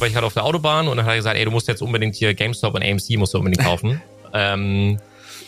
war 0.00 0.06
ich 0.06 0.14
gerade 0.14 0.26
auf 0.26 0.34
der 0.34 0.44
Autobahn 0.44 0.88
und 0.88 0.96
dann 0.96 1.06
hat 1.06 1.12
er 1.12 1.16
gesagt, 1.16 1.36
ey, 1.36 1.44
du 1.44 1.50
musst 1.50 1.68
jetzt 1.68 1.82
unbedingt 1.82 2.14
hier 2.14 2.34
GameStop 2.34 2.74
und 2.74 2.82
AMC 2.82 3.18
musst 3.18 3.34
du 3.34 3.38
unbedingt 3.38 3.64
kaufen. 3.64 4.00
ähm, 4.32 4.98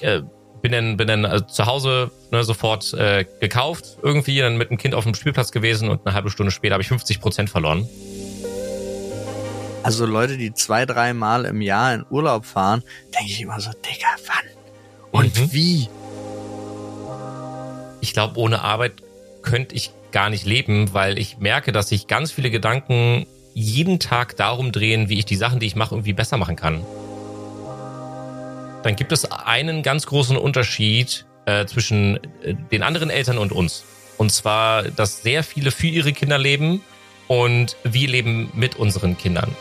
äh, 0.00 0.23
bin 0.62 0.73
dann, 0.73 0.96
bin 0.96 1.09
dann 1.09 1.25
also 1.25 1.45
zu 1.46 1.67
Hause 1.67 2.11
ne, 2.30 2.45
sofort 2.45 2.93
äh, 2.95 3.25
gekauft, 3.41 3.99
irgendwie, 4.03 4.39
dann 4.39 4.57
mit 4.57 4.71
dem 4.71 4.77
Kind 4.77 4.95
auf 4.95 5.05
dem 5.05 5.15
Spielplatz 5.15 5.53
gewesen 5.53 5.89
und 5.89 6.07
eine 6.07 6.15
halbe 6.15 6.31
Stunde 6.31 6.53
später 6.53 6.75
habe 6.75 6.83
ich 6.83 6.89
50 6.89 7.21
Prozent 7.21 7.51
verloren. 7.51 7.89
Also 9.82 10.05
Leute, 10.05 10.36
die 10.36 10.53
zwei, 10.53 10.85
drei 10.85 11.14
Mal 11.14 11.46
im 11.46 11.62
Jahr 11.62 11.95
in 11.95 12.05
Urlaub 12.11 12.45
fahren, 12.45 12.82
denke 13.14 13.32
ich 13.32 13.41
immer 13.41 13.59
so, 13.61 13.71
Digga, 13.71 14.09
wann? 14.27 15.23
Und 15.23 15.41
mhm. 15.41 15.53
wie? 15.53 15.89
Ich 18.03 18.12
glaube, 18.12 18.39
ohne 18.39 18.62
Arbeit 18.62 18.95
könnte 19.43 19.75
ich 19.75 19.91
gar 20.12 20.29
nicht 20.29 20.45
leben, 20.45 20.93
weil 20.93 21.19
ich 21.19 21.39
merke, 21.39 21.73
dass 21.73 21.89
sich 21.89 22.07
ganz 22.07 22.30
viele 22.30 22.51
Gedanken 22.51 23.27
jeden 23.61 23.98
Tag 24.00 24.36
darum 24.36 24.73
drehen, 24.73 25.09
wie 25.09 25.19
ich 25.19 25.27
die 25.27 25.37
Sachen, 25.37 25.60
die 25.60 25.66
ich 25.66 25.77
mache, 25.77 25.95
irgendwie 25.95 26.14
besser 26.14 26.37
machen 26.38 26.56
kann. 26.56 26.84
Dann 28.82 28.96
gibt 28.96 29.12
es 29.12 29.30
einen 29.30 29.82
ganz 29.82 30.06
großen 30.06 30.37
Unterschied 30.37 31.27
äh, 31.45 31.66
zwischen 31.66 32.18
äh, 32.42 32.54
den 32.73 32.82
anderen 32.82 33.10
Eltern 33.10 33.37
und 33.37 33.52
uns. 33.52 33.84
Und 34.16 34.32
zwar, 34.32 34.84
dass 34.84 35.23
sehr 35.23 35.45
viele 35.45 35.70
für 35.70 35.87
ihre 35.87 36.12
Kinder 36.12 36.38
leben 36.38 36.82
und 37.28 37.77
wir 37.84 38.09
leben 38.09 38.51
mit 38.54 38.77
unseren 38.77 39.16
Kindern. 39.18 39.54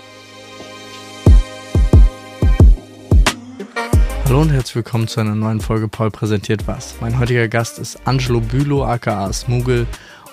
Hallo 4.25 4.41
und 4.41 4.51
herzlich 4.51 4.75
willkommen 4.75 5.07
zu 5.07 5.19
einer 5.19 5.35
neuen 5.35 5.59
Folge 5.59 5.87
Paul 5.87 6.11
präsentiert 6.11 6.67
was. 6.67 6.95
Mein 7.01 7.19
heutiger 7.19 7.47
Gast 7.47 7.79
ist 7.79 7.99
Angelo 8.05 8.39
Bülow 8.39 8.83
aka 8.83 9.33
Smoogle 9.33 9.87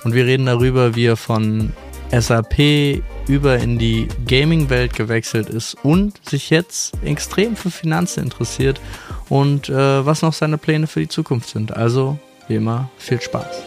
und 0.05 0.13
wir 0.13 0.27
reden 0.27 0.47
darüber, 0.47 0.95
wie 0.95 1.07
er 1.07 1.17
von 1.17 1.73
SAP 2.11 3.03
über 3.27 3.59
in 3.59 3.79
die 3.79 4.09
Gaming-Welt 4.27 4.95
gewechselt 4.95 5.49
ist 5.49 5.75
und 5.83 6.29
sich 6.29 6.51
jetzt 6.51 6.95
extrem 7.05 7.57
für 7.57 7.71
Finanzen 7.71 8.23
interessiert 8.25 8.81
und 9.29 9.69
äh, 9.69 10.07
was 10.07 10.23
noch 10.23 10.33
seine 10.33 10.59
Pläne 10.59 10.87
für 10.87 11.01
die 11.01 11.09
Zukunft 11.09 11.49
sind. 11.49 11.77
Also, 11.77 12.19
wie 12.49 12.57
immer, 12.57 12.89
viel 12.99 13.21
Spaß. 13.21 13.63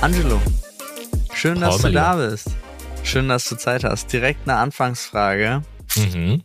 Angelo, 0.00 0.40
schön, 1.34 1.60
dass 1.60 1.82
Paul, 1.82 1.90
du 1.90 1.96
da 1.96 2.16
bist. 2.16 2.50
Schön, 3.02 3.28
dass 3.28 3.48
du 3.48 3.56
Zeit 3.56 3.82
hast. 3.82 4.12
Direkt 4.12 4.48
eine 4.48 4.58
Anfangsfrage. 4.58 5.62
Mhm. 5.96 6.44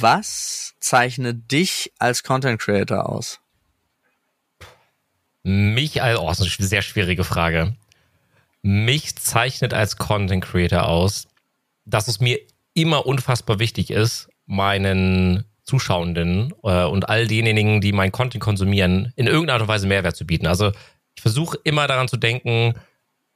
Was 0.00 0.74
zeichnet 0.80 1.50
dich 1.50 1.92
als 1.98 2.22
Content 2.22 2.60
Creator 2.60 3.08
aus? 3.08 3.40
Mich 5.42 6.02
als, 6.02 6.18
oh, 6.18 6.30
ist 6.30 6.40
eine 6.40 6.68
sehr 6.68 6.82
schwierige 6.82 7.24
Frage. 7.24 7.76
Mich 8.62 9.16
zeichnet 9.16 9.72
als 9.72 9.96
Content 9.96 10.44
Creator 10.44 10.86
aus, 10.86 11.28
dass 11.84 12.08
es 12.08 12.20
mir 12.20 12.38
immer 12.74 13.06
unfassbar 13.06 13.58
wichtig 13.58 13.90
ist, 13.90 14.28
meinen 14.46 15.44
Zuschauenden 15.64 16.52
äh, 16.62 16.84
und 16.84 17.08
all 17.08 17.26
denjenigen, 17.26 17.80
die 17.80 17.92
mein 17.92 18.12
Content 18.12 18.42
konsumieren, 18.42 19.12
in 19.16 19.26
irgendeiner 19.26 19.54
Art 19.54 19.62
und 19.62 19.68
Weise 19.68 19.86
Mehrwert 19.86 20.16
zu 20.16 20.26
bieten. 20.26 20.46
Also 20.46 20.72
ich 21.14 21.22
versuche 21.22 21.58
immer 21.64 21.86
daran 21.86 22.08
zu 22.08 22.16
denken, 22.16 22.74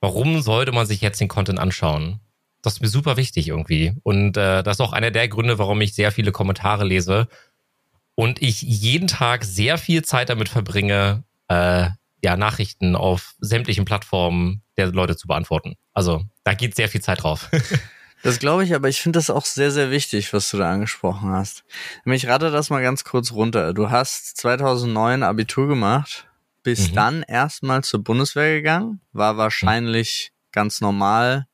warum 0.00 0.42
sollte 0.42 0.72
man 0.72 0.86
sich 0.86 1.00
jetzt 1.00 1.20
den 1.20 1.28
Content 1.28 1.58
anschauen? 1.58 2.20
Das 2.60 2.75
ist 2.75 2.80
mir 2.80 2.88
super 2.88 3.16
wichtig 3.16 3.48
irgendwie. 3.48 3.92
Und 4.02 4.36
äh, 4.36 4.62
das 4.62 4.77
ist 4.77 4.80
auch 4.80 4.92
einer 4.92 5.10
der 5.10 5.28
Gründe, 5.28 5.58
warum 5.58 5.80
ich 5.80 5.94
sehr 5.94 6.12
viele 6.12 6.32
Kommentare 6.32 6.84
lese 6.84 7.28
und 8.14 8.42
ich 8.42 8.62
jeden 8.62 9.06
Tag 9.06 9.44
sehr 9.44 9.78
viel 9.78 10.02
Zeit 10.02 10.28
damit 10.28 10.48
verbringe, 10.48 11.25
äh, 11.55 11.91
ja, 12.22 12.36
Nachrichten 12.36 12.97
auf 12.97 13.34
sämtlichen 13.38 13.84
Plattformen 13.84 14.62
der 14.77 14.92
Leute 14.92 15.16
zu 15.16 15.27
beantworten. 15.27 15.77
Also 15.92 16.24
da 16.42 16.55
geht 16.55 16.74
sehr 16.74 16.88
viel 16.88 17.02
Zeit 17.02 17.22
drauf. 17.22 17.50
Das 18.22 18.38
glaube 18.38 18.64
ich, 18.64 18.74
aber 18.74 18.88
ich 18.88 19.02
finde 19.02 19.19
das 19.19 19.28
auch 19.28 19.44
sehr, 19.44 19.70
sehr 19.70 19.91
wichtig, 19.91 20.32
was 20.32 20.48
du 20.48 20.56
da 20.56 20.72
angesprochen 20.72 21.28
hast. 21.28 21.62
Ich 22.06 22.26
rate 22.26 22.50
das 22.50 22.70
mal 22.70 22.81
ganz 22.81 23.04
kurz 23.04 23.32
runter. 23.32 23.75
Du 23.75 23.91
hast 23.91 24.38
2009 24.38 25.22
Abitur 25.22 25.69
gemacht 25.69 26.26
bist 26.64 26.91
mhm. 26.91 26.94
dann 26.97 27.22
erstmal 27.22 27.84
zur 27.84 28.03
Bundeswehr 28.03 28.56
gegangen, 28.56 29.00
war 29.12 29.37
wahrscheinlich 29.37 30.32
mhm. 30.32 30.48
ganz 30.50 30.81
normal 30.81 31.47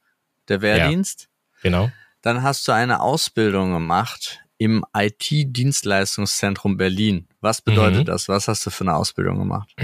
der 0.48 0.62
Wehrdienst. 0.62 1.28
Ja, 1.56 1.58
genau. 1.62 1.92
Dann 2.22 2.42
hast 2.42 2.66
du 2.66 2.72
eine 2.72 3.00
Ausbildung 3.00 3.72
gemacht 3.72 4.40
im 4.60 4.84
IT-Dienstleistungszentrum 4.94 6.76
Berlin. 6.76 7.26
Was 7.40 7.62
bedeutet 7.62 8.00
mhm. 8.00 8.04
das? 8.04 8.28
Was 8.28 8.46
hast 8.46 8.66
du 8.66 8.70
für 8.70 8.84
eine 8.84 8.94
Ausbildung 8.94 9.38
gemacht? 9.38 9.74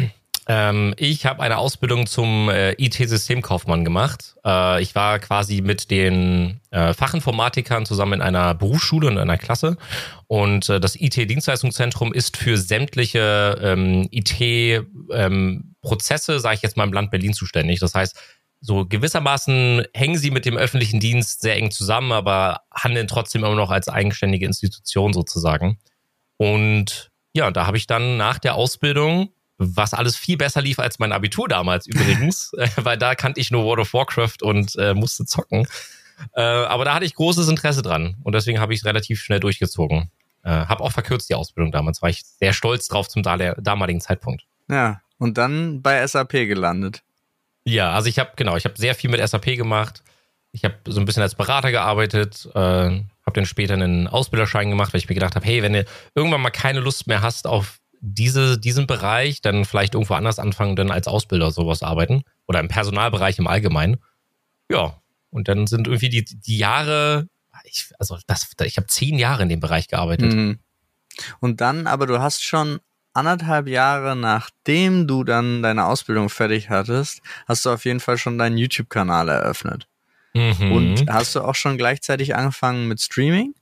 Ähm, 0.49 0.95
ich 0.99 1.25
habe 1.25 1.43
eine 1.43 1.57
Ausbildung 1.57 2.07
zum 2.07 2.51
äh, 2.51 2.73
IT-Systemkaufmann 2.73 3.87
gemacht. 3.87 4.37
Äh, 4.45 4.83
ich 4.83 4.95
war 4.95 5.19
quasi 5.19 5.63
mit 5.63 5.91
den 5.91 6.61
äh, 6.71 6.93
Fachinformatikern 6.93 7.87
zusammen 7.87 8.13
in 8.15 8.21
einer 8.21 8.55
Berufsschule 8.55 9.09
in 9.09 9.17
einer 9.17 9.39
Klasse. 9.39 9.79
Und 10.27 10.69
äh, 10.69 10.79
das 10.79 10.95
IT-Dienstleistungszentrum 10.95 12.13
ist 12.13 12.37
für 12.37 12.59
sämtliche 12.59 13.59
ähm, 13.63 14.07
IT-Prozesse, 14.11 16.33
ähm, 16.35 16.39
sage 16.39 16.57
ich 16.57 16.63
jetzt 16.63 16.77
mal, 16.77 16.85
im 16.85 16.93
Land 16.93 17.11
Berlin 17.11 17.33
zuständig. 17.33 17.81
Das 17.81 17.95
heißt, 17.95 18.15
so 18.61 18.87
gewissermaßen 18.87 19.85
hängen 19.95 20.19
sie 20.19 20.31
mit 20.31 20.45
dem 20.45 20.57
öffentlichen 20.57 21.01
Dienst 21.01 21.41
sehr 21.41 21.57
eng 21.57 21.71
zusammen, 21.71 22.13
aber 22.13 22.63
handeln 22.73 23.07
trotzdem 23.07 23.45
immer 23.45 23.55
noch 23.55 23.71
als 23.71 23.89
eigenständige 23.89 24.47
Institution 24.47 25.13
sozusagen. 25.13 25.79
Und 26.37 27.11
ja, 27.33 27.51
da 27.51 27.67
habe 27.67 27.77
ich 27.77 27.87
dann 27.87 28.17
nach 28.17 28.39
der 28.39 28.55
Ausbildung 28.55 29.31
was 29.59 29.95
alles 29.95 30.17
viel 30.17 30.37
besser 30.37 30.61
lief 30.61 30.79
als 30.79 30.99
mein 30.99 31.13
Abitur 31.13 31.49
damals 31.49 31.87
übrigens, 31.87 32.53
äh, 32.55 32.69
weil 32.77 32.99
da 32.99 33.15
kannte 33.15 33.41
ich 33.41 33.51
nur 33.51 33.65
World 33.65 33.81
of 33.81 33.93
Warcraft 33.93 34.43
und 34.43 34.77
äh, 34.77 34.95
musste 34.95 35.25
zocken. 35.25 35.67
Äh, 36.35 36.41
aber 36.43 36.85
da 36.85 36.95
hatte 36.95 37.05
ich 37.05 37.15
großes 37.15 37.49
Interesse 37.49 37.83
dran 37.83 38.17
und 38.23 38.35
deswegen 38.35 38.61
habe 38.61 38.73
ich 38.73 38.81
es 38.81 38.87
relativ 38.87 39.21
schnell 39.21 39.41
durchgezogen. 39.41 40.11
Äh, 40.43 40.51
habe 40.51 40.83
auch 40.83 40.93
verkürzt 40.93 41.29
die 41.29 41.35
Ausbildung 41.35 41.73
damals, 41.73 42.03
war 42.03 42.09
ich 42.09 42.25
sehr 42.25 42.53
stolz 42.53 42.89
drauf 42.89 43.09
zum 43.09 43.23
damaligen 43.23 44.01
Zeitpunkt. 44.01 44.47
Ja, 44.69 45.01
und 45.19 45.39
dann 45.39 45.83
bei 45.83 46.07
SAP 46.07 46.33
gelandet. 46.33 47.03
Ja, 47.67 47.93
also 47.93 48.09
ich 48.09 48.19
habe 48.19 48.31
genau, 48.37 48.57
ich 48.57 48.65
habe 48.65 48.79
sehr 48.79 48.95
viel 48.95 49.11
mit 49.11 49.27
SAP 49.27 49.57
gemacht. 49.57 50.03
Ich 50.53 50.65
habe 50.65 50.77
so 50.87 51.01
ein 51.01 51.05
bisschen 51.05 51.23
als 51.23 51.35
Berater 51.35 51.73
gearbeitet, 51.73 52.49
äh, 52.55 52.59
habe 52.59 53.33
dann 53.35 53.45
später 53.45 53.75
einen 53.75 54.07
Ausbilderschein 54.07 54.71
gemacht, 54.71 54.95
weil 54.95 55.01
ich 55.01 55.09
mir 55.09 55.17
gedacht 55.17 55.35
habe, 55.35 55.45
hey, 55.45 55.63
wenn 55.63 55.73
du 55.73 55.85
irgendwann 56.15 56.41
mal 56.41 56.51
keine 56.51 56.81
Lust 56.81 57.09
mehr 57.09 57.23
hast 57.23 57.47
auf 57.47 57.81
diese, 58.01 58.59
diesen 58.59 58.87
Bereich, 58.87 59.41
dann 59.41 59.65
vielleicht 59.65 59.95
irgendwo 59.95 60.15
anders 60.15 60.39
anfangen, 60.39 60.77
dann 60.77 60.93
als 60.93 61.09
Ausbilder 61.09 61.51
sowas 61.51 61.83
arbeiten 61.83 62.23
oder 62.47 62.61
im 62.61 62.69
Personalbereich 62.69 63.39
im 63.39 63.49
Allgemeinen. 63.49 63.97
Ja, 64.71 65.01
und 65.31 65.49
dann 65.49 65.67
sind 65.67 65.89
irgendwie 65.89 66.09
die, 66.09 66.25
die 66.25 66.59
Jahre, 66.59 67.29
ich, 67.65 67.91
also 67.99 68.17
das, 68.29 68.49
ich 68.63 68.77
habe 68.77 68.87
zehn 68.87 69.19
Jahre 69.19 69.43
in 69.43 69.49
dem 69.49 69.61
Bereich 69.61 69.89
gearbeitet. 69.89 70.33
Mhm. 70.33 70.61
Und 71.41 71.61
dann, 71.61 71.89
aber 71.89 72.07
du 72.07 72.21
hast 72.21 72.45
schon 72.45 72.79
anderthalb 73.17 73.67
Jahre 73.67 74.15
nachdem 74.15 75.07
du 75.07 75.25
dann 75.25 75.63
deine 75.63 75.87
Ausbildung 75.87 76.29
fertig 76.29 76.71
hattest, 76.71 77.21
hast 77.47 77.65
du 77.65 77.71
auf 77.71 77.85
jeden 77.85 78.01
Fall 78.01 78.19
schon 78.19 78.39
deinen 78.39 78.59
YouTube-Kanal 78.59 79.29
eröffnet. 79.29 79.89
Mhm. 80.35 80.73
Und 80.73 81.11
hast 81.11 81.35
du 81.35 81.41
auch 81.41 81.55
schon 81.55 81.79
gleichzeitig 81.79 82.37
angefangen 82.37 82.89
mit 82.89 83.01
Streaming? 83.01 83.55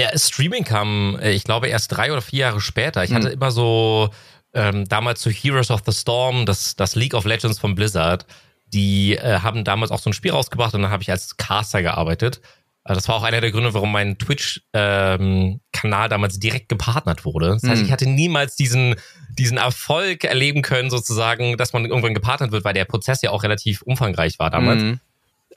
Ja, 0.00 0.16
Streaming 0.16 0.64
kam, 0.64 1.18
äh, 1.20 1.32
ich 1.32 1.44
glaube, 1.44 1.68
erst 1.68 1.92
drei 1.92 2.12
oder 2.12 2.22
vier 2.22 2.40
Jahre 2.40 2.60
später. 2.60 3.04
Ich 3.04 3.10
mhm. 3.10 3.16
hatte 3.16 3.28
immer 3.28 3.50
so 3.50 4.10
ähm, 4.54 4.86
damals 4.88 5.20
zu 5.20 5.30
Heroes 5.30 5.70
of 5.70 5.82
the 5.84 5.92
Storm, 5.92 6.46
das, 6.46 6.76
das 6.76 6.94
League 6.94 7.14
of 7.14 7.24
Legends 7.24 7.58
von 7.58 7.74
Blizzard. 7.74 8.26
Die 8.72 9.16
äh, 9.16 9.40
haben 9.40 9.64
damals 9.64 9.90
auch 9.90 9.98
so 9.98 10.10
ein 10.10 10.14
Spiel 10.14 10.30
rausgebracht 10.30 10.74
und 10.74 10.82
dann 10.82 10.90
habe 10.90 11.02
ich 11.02 11.10
als 11.10 11.36
Caster 11.36 11.82
gearbeitet. 11.82 12.40
Äh, 12.88 12.94
das 12.94 13.06
war 13.08 13.16
auch 13.16 13.22
einer 13.22 13.40
der 13.40 13.52
Gründe, 13.52 13.74
warum 13.74 13.92
mein 13.92 14.18
Twitch-Kanal 14.18 15.60
ähm, 15.72 16.10
damals 16.10 16.40
direkt 16.40 16.68
gepartnert 16.68 17.24
wurde. 17.24 17.48
Das 17.48 17.62
heißt, 17.62 17.82
mhm. 17.82 17.86
ich 17.86 17.92
hatte 17.92 18.08
niemals 18.08 18.56
diesen, 18.56 18.96
diesen 19.30 19.58
Erfolg 19.58 20.24
erleben 20.24 20.62
können, 20.62 20.90
sozusagen, 20.90 21.56
dass 21.56 21.72
man 21.72 21.84
irgendwann 21.84 22.14
gepartnert 22.14 22.50
wird, 22.50 22.64
weil 22.64 22.74
der 22.74 22.86
Prozess 22.86 23.22
ja 23.22 23.30
auch 23.30 23.42
relativ 23.42 23.82
umfangreich 23.82 24.38
war 24.38 24.50
damals. 24.50 24.82
Mhm. 24.82 25.00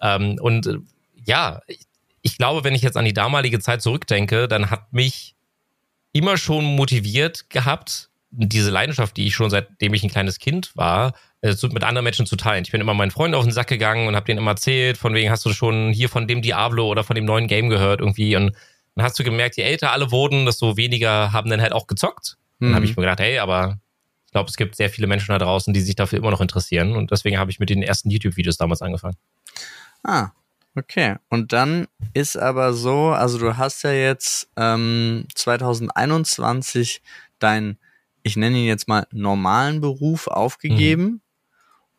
Ähm, 0.01 0.37
und 0.41 0.67
äh, 0.67 0.77
ja, 1.25 1.61
ich 2.21 2.37
glaube, 2.37 2.63
wenn 2.63 2.75
ich 2.75 2.81
jetzt 2.81 2.97
an 2.97 3.05
die 3.05 3.13
damalige 3.13 3.59
Zeit 3.59 3.81
zurückdenke, 3.81 4.47
dann 4.47 4.69
hat 4.69 4.93
mich 4.93 5.35
immer 6.11 6.37
schon 6.37 6.65
motiviert 6.65 7.49
gehabt, 7.49 8.09
diese 8.31 8.69
Leidenschaft, 8.69 9.17
die 9.17 9.27
ich 9.27 9.35
schon 9.35 9.49
seitdem 9.49 9.93
ich 9.93 10.03
ein 10.03 10.09
kleines 10.09 10.39
Kind 10.39 10.71
war, 10.75 11.13
äh, 11.41 11.55
mit 11.71 11.83
anderen 11.83 12.03
Menschen 12.03 12.25
zu 12.25 12.35
teilen. 12.35 12.63
Ich 12.63 12.71
bin 12.71 12.81
immer 12.81 12.93
meinen 12.93 13.11
Freunden 13.11 13.35
auf 13.35 13.43
den 13.43 13.51
Sack 13.51 13.67
gegangen 13.67 14.07
und 14.07 14.15
habe 14.15 14.25
denen 14.25 14.39
immer 14.39 14.51
erzählt, 14.51 14.97
von 14.97 15.13
wegen 15.13 15.29
hast 15.29 15.45
du 15.45 15.53
schon 15.53 15.91
hier 15.91 16.09
von 16.09 16.27
dem 16.27 16.41
Diablo 16.41 16.87
oder 16.87 17.03
von 17.03 17.15
dem 17.15 17.25
neuen 17.25 17.47
Game 17.47 17.69
gehört 17.69 17.99
irgendwie 17.99 18.35
und 18.35 18.55
dann 18.95 19.05
hast 19.05 19.17
du 19.17 19.23
gemerkt, 19.23 19.57
je 19.57 19.63
älter 19.63 19.91
alle 19.91 20.11
wurden, 20.11 20.45
desto 20.45 20.77
weniger 20.77 21.31
haben 21.31 21.49
dann 21.49 21.61
halt 21.61 21.71
auch 21.71 21.87
gezockt. 21.87 22.37
Mhm. 22.59 22.67
Dann 22.67 22.75
habe 22.75 22.85
ich 22.85 22.95
mir 22.95 23.03
gedacht, 23.03 23.19
hey, 23.19 23.39
aber 23.39 23.79
ich 24.25 24.31
glaube, 24.31 24.49
es 24.49 24.57
gibt 24.57 24.75
sehr 24.75 24.89
viele 24.89 25.07
Menschen 25.07 25.31
da 25.31 25.37
draußen, 25.37 25.73
die 25.73 25.81
sich 25.81 25.95
dafür 25.95 26.19
immer 26.19 26.31
noch 26.31 26.41
interessieren 26.41 26.95
und 26.95 27.11
deswegen 27.11 27.37
habe 27.37 27.51
ich 27.51 27.59
mit 27.59 27.69
den 27.69 27.83
ersten 27.83 28.09
YouTube-Videos 28.09 28.57
damals 28.57 28.81
angefangen. 28.81 29.17
Ah, 30.03 30.31
Okay, 30.73 31.17
und 31.29 31.51
dann 31.51 31.87
ist 32.13 32.37
aber 32.37 32.73
so, 32.73 33.09
also 33.09 33.37
du 33.37 33.57
hast 33.57 33.83
ja 33.83 33.91
jetzt 33.91 34.49
ähm, 34.55 35.25
2021 35.35 37.01
deinen, 37.39 37.77
ich 38.23 38.37
nenne 38.37 38.57
ihn 38.57 38.65
jetzt 38.65 38.87
mal 38.87 39.05
normalen 39.11 39.81
Beruf 39.81 40.27
aufgegeben 40.27 41.03
mhm. 41.03 41.21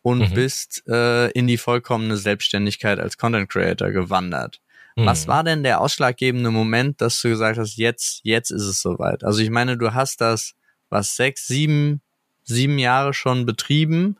Und 0.03 0.19
Mhm. 0.19 0.33
bist 0.35 0.83
äh, 0.87 1.31
in 1.31 1.47
die 1.47 1.57
vollkommene 1.57 2.17
Selbstständigkeit 2.17 2.99
als 2.99 3.17
Content 3.17 3.49
Creator 3.49 3.89
gewandert. 3.89 4.59
Was 4.95 5.25
Mhm. 5.25 5.31
war 5.31 5.43
denn 5.43 5.63
der 5.63 5.81
ausschlaggebende 5.81 6.51
Moment, 6.51 7.01
dass 7.01 7.19
du 7.21 7.29
gesagt 7.29 7.57
hast, 7.57 7.77
jetzt, 7.77 8.19
jetzt 8.23 8.51
ist 8.51 8.61
es 8.61 8.79
soweit? 8.81 9.23
Also 9.23 9.41
ich 9.41 9.49
meine, 9.49 9.75
du 9.75 9.95
hast 9.95 10.21
das, 10.21 10.53
was, 10.89 11.15
sechs, 11.15 11.47
sieben, 11.47 12.01
sieben 12.43 12.77
Jahre 12.77 13.13
schon 13.15 13.47
betrieben, 13.47 14.17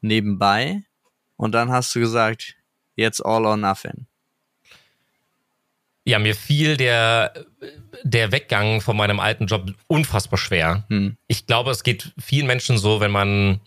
nebenbei, 0.00 0.82
und 1.36 1.52
dann 1.52 1.70
hast 1.70 1.94
du 1.96 2.00
gesagt, 2.00 2.54
jetzt 2.94 3.24
all 3.24 3.44
or 3.46 3.56
nothing. 3.56 4.06
Ja, 6.04 6.18
mir 6.18 6.34
fiel 6.34 6.76
der, 6.76 7.32
der 8.02 8.32
Weggang 8.32 8.80
von 8.80 8.96
meinem 8.96 9.20
alten 9.20 9.46
Job 9.46 9.72
unfassbar 9.88 10.38
schwer. 10.38 10.84
Hm. 10.88 11.16
Ich 11.26 11.46
glaube, 11.46 11.70
es 11.70 11.82
geht 11.82 12.12
vielen 12.18 12.46
Menschen 12.46 12.78
so, 12.78 13.00
wenn 13.00 13.10
man 13.10 13.60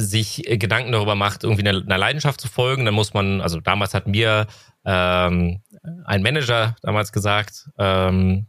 sich 0.00 0.48
äh, 0.48 0.58
Gedanken 0.58 0.92
darüber 0.92 1.14
macht, 1.14 1.44
irgendwie 1.44 1.68
einer, 1.68 1.98
Leidenschaft 1.98 2.40
zu 2.40 2.48
folgen, 2.48 2.84
dann 2.84 2.94
muss 2.94 3.14
man, 3.14 3.40
also 3.40 3.60
damals 3.60 3.94
hat 3.94 4.06
mir 4.06 4.46
ähm, 4.84 5.60
ein 6.04 6.22
Manager 6.22 6.76
damals 6.82 7.12
gesagt, 7.12 7.68
ähm, 7.78 8.46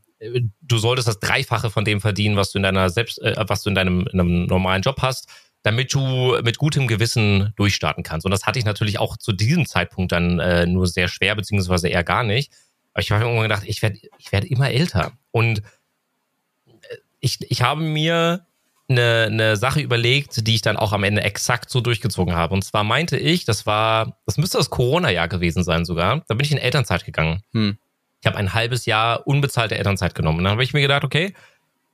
du 0.61 0.77
solltest 0.77 1.07
das 1.07 1.19
Dreifache 1.19 1.69
von 1.69 1.85
dem 1.85 2.01
verdienen, 2.01 2.35
was 2.35 2.51
du 2.51 2.59
in 2.59 2.63
deiner 2.63 2.89
selbst, 2.89 3.21
äh, 3.21 3.35
was 3.47 3.63
du 3.63 3.69
in 3.69 3.75
deinem, 3.75 4.07
in 4.11 4.19
einem 4.19 4.45
normalen 4.45 4.81
Job 4.81 5.01
hast, 5.01 5.27
damit 5.63 5.93
du 5.93 6.37
mit 6.43 6.57
gutem 6.57 6.87
Gewissen 6.87 7.53
durchstarten 7.55 8.03
kannst. 8.03 8.25
Und 8.25 8.31
das 8.31 8.45
hatte 8.45 8.59
ich 8.59 8.65
natürlich 8.65 8.99
auch 8.99 9.17
zu 9.17 9.31
diesem 9.31 9.65
Zeitpunkt 9.65 10.11
dann 10.11 10.39
äh, 10.39 10.65
nur 10.65 10.87
sehr 10.87 11.07
schwer, 11.07 11.35
beziehungsweise 11.35 11.87
eher 11.87 12.03
gar 12.03 12.23
nicht. 12.23 12.51
Aber 12.93 13.01
ich 13.01 13.11
habe 13.11 13.23
irgendwann 13.23 13.43
gedacht, 13.43 13.63
ich 13.65 13.81
werde 13.81 13.99
ich 14.17 14.31
werd 14.31 14.45
immer 14.45 14.69
älter. 14.69 15.13
Und 15.31 15.59
äh, 15.59 16.97
ich, 17.19 17.39
ich 17.49 17.61
habe 17.61 17.81
mir 17.81 18.45
eine, 18.91 19.27
eine 19.29 19.55
Sache 19.57 19.81
überlegt, 19.81 20.47
die 20.47 20.55
ich 20.55 20.61
dann 20.61 20.77
auch 20.77 20.93
am 20.93 21.03
Ende 21.03 21.21
exakt 21.21 21.69
so 21.69 21.81
durchgezogen 21.81 22.35
habe. 22.35 22.53
Und 22.53 22.63
zwar 22.63 22.83
meinte 22.83 23.17
ich, 23.17 23.45
das 23.45 23.65
war, 23.65 24.17
das 24.25 24.37
müsste 24.37 24.57
das 24.57 24.69
Corona-Jahr 24.69 25.27
gewesen 25.27 25.63
sein 25.63 25.85
sogar. 25.85 26.23
Da 26.27 26.35
bin 26.35 26.45
ich 26.45 26.51
in 26.51 26.57
Elternzeit 26.57 27.05
gegangen. 27.05 27.41
Hm. 27.53 27.77
Ich 28.21 28.27
habe 28.27 28.37
ein 28.37 28.53
halbes 28.53 28.85
Jahr 28.85 29.25
unbezahlte 29.25 29.77
Elternzeit 29.77 30.13
genommen. 30.13 30.39
Und 30.39 30.43
dann 30.43 30.51
habe 30.51 30.63
ich 30.63 30.73
mir 30.73 30.81
gedacht, 30.81 31.03
okay, 31.03 31.33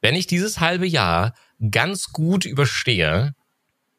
wenn 0.02 0.16
ich 0.16 0.28
dieses 0.28 0.60
halbe 0.60 0.86
Jahr 0.86 1.34
ganz 1.72 2.12
gut 2.12 2.46
überstehe, 2.46 3.34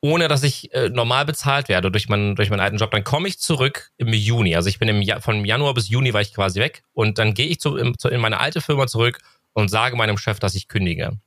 ohne 0.00 0.28
dass 0.28 0.42
ich 0.42 0.72
äh, 0.74 0.90
normal 0.90 1.24
bezahlt 1.24 1.68
werde 1.68 1.90
durch 1.90 2.08
meinen, 2.08 2.36
durch 2.36 2.50
meinen 2.50 2.60
alten 2.60 2.76
Job, 2.76 2.90
dann 2.90 3.02
komme 3.02 3.28
ich 3.28 3.38
zurück 3.38 3.90
im 3.96 4.12
Juni. 4.12 4.54
Also 4.54 4.68
ich 4.68 4.78
bin 4.78 4.88
im 4.88 5.02
ja 5.02 5.20
von 5.20 5.44
Januar 5.44 5.74
bis 5.74 5.88
Juni 5.88 6.12
war 6.12 6.20
ich 6.20 6.34
quasi 6.34 6.60
weg 6.60 6.82
und 6.92 7.18
dann 7.18 7.34
gehe 7.34 7.46
ich 7.46 7.58
zu, 7.58 7.76
im, 7.76 7.98
zu, 7.98 8.08
in 8.08 8.20
meine 8.20 8.38
alte 8.38 8.60
Firma 8.60 8.86
zurück 8.86 9.18
und 9.54 9.68
sage 9.68 9.96
meinem 9.96 10.18
Chef, 10.18 10.38
dass 10.38 10.54
ich 10.54 10.68
kündige. 10.68 11.18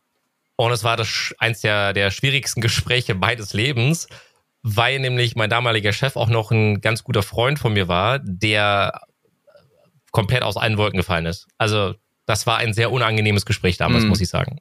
Und 0.66 0.72
es 0.72 0.84
war 0.84 0.96
das 0.96 1.34
eins 1.40 1.62
der, 1.62 1.92
der 1.94 2.12
schwierigsten 2.12 2.62
Gespräche 2.62 3.16
meines 3.16 3.54
Lebens, 3.54 4.08
weil 4.62 5.00
nämlich 5.00 5.36
mein 5.36 5.50
damaliger 5.50 5.92
Chef 5.92 6.16
auch 6.16 6.30
noch 6.30 6.52
ein 6.52 6.82
ganz 6.82 7.04
guter 7.04 7.24
Freund 7.24 7.58
von 7.58 7.74
mir 7.74 7.88
war, 7.88 8.20
der 8.20 9.02
komplett 10.12 10.44
aus 10.44 10.58
allen 10.58 10.78
Wolken 10.78 10.98
gefallen 10.98 11.26
ist. 11.26 11.48
Also 11.58 11.96
das 12.28 12.46
war 12.46 12.58
ein 12.58 12.74
sehr 12.74 12.92
unangenehmes 12.92 13.48
Gespräch 13.48 13.78
damals, 13.78 14.04
Mhm. 14.04 14.10
muss 14.10 14.22
ich 14.22 14.30
sagen. 14.30 14.60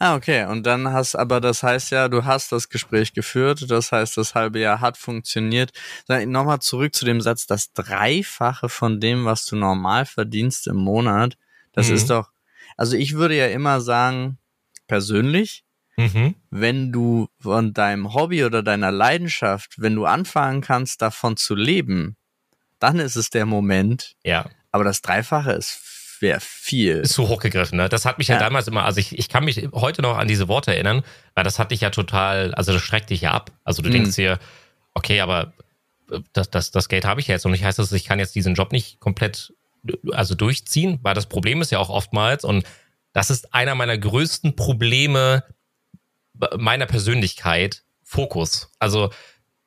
Ah, 0.00 0.14
okay. 0.14 0.44
Und 0.46 0.64
dann 0.66 0.92
hast, 0.92 1.16
aber 1.16 1.40
das 1.40 1.64
heißt 1.64 1.90
ja, 1.90 2.08
du 2.08 2.24
hast 2.24 2.52
das 2.52 2.68
Gespräch 2.68 3.12
geführt. 3.12 3.68
Das 3.68 3.90
heißt, 3.90 4.16
das 4.16 4.36
halbe 4.36 4.60
Jahr 4.60 4.80
hat 4.80 4.96
funktioniert. 4.96 5.72
Nochmal 6.08 6.60
zurück 6.60 6.94
zu 6.94 7.04
dem 7.04 7.20
Satz, 7.20 7.46
das 7.48 7.72
Dreifache 7.72 8.68
von 8.68 9.00
dem, 9.00 9.24
was 9.24 9.46
du 9.46 9.56
normal 9.56 10.06
verdienst 10.06 10.68
im 10.68 10.76
Monat. 10.76 11.36
Das 11.72 11.88
Mhm. 11.88 11.94
ist 11.96 12.10
doch, 12.10 12.30
also 12.78 12.96
ich 12.96 13.12
würde 13.14 13.36
ja 13.36 13.48
immer 13.48 13.82
sagen, 13.82 14.38
persönlich, 14.86 15.64
Mhm. 15.98 16.36
wenn 16.50 16.92
du 16.92 17.28
von 17.40 17.74
deinem 17.74 18.14
Hobby 18.14 18.44
oder 18.44 18.62
deiner 18.62 18.92
Leidenschaft, 18.92 19.74
wenn 19.82 19.96
du 19.96 20.06
anfangen 20.06 20.60
kannst, 20.60 21.02
davon 21.02 21.36
zu 21.36 21.56
leben, 21.56 22.16
dann 22.78 23.00
ist 23.00 23.16
es 23.16 23.30
der 23.30 23.46
Moment. 23.46 24.14
Ja. 24.24 24.48
Aber 24.70 24.84
das 24.84 25.02
Dreifache 25.02 25.52
ist 25.52 25.80
wäre 26.20 26.40
viel. 26.40 26.96
ist 26.98 27.12
zu 27.14 27.28
hochgegriffen, 27.28 27.76
ne? 27.76 27.88
Das 27.88 28.04
hat 28.04 28.18
mich 28.18 28.26
ja, 28.28 28.34
Ja. 28.36 28.40
damals 28.40 28.66
immer, 28.68 28.84
also 28.84 28.98
ich, 28.98 29.16
ich 29.18 29.28
kann 29.28 29.44
mich 29.44 29.68
heute 29.72 30.02
noch 30.02 30.16
an 30.18 30.26
diese 30.28 30.48
Worte 30.48 30.72
erinnern, 30.72 31.02
weil 31.34 31.44
das 31.44 31.58
hat 31.60 31.70
dich 31.70 31.80
ja 31.80 31.90
total, 31.90 32.54
also 32.54 32.72
das 32.72 32.82
schreckt 32.82 33.10
dich 33.10 33.20
ja 33.20 33.30
ab. 33.32 33.52
Also 33.64 33.82
du 33.82 33.88
Mhm. 33.88 33.92
denkst 33.92 34.16
dir, 34.16 34.38
okay, 34.94 35.20
aber 35.20 35.52
äh, 36.10 36.18
das, 36.32 36.50
das, 36.50 36.70
das 36.72 36.88
Geld 36.88 37.04
habe 37.04 37.20
ich 37.20 37.26
jetzt 37.28 37.46
und 37.46 37.54
ich 37.54 37.62
heißt 37.64 37.78
das, 37.78 37.92
ich 37.92 38.04
kann 38.04 38.18
jetzt 38.18 38.34
diesen 38.34 38.54
Job 38.54 38.72
nicht 38.72 38.98
komplett 39.00 39.52
also 40.12 40.34
durchziehen, 40.34 40.98
weil 41.02 41.14
das 41.14 41.26
Problem 41.26 41.60
ist 41.60 41.72
ja 41.72 41.78
auch 41.78 41.90
oftmals 41.90 42.44
und 42.44 42.64
das 43.12 43.30
ist 43.30 43.54
einer 43.54 43.74
meiner 43.74 43.98
größten 43.98 44.56
Probleme 44.56 45.44
meiner 46.56 46.86
Persönlichkeit, 46.86 47.82
Fokus. 48.02 48.70
Also 48.78 49.10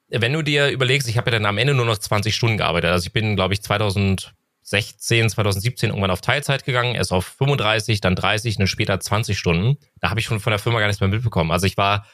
wenn 0.08 0.34
du 0.34 0.42
dir 0.42 0.70
überlegst, 0.70 1.08
ich 1.08 1.18
habe 1.18 1.32
ja 1.32 1.38
dann 1.38 1.46
am 1.46 1.58
Ende 1.58 1.74
nur 1.74 1.86
noch 1.86 1.98
20 1.98 2.36
Stunden 2.36 2.58
gearbeitet. 2.58 2.92
Also 2.92 3.08
ich 3.08 3.14
bin, 3.14 3.36
glaube 3.36 3.54
ich, 3.54 3.62
2016, 3.62 5.30
2017 5.30 5.90
irgendwann 5.90 6.12
auf 6.12 6.22
Teilzeit 6.22 6.66
gegangen, 6.66 6.96
erst 6.96 7.14
auf 7.14 7.26
35, 7.26 8.02
dann 8.02 8.16
30, 8.16 8.58
dann 8.58 8.68
später 8.68 9.00
20 9.00 9.38
Stunden. 9.38 9.78
Da 10.00 10.10
habe 10.10 10.20
ich 10.20 10.26
schon 10.26 10.40
von 10.40 10.52
der 10.52 10.60
Firma 10.60 10.80
gar 10.80 10.88
nichts 10.88 11.00
mehr 11.00 11.10
mitbekommen. 11.10 11.52
Also 11.52 11.66
ich 11.66 11.78
war 11.78 12.06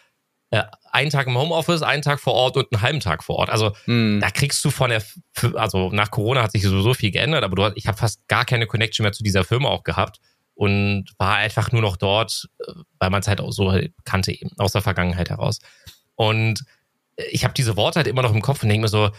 äh, 0.52 0.64
einen 0.92 1.10
Tag 1.10 1.28
im 1.28 1.38
Homeoffice, 1.38 1.82
einen 1.82 2.02
Tag 2.02 2.20
vor 2.20 2.34
Ort 2.34 2.58
und 2.58 2.68
einen 2.72 2.82
halben 2.82 3.00
Tag 3.00 3.24
vor 3.24 3.36
Ort. 3.38 3.50
Also 3.50 3.74
Hm. 3.86 4.20
da 4.22 4.30
kriegst 4.32 4.64
du 4.64 4.70
von 4.72 4.90
der, 4.90 5.04
also 5.56 5.90
nach 5.92 6.10
Corona 6.12 6.42
hat 6.44 6.52
sich 6.52 6.64
sowieso 6.64 6.94
viel 6.94 7.12
geändert, 7.12 7.44
aber 7.44 7.56
du, 7.56 7.64
hast- 7.64 7.78
ich 7.78 7.88
habe 7.88 7.98
fast 7.98 8.26
gar 8.28 8.46
keine 8.46 8.66
Connection 8.68 9.04
mehr 9.04 9.12
zu 9.14 9.24
dieser 9.24 9.44
Firma 9.44 9.70
auch 9.70 9.84
gehabt 9.84 10.20
und 10.56 11.06
war 11.18 11.36
einfach 11.36 11.72
nur 11.72 11.82
noch 11.82 11.98
dort, 11.98 12.48
äh, 12.60 12.72
weil 13.00 13.10
man 13.10 13.22
es 13.22 13.28
halt 13.28 13.42
auch 13.42 13.52
so 13.52 13.78
kannte 14.06 14.32
eben, 14.32 14.50
aus 14.58 14.72
der 14.72 14.82
Vergangenheit 14.82 15.30
heraus. 15.30 15.60
Und 16.16 16.64
äh, 17.18 17.26
ich 17.32 17.44
habe 17.44 17.54
diese 17.54 17.76
Worte 17.78 17.98
halt 18.00 18.08
immer 18.08 18.22
noch 18.24 18.34
im 18.34 18.42
Kopf 18.42 18.64
und 18.64 18.70
denke 18.70 18.84
mir 18.84 18.88
so, 18.88 19.10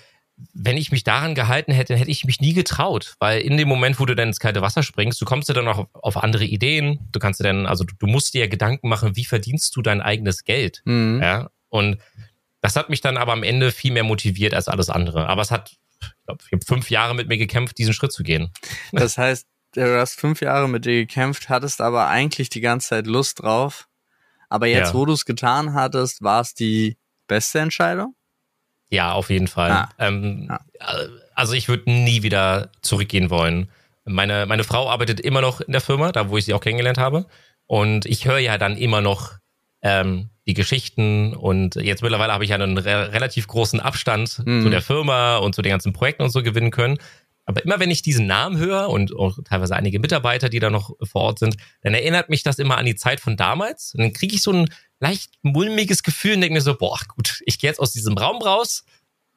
wenn 0.54 0.76
ich 0.76 0.92
mich 0.92 1.04
daran 1.04 1.34
gehalten 1.34 1.72
hätte, 1.72 1.96
hätte 1.96 2.10
ich 2.10 2.24
mich 2.24 2.40
nie 2.40 2.52
getraut, 2.52 3.14
weil 3.18 3.40
in 3.40 3.56
dem 3.56 3.68
Moment, 3.68 3.98
wo 3.98 4.06
du 4.06 4.14
dann 4.14 4.28
ins 4.28 4.38
kalte 4.38 4.62
Wasser 4.62 4.82
springst, 4.82 5.20
du 5.20 5.24
kommst 5.24 5.48
ja 5.48 5.54
dann 5.54 5.66
auch 5.68 5.88
auf, 5.92 6.16
andere 6.16 6.44
Ideen. 6.44 7.00
Du 7.12 7.18
kannst 7.18 7.40
dir 7.40 7.44
dann, 7.44 7.66
also 7.66 7.84
du, 7.84 7.94
du 7.98 8.06
musst 8.06 8.34
dir 8.34 8.42
ja 8.42 8.46
Gedanken 8.46 8.88
machen, 8.88 9.16
wie 9.16 9.24
verdienst 9.24 9.74
du 9.74 9.82
dein 9.82 10.00
eigenes 10.00 10.44
Geld? 10.44 10.82
Hm. 10.84 11.20
Ja, 11.22 11.50
und 11.68 11.98
das 12.60 12.76
hat 12.76 12.88
mich 12.90 13.00
dann 13.00 13.16
aber 13.16 13.32
am 13.32 13.42
Ende 13.42 13.72
viel 13.72 13.92
mehr 13.92 14.04
motiviert 14.04 14.54
als 14.54 14.68
alles 14.68 14.90
andere. 14.90 15.28
Aber 15.28 15.42
es 15.42 15.50
hat, 15.50 15.76
ich 16.00 16.08
glaube, 16.24 16.42
ich 16.46 16.52
habe 16.52 16.64
fünf 16.64 16.90
Jahre 16.90 17.14
mit 17.14 17.28
mir 17.28 17.38
gekämpft, 17.38 17.78
diesen 17.78 17.94
Schritt 17.94 18.12
zu 18.12 18.22
gehen. 18.22 18.52
Das 18.92 19.18
heißt, 19.18 19.46
du 19.74 19.98
hast 19.98 20.18
fünf 20.20 20.40
Jahre 20.40 20.68
mit 20.68 20.84
dir 20.84 20.94
gekämpft, 21.04 21.48
hattest 21.48 21.80
aber 21.80 22.08
eigentlich 22.08 22.48
die 22.48 22.60
ganze 22.60 22.88
Zeit 22.90 23.06
Lust 23.06 23.42
drauf. 23.42 23.88
Aber 24.48 24.66
jetzt, 24.66 24.88
Ja. 24.88 24.94
wo 24.94 25.04
du 25.04 25.12
es 25.12 25.24
getan 25.24 25.74
hattest, 25.74 26.22
war 26.22 26.40
es 26.40 26.54
die 26.54 26.96
beste 27.26 27.58
Entscheidung? 27.60 28.14
Ja, 28.90 29.12
auf 29.12 29.30
jeden 29.30 29.48
Fall. 29.48 29.70
Ah. 29.70 29.88
Ähm, 29.98 30.46
Ah. 30.48 30.60
Also 31.34 31.52
ich 31.52 31.68
würde 31.68 31.90
nie 31.90 32.22
wieder 32.22 32.70
zurückgehen 32.82 33.30
wollen. 33.30 33.68
Meine, 34.04 34.46
meine 34.46 34.64
Frau 34.64 34.88
arbeitet 34.90 35.20
immer 35.20 35.40
noch 35.40 35.60
in 35.60 35.72
der 35.72 35.80
Firma, 35.80 36.10
da 36.12 36.30
wo 36.30 36.36
ich 36.38 36.44
sie 36.46 36.54
auch 36.54 36.60
kennengelernt 36.60 36.98
habe. 36.98 37.26
Und 37.66 38.06
ich 38.06 38.24
höre 38.26 38.38
ja 38.38 38.58
dann 38.58 38.76
immer 38.76 39.00
noch 39.00 39.32
ähm, 39.82 40.30
die 40.46 40.54
Geschichten 40.54 41.34
und 41.34 41.76
jetzt 41.76 42.02
mittlerweile 42.02 42.32
habe 42.32 42.42
ich 42.42 42.50
ja 42.50 42.56
einen 42.56 42.78
re 42.78 43.12
relativ 43.12 43.46
großen 43.46 43.78
Abstand 43.80 44.40
Mhm. 44.44 44.62
zu 44.62 44.70
der 44.70 44.80
Firma 44.82 45.36
und 45.36 45.54
zu 45.54 45.62
den 45.62 45.70
ganzen 45.70 45.92
Projekten 45.92 46.22
und 46.22 46.30
so 46.30 46.42
gewinnen 46.42 46.70
können. 46.70 46.98
Aber 47.44 47.62
immer 47.64 47.78
wenn 47.78 47.90
ich 47.90 48.02
diesen 48.02 48.26
Namen 48.26 48.58
höre 48.58 48.88
und 48.88 49.14
auch 49.16 49.38
teilweise 49.44 49.76
einige 49.76 50.00
Mitarbeiter, 50.00 50.48
die 50.48 50.58
da 50.58 50.70
noch 50.70 50.90
vor 51.04 51.22
Ort 51.22 51.38
sind, 51.38 51.56
dann 51.82 51.94
erinnert 51.94 52.30
mich 52.30 52.42
das 52.42 52.58
immer 52.58 52.78
an 52.78 52.86
die 52.86 52.96
Zeit 52.96 53.20
von 53.20 53.36
damals. 53.36 53.94
Und 53.94 54.00
dann 54.02 54.12
kriege 54.12 54.34
ich 54.34 54.42
so 54.42 54.52
ein 54.52 54.68
leicht 55.00 55.32
mulmiges 55.42 56.02
Gefühl 56.02 56.34
und 56.34 56.40
denke 56.40 56.54
mir 56.54 56.60
so, 56.60 56.76
boah, 56.76 56.98
gut, 57.14 57.42
ich 57.46 57.58
gehe 57.58 57.70
jetzt 57.70 57.80
aus 57.80 57.92
diesem 57.92 58.16
Raum 58.16 58.42
raus, 58.42 58.84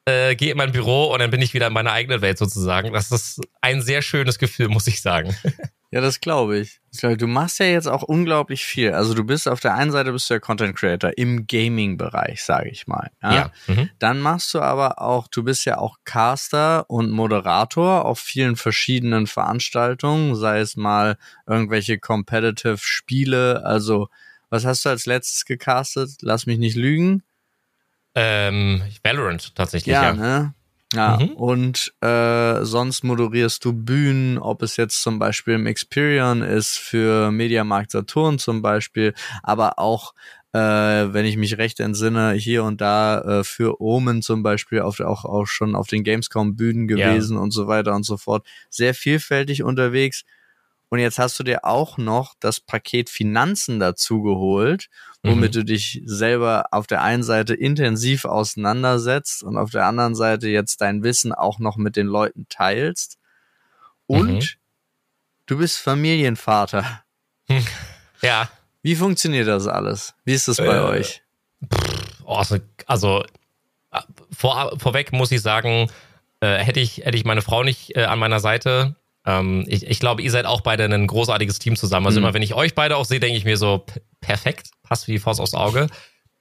äh, 0.04 0.34
gehe 0.34 0.50
in 0.50 0.56
mein 0.56 0.72
Büro 0.72 1.12
und 1.12 1.20
dann 1.20 1.30
bin 1.30 1.40
ich 1.40 1.54
wieder 1.54 1.68
in 1.68 1.72
meiner 1.72 1.92
eigenen 1.92 2.20
Welt 2.20 2.38
sozusagen. 2.38 2.92
Das 2.92 3.10
ist 3.10 3.40
ein 3.60 3.82
sehr 3.82 4.02
schönes 4.02 4.38
Gefühl, 4.38 4.68
muss 4.68 4.86
ich 4.86 5.00
sagen. 5.00 5.36
Ja, 5.92 6.00
das 6.00 6.20
glaube 6.20 6.58
ich. 6.58 6.80
Das 6.90 7.00
glaub 7.00 7.12
ich. 7.12 7.18
Du 7.18 7.26
machst 7.26 7.58
ja 7.58 7.66
jetzt 7.66 7.86
auch 7.86 8.02
unglaublich 8.02 8.64
viel. 8.64 8.94
Also 8.94 9.12
du 9.12 9.24
bist 9.24 9.46
auf 9.46 9.60
der 9.60 9.74
einen 9.74 9.92
Seite 9.92 10.12
bist 10.12 10.28
du 10.30 10.34
ja 10.34 10.40
Content 10.40 10.74
Creator 10.74 11.10
im 11.18 11.46
Gaming-Bereich, 11.46 12.42
sage 12.42 12.70
ich 12.70 12.86
mal. 12.86 13.10
Ja. 13.22 13.52
Mhm. 13.66 13.90
Dann 13.98 14.18
machst 14.18 14.54
du 14.54 14.60
aber 14.60 15.02
auch, 15.02 15.28
du 15.28 15.42
bist 15.44 15.66
ja 15.66 15.76
auch 15.76 15.98
Caster 16.06 16.88
und 16.88 17.10
Moderator 17.10 18.06
auf 18.06 18.18
vielen 18.18 18.56
verschiedenen 18.56 19.26
Veranstaltungen, 19.26 20.34
sei 20.34 20.60
es 20.60 20.76
mal 20.76 21.18
irgendwelche 21.46 21.98
Competitive 21.98 22.78
Spiele. 22.78 23.62
Also, 23.62 24.08
was 24.52 24.64
hast 24.66 24.84
du 24.84 24.90
als 24.90 25.06
letztes 25.06 25.44
gecastet? 25.46 26.10
Lass 26.20 26.46
mich 26.46 26.58
nicht 26.58 26.76
lügen. 26.76 27.22
Ähm, 28.14 28.82
Valorant 29.02 29.54
tatsächlich, 29.54 29.94
Ja, 29.94 30.04
ja. 30.04 30.12
ne? 30.14 30.54
Ja, 30.94 31.16
Mhm. 31.16 31.30
und 31.36 31.94
äh, 32.02 32.64
sonst 32.66 33.02
moderierst 33.02 33.64
du 33.64 33.72
Bühnen, 33.72 34.36
ob 34.36 34.60
es 34.62 34.76
jetzt 34.76 35.02
zum 35.02 35.18
Beispiel 35.18 35.54
im 35.54 35.66
Experion 35.66 36.42
ist 36.42 36.76
für 36.76 37.30
Mediamarkt 37.30 37.92
Saturn 37.92 38.38
zum 38.38 38.60
Beispiel, 38.60 39.14
aber 39.42 39.78
auch, 39.78 40.12
äh, 40.52 40.58
wenn 40.58 41.24
ich 41.24 41.38
mich 41.38 41.56
recht 41.56 41.80
entsinne, 41.80 42.32
hier 42.32 42.62
und 42.64 42.82
da 42.82 43.22
äh, 43.40 43.42
für 43.44 43.80
Omen 43.80 44.20
zum 44.20 44.42
Beispiel 44.42 44.82
auf, 44.82 45.00
auch, 45.00 45.24
auch 45.24 45.46
schon 45.46 45.74
auf 45.74 45.86
den 45.88 46.04
Gamescom 46.04 46.56
Bühnen 46.56 46.86
Ja. 46.90 46.96
gewesen 46.96 47.38
und 47.38 47.52
so 47.52 47.68
weiter 47.68 47.94
und 47.94 48.04
so 48.04 48.18
fort. 48.18 48.46
Sehr 48.68 48.92
vielfältig 48.92 49.62
unterwegs. 49.62 50.24
Und 50.92 50.98
jetzt 50.98 51.18
hast 51.18 51.38
du 51.38 51.42
dir 51.42 51.64
auch 51.64 51.96
noch 51.96 52.34
das 52.38 52.60
Paket 52.60 53.08
Finanzen 53.08 53.80
dazu 53.80 54.20
geholt, 54.20 54.90
womit 55.22 55.54
mhm. 55.54 55.60
du 55.60 55.64
dich 55.64 56.02
selber 56.04 56.66
auf 56.70 56.86
der 56.86 57.00
einen 57.00 57.22
Seite 57.22 57.54
intensiv 57.54 58.26
auseinandersetzt 58.26 59.42
und 59.42 59.56
auf 59.56 59.70
der 59.70 59.86
anderen 59.86 60.14
Seite 60.14 60.48
jetzt 60.48 60.82
dein 60.82 61.02
Wissen 61.02 61.32
auch 61.32 61.58
noch 61.58 61.78
mit 61.78 61.96
den 61.96 62.08
Leuten 62.08 62.44
teilst. 62.50 63.16
Und 64.06 64.34
mhm. 64.34 64.48
du 65.46 65.56
bist 65.56 65.78
Familienvater. 65.78 67.02
Ja. 68.20 68.50
Wie 68.82 68.94
funktioniert 68.94 69.48
das 69.48 69.66
alles? 69.66 70.14
Wie 70.24 70.34
ist 70.34 70.46
das 70.46 70.58
bei 70.58 70.76
äh, 70.76 70.80
euch? 70.80 71.22
Oh, 72.24 72.40
also 72.86 73.24
äh, 73.90 74.00
vor, 74.30 74.78
vorweg 74.78 75.12
muss 75.12 75.32
ich 75.32 75.40
sagen, 75.40 75.90
äh, 76.40 76.58
hätte 76.58 76.78
ich 76.78 76.98
hätte 76.98 77.16
ich 77.16 77.24
meine 77.24 77.42
Frau 77.42 77.64
nicht 77.64 77.96
äh, 77.96 78.04
an 78.04 78.20
meiner 78.20 78.38
Seite, 78.38 78.94
ähm, 79.24 79.64
ich, 79.68 79.86
ich 79.86 80.00
glaube, 80.00 80.22
ihr 80.22 80.30
seid 80.30 80.46
auch 80.46 80.62
beide 80.62 80.84
ein 80.84 81.06
großartiges 81.06 81.58
Team 81.58 81.76
zusammen. 81.76 82.06
Also 82.06 82.20
mhm. 82.20 82.26
immer, 82.26 82.34
wenn 82.34 82.42
ich 82.42 82.54
euch 82.54 82.74
beide 82.74 82.96
auch 82.96 83.04
sehe, 83.04 83.20
denke 83.20 83.36
ich 83.36 83.44
mir 83.44 83.56
so, 83.56 83.86
perfekt, 84.20 84.70
passt 84.82 85.06
wie 85.08 85.12
die 85.12 85.18
Faust 85.18 85.40
aufs 85.40 85.54
Auge. 85.54 85.88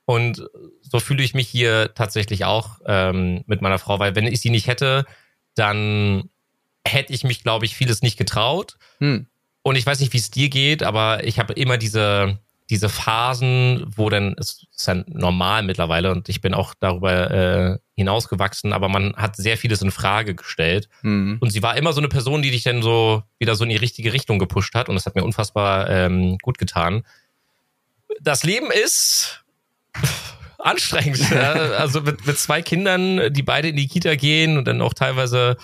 Und 0.06 0.44
so 0.82 1.00
fühle 1.00 1.24
ich 1.24 1.34
mich 1.34 1.48
hier 1.48 1.94
tatsächlich 1.94 2.46
auch 2.46 2.80
ähm, 2.86 3.44
mit 3.46 3.62
meiner 3.62 3.80
Frau, 3.80 4.00
weil 4.00 4.16
wenn 4.16 4.28
ich 4.28 4.42
sie 4.42 4.50
nicht 4.50 4.68
hätte, 4.68 5.06
dann 5.56 6.30
hätte 6.86 7.14
ich 7.14 7.24
mich, 7.24 7.44
glaube 7.44 7.66
ich, 7.66 7.76
vieles 7.76 8.02
nicht 8.02 8.18
getraut. 8.18 8.78
Mhm. 9.00 9.28
Und 9.64 9.76
ich 9.76 9.86
weiß 9.86 10.00
nicht, 10.00 10.14
wie 10.14 10.18
es 10.18 10.32
dir 10.32 10.50
geht, 10.50 10.82
aber 10.82 11.24
ich 11.24 11.38
habe 11.38 11.54
immer 11.54 11.78
diese, 11.78 12.40
diese 12.72 12.88
Phasen, 12.88 13.86
wo 13.98 14.10
dann, 14.10 14.34
es 14.40 14.66
ist 14.74 14.88
ja 14.88 15.04
normal 15.08 15.62
mittlerweile 15.62 16.10
und 16.10 16.30
ich 16.30 16.40
bin 16.40 16.54
auch 16.54 16.74
darüber 16.74 17.30
äh, 17.30 17.78
hinausgewachsen, 17.96 18.72
aber 18.72 18.88
man 18.88 19.14
hat 19.18 19.36
sehr 19.36 19.58
vieles 19.58 19.82
in 19.82 19.92
Frage 19.92 20.36
gestellt. 20.36 20.88
Mhm. 21.02 21.38
Und 21.42 21.50
sie 21.50 21.62
war 21.62 21.76
immer 21.76 21.92
so 21.92 22.00
eine 22.00 22.08
Person, 22.08 22.42
die 22.42 22.50
dich 22.50 22.64
dann 22.64 22.82
so 22.82 23.24
wieder 23.40 23.56
so 23.56 23.66
in 23.66 23.70
die 23.70 23.76
richtige 23.76 24.14
Richtung 24.14 24.40
gepusht 24.40 24.74
hat 24.74 24.88
und 24.88 24.96
das 24.96 25.06
hat 25.06 25.16
mir 25.16 25.26
unfassbar 25.26 25.90
ähm, 25.90 26.38
gut 26.42 26.58
getan. 26.58 27.06
Das 28.22 28.44
Leben 28.44 28.72
ist 28.72 29.44
anstrengend. 30.58 31.30
ja? 31.30 31.52
Also 31.52 32.00
mit, 32.00 32.26
mit 32.26 32.40
zwei 32.40 32.62
Kindern, 32.62 33.34
die 33.34 33.44
beide 33.44 33.68
in 33.68 33.76
die 33.76 33.90
Kita 33.90 34.16
gehen 34.16 34.58
und 34.58 34.66
dann 34.66 34.82
auch 34.82 34.94
teilweise 34.94 35.58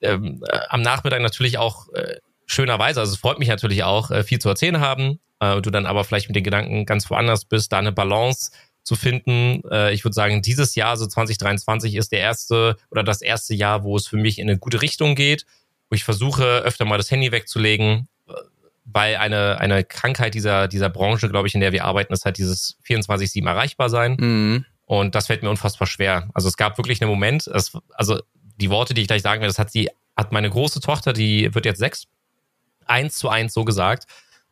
ähm, 0.00 0.42
äh, 0.48 0.58
am 0.70 0.80
Nachmittag 0.80 1.20
natürlich 1.20 1.58
auch 1.58 1.92
äh, 1.92 2.16
schönerweise, 2.46 3.00
also 3.00 3.12
es 3.12 3.18
freut 3.18 3.38
mich 3.38 3.48
natürlich 3.48 3.84
auch, 3.84 4.10
äh, 4.10 4.24
viel 4.24 4.38
zu 4.38 4.48
erzählen 4.48 4.80
haben, 4.80 5.20
äh, 5.40 5.60
du 5.60 5.70
dann 5.70 5.86
aber 5.86 6.04
vielleicht 6.04 6.28
mit 6.28 6.36
den 6.36 6.44
Gedanken 6.44 6.86
ganz 6.86 7.08
woanders 7.10 7.44
bist, 7.44 7.72
da 7.72 7.78
eine 7.78 7.92
Balance 7.92 8.50
zu 8.82 8.94
finden. 8.94 9.62
Äh, 9.70 9.92
ich 9.92 10.04
würde 10.04 10.14
sagen, 10.14 10.42
dieses 10.42 10.74
Jahr, 10.74 10.96
so 10.96 11.06
2023, 11.06 11.96
ist 11.96 12.12
der 12.12 12.20
erste 12.20 12.76
oder 12.90 13.02
das 13.02 13.20
erste 13.20 13.54
Jahr, 13.54 13.82
wo 13.82 13.96
es 13.96 14.06
für 14.06 14.16
mich 14.16 14.38
in 14.38 14.48
eine 14.48 14.58
gute 14.58 14.80
Richtung 14.80 15.14
geht, 15.14 15.44
wo 15.90 15.94
ich 15.94 16.04
versuche, 16.04 16.60
öfter 16.60 16.84
mal 16.84 16.96
das 16.96 17.10
Handy 17.10 17.32
wegzulegen, 17.32 18.08
äh, 18.28 18.32
weil 18.84 19.16
eine, 19.16 19.58
eine 19.60 19.84
Krankheit 19.84 20.34
dieser, 20.34 20.68
dieser 20.68 20.88
Branche, 20.88 21.28
glaube 21.28 21.48
ich, 21.48 21.54
in 21.54 21.60
der 21.60 21.72
wir 21.72 21.84
arbeiten, 21.84 22.12
ist 22.12 22.24
halt 22.24 22.38
dieses 22.38 22.78
24-7 22.86 23.46
erreichbar 23.46 23.90
sein. 23.90 24.16
Mhm. 24.18 24.64
Und 24.86 25.16
das 25.16 25.26
fällt 25.26 25.42
mir 25.42 25.50
unfassbar 25.50 25.88
schwer. 25.88 26.30
Also 26.32 26.46
es 26.46 26.56
gab 26.56 26.78
wirklich 26.78 27.02
einen 27.02 27.10
Moment, 27.10 27.48
es, 27.48 27.76
also 27.94 28.20
die 28.56 28.70
Worte, 28.70 28.94
die 28.94 29.02
ich 29.02 29.08
gleich 29.08 29.22
sagen 29.22 29.40
werde, 29.40 29.50
das 29.50 29.58
hat 29.58 29.72
sie, 29.72 29.90
hat 30.16 30.30
meine 30.30 30.48
große 30.48 30.80
Tochter, 30.80 31.12
die 31.12 31.52
wird 31.54 31.66
jetzt 31.66 31.78
sechs, 31.78 32.06
eins 32.86 33.18
zu 33.18 33.28
eins 33.28 33.52
so 33.52 33.64
gesagt. 33.64 34.06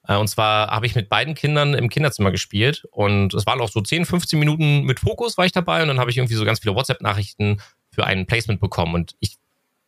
Äh, 0.06 0.16
und 0.16 0.28
zwar 0.28 0.68
habe 0.68 0.86
ich 0.86 0.94
mit 0.94 1.08
beiden 1.08 1.34
Kindern 1.34 1.74
im 1.74 1.88
Kinderzimmer 1.88 2.30
gespielt 2.30 2.86
und 2.90 3.34
es 3.34 3.46
waren 3.46 3.60
auch 3.60 3.70
so 3.70 3.80
10, 3.80 4.04
15 4.04 4.38
Minuten 4.38 4.82
mit 4.84 5.00
Fokus 5.00 5.38
war 5.38 5.46
ich 5.46 5.52
dabei 5.52 5.82
und 5.82 5.88
dann 5.88 5.98
habe 5.98 6.10
ich 6.10 6.18
irgendwie 6.18 6.34
so 6.34 6.44
ganz 6.44 6.60
viele 6.60 6.74
WhatsApp-Nachrichten 6.74 7.60
für 7.90 8.04
ein 8.04 8.26
Placement 8.26 8.60
bekommen 8.60 8.94
und 8.94 9.14
ich, 9.20 9.36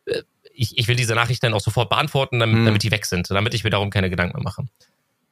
äh, 0.05 0.23
ich, 0.53 0.77
ich 0.77 0.87
will 0.87 0.95
diese 0.95 1.15
Nachrichten 1.15 1.45
dann 1.45 1.53
auch 1.53 1.61
sofort 1.61 1.89
beantworten, 1.89 2.39
damit, 2.39 2.57
mhm. 2.57 2.65
damit 2.65 2.83
die 2.83 2.91
weg 2.91 3.05
sind, 3.05 3.29
damit 3.29 3.53
ich 3.53 3.63
mir 3.63 3.69
darum 3.69 3.89
keine 3.89 4.09
Gedanken 4.09 4.37
mehr 4.37 4.43
mache. 4.43 4.65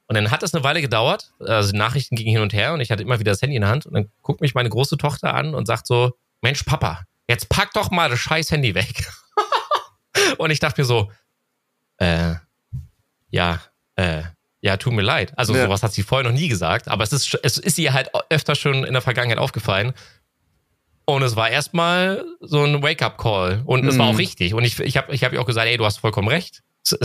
Und 0.08 0.16
dann 0.16 0.30
hat 0.30 0.44
es 0.44 0.54
eine 0.54 0.64
Weile 0.64 0.82
gedauert, 0.82 1.34
also 1.40 1.72
die 1.72 1.78
Nachrichten 1.78 2.16
gingen 2.16 2.32
hin 2.32 2.42
und 2.42 2.54
her 2.54 2.74
und 2.74 2.82
ich 2.82 2.92
hatte 2.92 3.02
immer 3.02 3.20
wieder 3.20 3.32
das 3.32 3.42
Handy 3.42 3.56
in 3.56 3.62
der 3.62 3.72
Hand 3.72 3.88
und 3.88 3.94
dann 3.94 4.12
guckt 4.22 4.42
mich 4.42 4.54
meine 4.54 4.70
große 4.70 4.98
Tochter 4.98 5.34
an 5.34 5.56
und 5.56 5.66
sagt 5.66 5.88
so, 5.88 6.14
Mensch 6.42 6.62
Papa, 6.62 7.06
jetzt 7.28 7.50
pack 7.50 7.74
doch 7.74 7.90
mal 7.90 8.10
das 8.10 8.20
scheiß 8.20 8.52
Handy 8.52 8.76
weg. 8.76 9.08
und 10.38 10.52
ich 10.52 10.60
dachte 10.60 10.82
mir 10.82 10.86
so, 10.86 11.12
äh, 11.98 12.36
ja, 13.32 13.62
äh, 13.96 14.22
ja, 14.66 14.78
tut 14.78 14.94
mir 14.94 15.04
leid. 15.04 15.32
Also 15.38 15.54
ja. 15.54 15.66
sowas 15.66 15.84
hat 15.84 15.94
sie 15.94 16.02
vorher 16.02 16.28
noch 16.28 16.36
nie 16.36 16.48
gesagt, 16.48 16.88
aber 16.88 17.04
es 17.04 17.14
ist, 17.14 17.38
es 17.44 17.60
ist 17.60 17.78
ihr 17.78 17.94
halt 17.94 18.10
öfter 18.32 18.56
schon 18.56 18.84
in 18.84 18.94
der 18.94 19.02
Vergangenheit 19.04 19.38
aufgefallen. 19.38 19.94
Und 21.06 21.22
es 21.22 21.36
war 21.36 21.52
erstmal 21.52 22.26
so 22.42 22.64
ein 22.64 22.82
Wake-up-Call. 22.82 23.62
Und 23.64 23.84
mhm. 23.84 23.90
es 23.90 24.00
war 24.00 24.08
auch 24.08 24.14
mhm. 24.14 24.18
richtig. 24.18 24.56
Und 24.56 24.64
ich, 24.64 24.80
ich 24.80 24.98
habe 24.98 25.14
ich 25.14 25.24
hab 25.24 25.34
ihr 25.34 25.40
auch 25.40 25.46
gesagt, 25.46 25.68
ey, 25.68 25.78
du 25.78 25.86
hast 25.86 25.98
vollkommen 25.98 26.30
recht. 26.30 26.64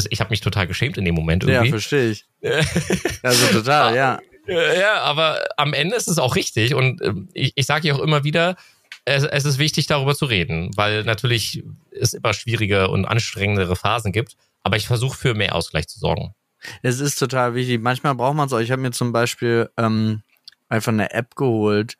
Ich 0.09 0.21
habe 0.21 0.31
mich 0.31 0.40
total 0.40 0.67
geschämt 0.69 0.97
in 0.97 1.05
dem 1.05 1.14
Moment 1.14 1.45
irgendwie. 1.45 1.67
Ja, 1.67 1.71
verstehe 1.71 2.11
ich. 2.12 2.25
also 3.23 3.47
total, 3.49 3.95
ja. 3.95 4.21
Ja, 4.47 5.02
aber 5.02 5.45
am 5.59 5.75
Ende 5.75 5.97
ist 5.97 6.09
es 6.09 6.19
auch 6.19 6.37
richtig. 6.37 6.75
Und 6.75 7.02
ähm, 7.02 7.29
ich, 7.35 7.52
ich 7.57 7.67
sage 7.67 7.88
ja 7.88 7.95
auch 7.95 8.00
immer 8.00 8.25
wieder, 8.25 8.57
es, 9.05 9.25
es 9.25 9.45
ist 9.45 9.59
wichtig, 9.59 9.87
darüber 9.87 10.14
zu 10.14 10.25
reden, 10.25 10.71
weil 10.76 11.05
natürlich 11.05 11.62
es 11.90 12.14
immer 12.14 12.33
schwierige 12.33 12.88
und 12.88 13.05
anstrengendere 13.05 13.76
Phasen 13.76 14.12
gibt. 14.12 14.38
Aber 14.62 14.79
ich 14.79 14.87
versuche 14.87 15.17
für 15.17 15.35
mehr 15.35 15.55
Ausgleich 15.55 15.88
zu 15.88 15.99
sorgen. 15.99 16.35
Es 16.83 17.00
ist 17.00 17.19
total 17.19 17.55
wichtig. 17.55 17.81
Manchmal 17.81 18.14
braucht 18.14 18.37
man 18.37 18.47
es 18.47 18.52
auch. 18.52 18.59
Ich 18.59 18.71
habe 18.71 18.83
mir 18.83 18.93
zum 18.93 19.12
Beispiel 19.12 19.71
ähm, 19.76 20.23
einfach 20.69 20.93
eine 20.93 21.12
App 21.12 21.37
geholt, 21.37 21.97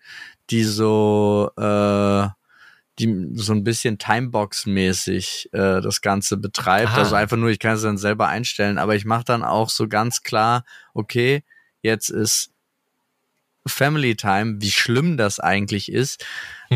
die 0.51 0.65
so 0.65 1.51
äh, 1.57 2.29
die 2.99 3.31
so 3.35 3.55
ein 3.55 3.65
bisschen 3.65 3.99
Timebox-mäßig 3.99 5.49
äh, 5.53 5.81
das 5.81 6.03
Ganze 6.03 6.37
betreibt. 6.37 6.91
Aha. 6.91 6.99
Also 6.99 7.15
einfach 7.15 7.39
nur, 7.39 7.49
ich 7.49 7.59
kann 7.59 7.75
es 7.75 7.83
dann 7.83 7.97
selber 7.97 8.29
einstellen, 8.29 8.79
aber 8.79 8.95
ich 8.95 9.07
mache 9.07 9.25
dann 9.25 9.43
auch 9.43 9.71
so 9.71 9.89
ganz 9.89 10.23
klar, 10.23 10.65
okay, 10.93 11.43
jetzt 11.83 12.11
ist 12.11 12.51
Family 13.67 14.17
Time, 14.17 14.57
wie 14.61 14.71
schlimm 14.71 15.17
das 15.17 15.41
eigentlich 15.41 15.91
ist. 15.91 16.25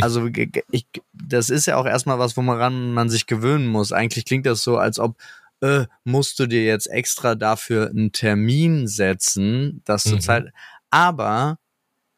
Also 0.00 0.26
ich, 0.26 0.86
das 1.12 1.50
ist 1.50 1.66
ja 1.66 1.76
auch 1.76 1.86
erstmal 1.86 2.18
was, 2.18 2.36
woran 2.36 2.92
man 2.92 3.08
sich 3.08 3.26
gewöhnen 3.26 3.66
muss. 3.66 3.92
Eigentlich 3.92 4.24
klingt 4.24 4.46
das 4.46 4.62
so, 4.62 4.76
als 4.76 4.98
ob 4.98 5.16
äh, 5.60 5.86
musst 6.04 6.38
du 6.38 6.46
dir 6.46 6.64
jetzt 6.64 6.86
extra 6.86 7.34
dafür 7.34 7.90
einen 7.90 8.12
Termin 8.12 8.86
setzen, 8.86 9.82
das 9.84 10.04
mhm. 10.04 10.10
zur 10.10 10.20
Zeit. 10.20 10.52
Aber 10.90 11.58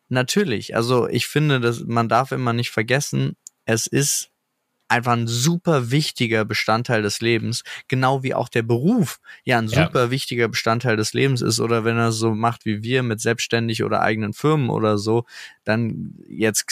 natürlich, 0.09 0.77
also 0.77 1.09
ich 1.09 1.27
finde, 1.27 1.61
dass 1.61 1.81
man 1.85 2.09
darf 2.09 2.33
immer 2.33 2.53
nicht 2.53 2.71
vergessen, 2.71 3.37
es 3.65 3.87
ist 3.87 4.31
einfach 4.89 5.13
ein 5.13 5.27
super 5.27 5.91
wichtiger 5.91 6.45
Bestandteil 6.45 7.03
des 7.03 7.21
Lebens, 7.21 7.65
genau 7.89 8.23
wie 8.23 8.35
auch 8.35 8.49
der 8.49 8.63
Beruf 8.63 9.19
ja 9.45 9.59
ein 9.59 9.69
super 9.69 10.05
ja. 10.05 10.11
wichtiger 10.11 10.49
Bestandteil 10.49 10.97
des 10.97 11.13
Lebens 11.13 11.43
ist 11.43 11.61
oder 11.61 11.85
wenn 11.85 11.97
er 11.97 12.13
so 12.13 12.35
macht 12.35 12.65
wie 12.65 12.83
wir 12.83 13.03
mit 13.03 13.21
selbstständig 13.21 13.83
oder 13.83 14.01
eigenen 14.03 14.33
Firmen 14.33 14.71
oder 14.71 14.99
so, 14.99 15.25
dann 15.65 16.15
jetzt 16.29 16.67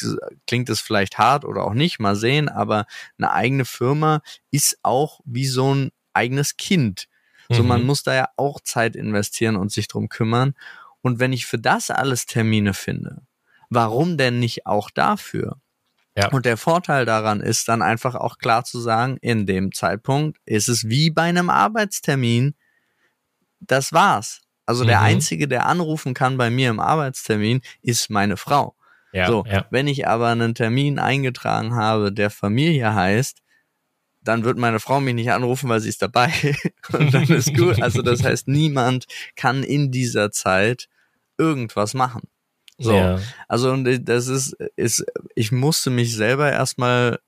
klingt 0.46 0.68
es 0.68 0.80
vielleicht 0.80 1.18
hart 1.18 1.44
oder 1.44 1.64
auch 1.64 1.74
nicht, 1.74 1.98
mal 1.98 2.16
sehen, 2.16 2.48
aber 2.48 2.86
eine 3.18 3.32
eigene 3.32 3.64
Firma 3.64 4.20
ist 4.50 4.78
auch 4.82 5.20
wie 5.24 5.46
so 5.46 5.74
ein 5.74 5.90
eigenes 6.14 6.56
Kind. 6.56 7.08
So, 7.50 7.62
mhm. 7.62 7.68
man 7.68 7.82
muss 7.84 8.02
da 8.02 8.14
ja 8.14 8.28
auch 8.36 8.60
Zeit 8.60 8.96
investieren 8.96 9.56
und 9.56 9.70
sich 9.70 9.88
drum 9.88 10.08
kümmern. 10.08 10.54
Und 11.02 11.18
wenn 11.18 11.32
ich 11.32 11.46
für 11.46 11.58
das 11.58 11.90
alles 11.90 12.26
Termine 12.26 12.72
finde, 12.72 13.22
warum 13.68 14.16
denn 14.16 14.38
nicht 14.38 14.66
auch 14.66 14.90
dafür? 14.90 15.60
Ja. 16.16 16.28
Und 16.30 16.46
der 16.46 16.56
Vorteil 16.56 17.04
daran 17.04 17.40
ist 17.40 17.68
dann 17.68 17.82
einfach 17.82 18.14
auch 18.14 18.38
klar 18.38 18.64
zu 18.64 18.78
sagen, 18.80 19.18
in 19.20 19.46
dem 19.46 19.72
Zeitpunkt 19.72 20.38
ist 20.46 20.68
es 20.68 20.88
wie 20.88 21.10
bei 21.10 21.22
einem 21.22 21.50
Arbeitstermin, 21.50 22.54
das 23.60 23.92
war's. 23.92 24.42
Also 24.64 24.84
mhm. 24.84 24.88
der 24.88 25.00
Einzige, 25.02 25.48
der 25.48 25.66
anrufen 25.66 26.14
kann 26.14 26.36
bei 26.36 26.50
mir 26.50 26.70
im 26.70 26.80
Arbeitstermin, 26.80 27.60
ist 27.82 28.10
meine 28.10 28.36
Frau. 28.36 28.76
Ja, 29.12 29.26
so, 29.26 29.44
ja. 29.46 29.66
wenn 29.70 29.86
ich 29.86 30.08
aber 30.08 30.28
einen 30.28 30.54
Termin 30.54 30.98
eingetragen 30.98 31.74
habe, 31.74 32.12
der 32.12 32.30
Familie 32.30 32.94
heißt, 32.94 33.42
dann 34.24 34.44
wird 34.44 34.58
meine 34.58 34.80
Frau 34.80 35.00
mich 35.00 35.14
nicht 35.14 35.30
anrufen, 35.30 35.68
weil 35.68 35.80
sie 35.80 35.90
ist 35.90 36.02
dabei. 36.02 36.32
und 36.92 37.12
dann 37.12 37.24
ist 37.24 37.54
gut. 37.54 37.80
Also 37.80 38.02
das 38.02 38.24
heißt, 38.24 38.48
niemand 38.48 39.06
kann 39.36 39.62
in 39.62 39.90
dieser 39.90 40.32
Zeit 40.32 40.88
irgendwas 41.38 41.94
machen. 41.94 42.22
So. 42.78 42.94
Ja. 42.94 43.20
Also 43.46 43.70
und 43.70 44.08
das 44.08 44.28
ist, 44.28 44.56
ist, 44.76 45.04
ich 45.34 45.52
musste 45.52 45.90
mich 45.90 46.14
selber 46.14 46.50
erstmal 46.50 47.20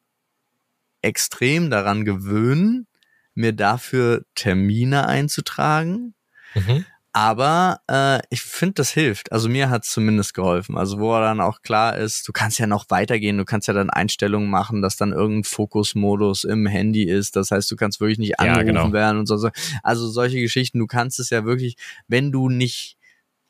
extrem 1.03 1.71
daran 1.71 2.05
gewöhnen, 2.05 2.87
mir 3.35 3.53
dafür 3.53 4.25
Termine 4.35 5.07
einzutragen. 5.07 6.15
Mhm. 6.55 6.85
Aber 7.17 7.81
äh, 7.91 8.21
ich 8.29 8.43
finde, 8.43 8.75
das 8.75 8.91
hilft. 8.91 9.33
Also 9.33 9.49
mir 9.49 9.71
hat 9.71 9.85
es 9.85 9.91
zumindest 9.91 10.35
geholfen. 10.35 10.77
Also 10.77 11.01
wo 11.01 11.15
dann 11.15 11.41
auch 11.41 11.63
klar 11.63 11.97
ist, 11.97 12.29
du 12.29 12.33
kannst 12.33 12.59
ja 12.59 12.67
noch 12.67 12.91
weitergehen, 12.91 13.39
du 13.39 13.47
kannst 13.47 13.69
ja 13.69 13.73
dann 13.73 13.89
Einstellungen 13.89 14.51
machen, 14.51 14.83
dass 14.83 14.97
dann 14.97 15.13
irgendein 15.13 15.45
Fokusmodus 15.45 16.45
im 16.45 16.67
Handy 16.67 17.05
ist. 17.05 17.35
Das 17.35 17.51
heißt, 17.51 17.71
du 17.71 17.77
kannst 17.77 18.01
wirklich 18.01 18.19
nicht 18.19 18.39
angerufen 18.39 18.67
ja, 18.67 18.83
genau. 18.83 18.93
werden 18.93 19.19
und 19.21 19.27
so. 19.29 19.49
Also 19.83 20.09
solche 20.09 20.43
Geschichten, 20.43 20.79
du 20.79 20.87
kannst 20.87 21.19
es 21.19 21.31
ja 21.31 21.47
wirklich, 21.47 21.77
wenn 22.07 22.33
du 22.33 22.51
nicht 22.51 22.99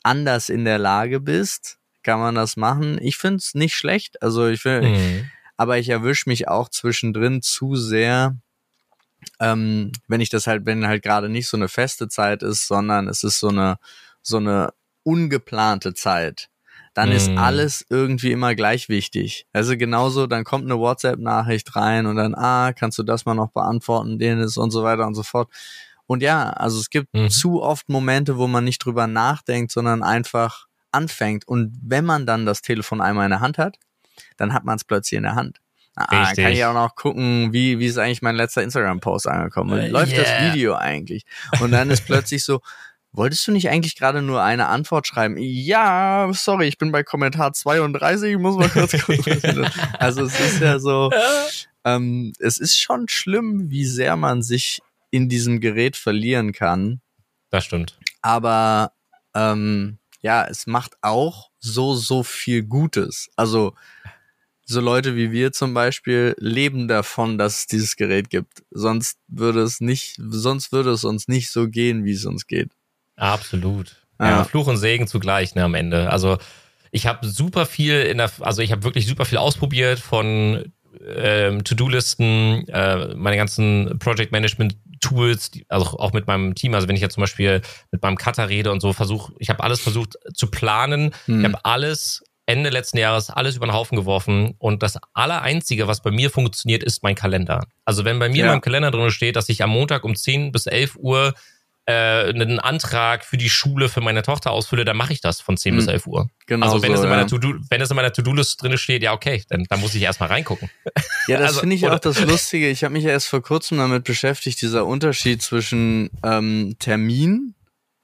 anders 0.04 0.48
in 0.48 0.64
der 0.64 0.78
Lage 0.78 1.18
bist, 1.18 1.78
kann 2.04 2.20
man 2.20 2.36
das 2.36 2.56
machen. 2.56 3.00
Ich 3.02 3.16
finde 3.16 3.38
es 3.38 3.56
nicht 3.56 3.74
schlecht. 3.74 4.22
Also 4.22 4.46
ich 4.46 4.64
will, 4.64 4.82
mhm. 4.82 5.30
aber 5.56 5.76
ich 5.78 5.88
erwische 5.88 6.28
mich 6.28 6.46
auch 6.46 6.68
zwischendrin 6.68 7.42
zu 7.42 7.74
sehr 7.74 8.36
ähm, 9.40 9.92
wenn 10.08 10.20
ich 10.20 10.30
das 10.30 10.46
halt, 10.46 10.66
wenn 10.66 10.86
halt 10.86 11.02
gerade 11.02 11.28
nicht 11.28 11.48
so 11.48 11.56
eine 11.56 11.68
feste 11.68 12.08
Zeit 12.08 12.42
ist, 12.42 12.66
sondern 12.66 13.08
es 13.08 13.22
ist 13.24 13.40
so 13.40 13.48
eine, 13.48 13.76
so 14.22 14.38
eine 14.38 14.72
ungeplante 15.02 15.94
Zeit, 15.94 16.48
dann 16.94 17.12
ist 17.12 17.30
Mm. 17.30 17.38
alles 17.38 17.84
irgendwie 17.90 18.32
immer 18.32 18.54
gleich 18.54 18.88
wichtig. 18.88 19.46
Also 19.52 19.76
genauso, 19.76 20.26
dann 20.26 20.44
kommt 20.44 20.64
eine 20.64 20.78
WhatsApp-Nachricht 20.78 21.76
rein 21.76 22.06
und 22.06 22.16
dann, 22.16 22.34
ah, 22.34 22.72
kannst 22.72 22.98
du 22.98 23.02
das 23.02 23.26
mal 23.26 23.34
noch 23.34 23.50
beantworten, 23.50 24.18
den 24.18 24.38
ist 24.40 24.56
und 24.56 24.70
so 24.70 24.82
weiter 24.82 25.06
und 25.06 25.14
so 25.14 25.22
fort. 25.22 25.50
Und 26.06 26.22
ja, 26.22 26.50
also 26.50 26.78
es 26.80 26.88
gibt 26.90 27.12
Mhm. 27.14 27.30
zu 27.30 27.62
oft 27.62 27.88
Momente, 27.88 28.38
wo 28.38 28.46
man 28.46 28.64
nicht 28.64 28.78
drüber 28.84 29.06
nachdenkt, 29.06 29.72
sondern 29.72 30.02
einfach 30.02 30.66
anfängt. 30.92 31.46
Und 31.46 31.78
wenn 31.82 32.04
man 32.04 32.26
dann 32.26 32.46
das 32.46 32.62
Telefon 32.62 33.00
einmal 33.00 33.26
in 33.26 33.30
der 33.30 33.40
Hand 33.40 33.58
hat, 33.58 33.76
dann 34.38 34.54
hat 34.54 34.64
man 34.64 34.76
es 34.76 34.84
plötzlich 34.84 35.18
in 35.18 35.24
der 35.24 35.34
Hand. 35.34 35.58
Ah, 35.96 36.34
kann 36.34 36.52
ich 36.52 36.62
auch 36.64 36.74
noch 36.74 36.94
gucken, 36.94 37.54
wie, 37.54 37.78
wie 37.78 37.86
ist 37.86 37.96
eigentlich 37.96 38.20
mein 38.20 38.36
letzter 38.36 38.62
Instagram-Post 38.62 39.28
angekommen? 39.28 39.78
Äh, 39.78 39.88
Läuft 39.88 40.16
das 40.16 40.28
yeah. 40.28 40.52
Video 40.52 40.74
eigentlich? 40.74 41.24
Und 41.60 41.70
dann 41.70 41.90
ist 41.90 42.02
plötzlich 42.06 42.44
so, 42.44 42.60
wolltest 43.12 43.46
du 43.46 43.52
nicht 43.52 43.70
eigentlich 43.70 43.96
gerade 43.96 44.20
nur 44.20 44.42
eine 44.42 44.66
Antwort 44.66 45.06
schreiben? 45.06 45.36
Ja, 45.38 46.30
sorry, 46.34 46.68
ich 46.68 46.76
bin 46.76 46.92
bei 46.92 47.02
Kommentar 47.02 47.54
32, 47.54 48.32
ich 48.32 48.38
muss 48.38 48.56
mal 48.56 48.68
kurz 48.68 48.92
gucken. 49.06 49.66
also 49.98 50.24
es 50.24 50.38
ist 50.38 50.60
ja 50.60 50.78
so, 50.78 51.10
ähm, 51.84 52.34
es 52.40 52.58
ist 52.58 52.78
schon 52.78 53.08
schlimm, 53.08 53.70
wie 53.70 53.86
sehr 53.86 54.16
man 54.16 54.42
sich 54.42 54.82
in 55.10 55.30
diesem 55.30 55.60
Gerät 55.60 55.96
verlieren 55.96 56.52
kann. 56.52 57.00
Das 57.48 57.64
stimmt. 57.64 57.98
Aber 58.20 58.92
ähm, 59.34 59.98
ja, 60.20 60.44
es 60.44 60.66
macht 60.66 60.96
auch 61.00 61.50
so, 61.58 61.94
so 61.94 62.22
viel 62.22 62.64
Gutes. 62.64 63.30
Also 63.36 63.74
so 64.66 64.80
Leute 64.80 65.14
wie 65.16 65.30
wir 65.30 65.52
zum 65.52 65.74
Beispiel 65.74 66.34
leben 66.38 66.88
davon, 66.88 67.38
dass 67.38 67.60
es 67.60 67.66
dieses 67.66 67.96
Gerät 67.96 68.30
gibt. 68.30 68.64
Sonst 68.70 69.18
würde 69.28 69.62
es 69.62 69.80
nicht, 69.80 70.16
sonst 70.18 70.72
würde 70.72 70.90
es 70.90 71.04
uns 71.04 71.28
nicht 71.28 71.50
so 71.50 71.68
gehen, 71.68 72.04
wie 72.04 72.12
es 72.12 72.26
uns 72.26 72.46
geht. 72.46 72.70
Absolut. 73.14 73.96
Ja. 74.18 74.28
Ja. 74.28 74.44
Fluch 74.44 74.66
und 74.66 74.76
Segen 74.76 75.06
zugleich, 75.06 75.54
ne, 75.54 75.64
am 75.64 75.74
Ende. 75.74 76.10
Also 76.10 76.38
ich 76.90 77.06
habe 77.06 77.26
super 77.26 77.64
viel 77.66 78.02
in 78.02 78.18
der, 78.18 78.30
also 78.40 78.60
ich 78.60 78.72
habe 78.72 78.82
wirklich 78.82 79.06
super 79.06 79.24
viel 79.24 79.38
ausprobiert 79.38 80.00
von 80.00 80.72
ähm, 81.06 81.62
To-Do-Listen, 81.62 82.66
äh, 82.68 83.14
meine 83.14 83.36
ganzen 83.36 83.98
Project 83.98 84.32
Management 84.32 84.76
Tools, 85.00 85.50
die, 85.50 85.66
also 85.68 85.98
auch 85.98 86.12
mit 86.12 86.26
meinem 86.26 86.54
Team. 86.54 86.74
Also 86.74 86.88
wenn 86.88 86.96
ich 86.96 87.02
jetzt 87.02 87.14
zum 87.14 87.20
Beispiel 87.20 87.60
mit 87.92 88.02
meinem 88.02 88.16
Cutter 88.16 88.48
rede 88.48 88.72
und 88.72 88.80
so 88.80 88.92
versuche, 88.92 89.32
ich 89.38 89.50
habe 89.50 89.62
alles 89.62 89.80
versucht 89.80 90.16
zu 90.34 90.50
planen. 90.50 91.14
Hm. 91.26 91.40
Ich 91.40 91.44
habe 91.44 91.64
alles 91.64 92.24
Ende 92.46 92.70
letzten 92.70 92.98
Jahres 92.98 93.28
alles 93.28 93.56
über 93.56 93.66
den 93.66 93.72
Haufen 93.74 93.96
geworfen 93.96 94.54
und 94.58 94.82
das 94.82 94.98
Allereinzige, 95.14 95.88
was 95.88 96.00
bei 96.00 96.10
mir 96.12 96.30
funktioniert, 96.30 96.82
ist 96.84 97.02
mein 97.02 97.14
Kalender. 97.16 97.66
Also 97.84 98.04
wenn 98.04 98.18
bei 98.20 98.28
mir 98.28 98.36
Ja. 98.38 98.44
in 98.44 98.50
meinem 98.52 98.60
Kalender 98.60 98.90
drin 98.92 99.10
steht, 99.10 99.34
dass 99.36 99.48
ich 99.48 99.62
am 99.62 99.70
Montag 99.70 100.04
um 100.04 100.14
10 100.14 100.52
bis 100.52 100.66
11 100.66 100.96
Uhr 100.96 101.34
äh, 101.88 102.28
einen 102.30 102.58
Antrag 102.58 103.24
für 103.24 103.36
die 103.36 103.48
Schule 103.48 103.88
für 103.88 104.00
meine 104.00 104.22
Tochter 104.22 104.50
ausfülle, 104.50 104.84
dann 104.84 104.96
mache 104.96 105.12
ich 105.12 105.20
das 105.20 105.40
von 105.40 105.56
10 105.56 105.72
Hm. 105.72 105.76
bis 105.78 105.86
11 105.86 106.06
Uhr. 106.08 106.28
Genau 106.46 106.66
also 106.66 106.82
wenn, 106.82 106.88
so, 106.90 106.94
es 106.94 107.00
in 107.00 107.04
ja. 107.10 107.16
meiner 107.16 107.28
To-Do, 107.28 107.54
wenn 107.70 107.80
es 107.80 107.90
in 107.90 107.96
meiner 107.96 108.12
To-Do-List 108.12 108.60
drin 108.62 108.76
steht, 108.76 109.02
ja 109.04 109.12
okay, 109.12 109.44
dann, 109.48 109.64
dann 109.68 109.80
muss 109.80 109.94
ich 109.94 110.02
erstmal 110.02 110.28
reingucken. 110.28 110.68
Ja, 111.28 111.38
das 111.38 111.40
Also, 111.48 111.60
finde 111.60 111.76
ich 111.76 111.84
oder- 111.84 111.94
auch 111.94 111.98
das 112.00 112.20
Lustige. 112.20 112.68
Ich 112.70 112.82
habe 112.82 112.92
mich 112.92 113.04
ja 113.04 113.10
erst 113.10 113.28
vor 113.28 113.40
kurzem 113.42 113.78
damit 113.78 114.02
beschäftigt, 114.04 114.60
dieser 114.62 114.84
Unterschied 114.86 115.42
zwischen 115.42 116.10
ähm, 116.24 116.74
Termin 116.80 117.54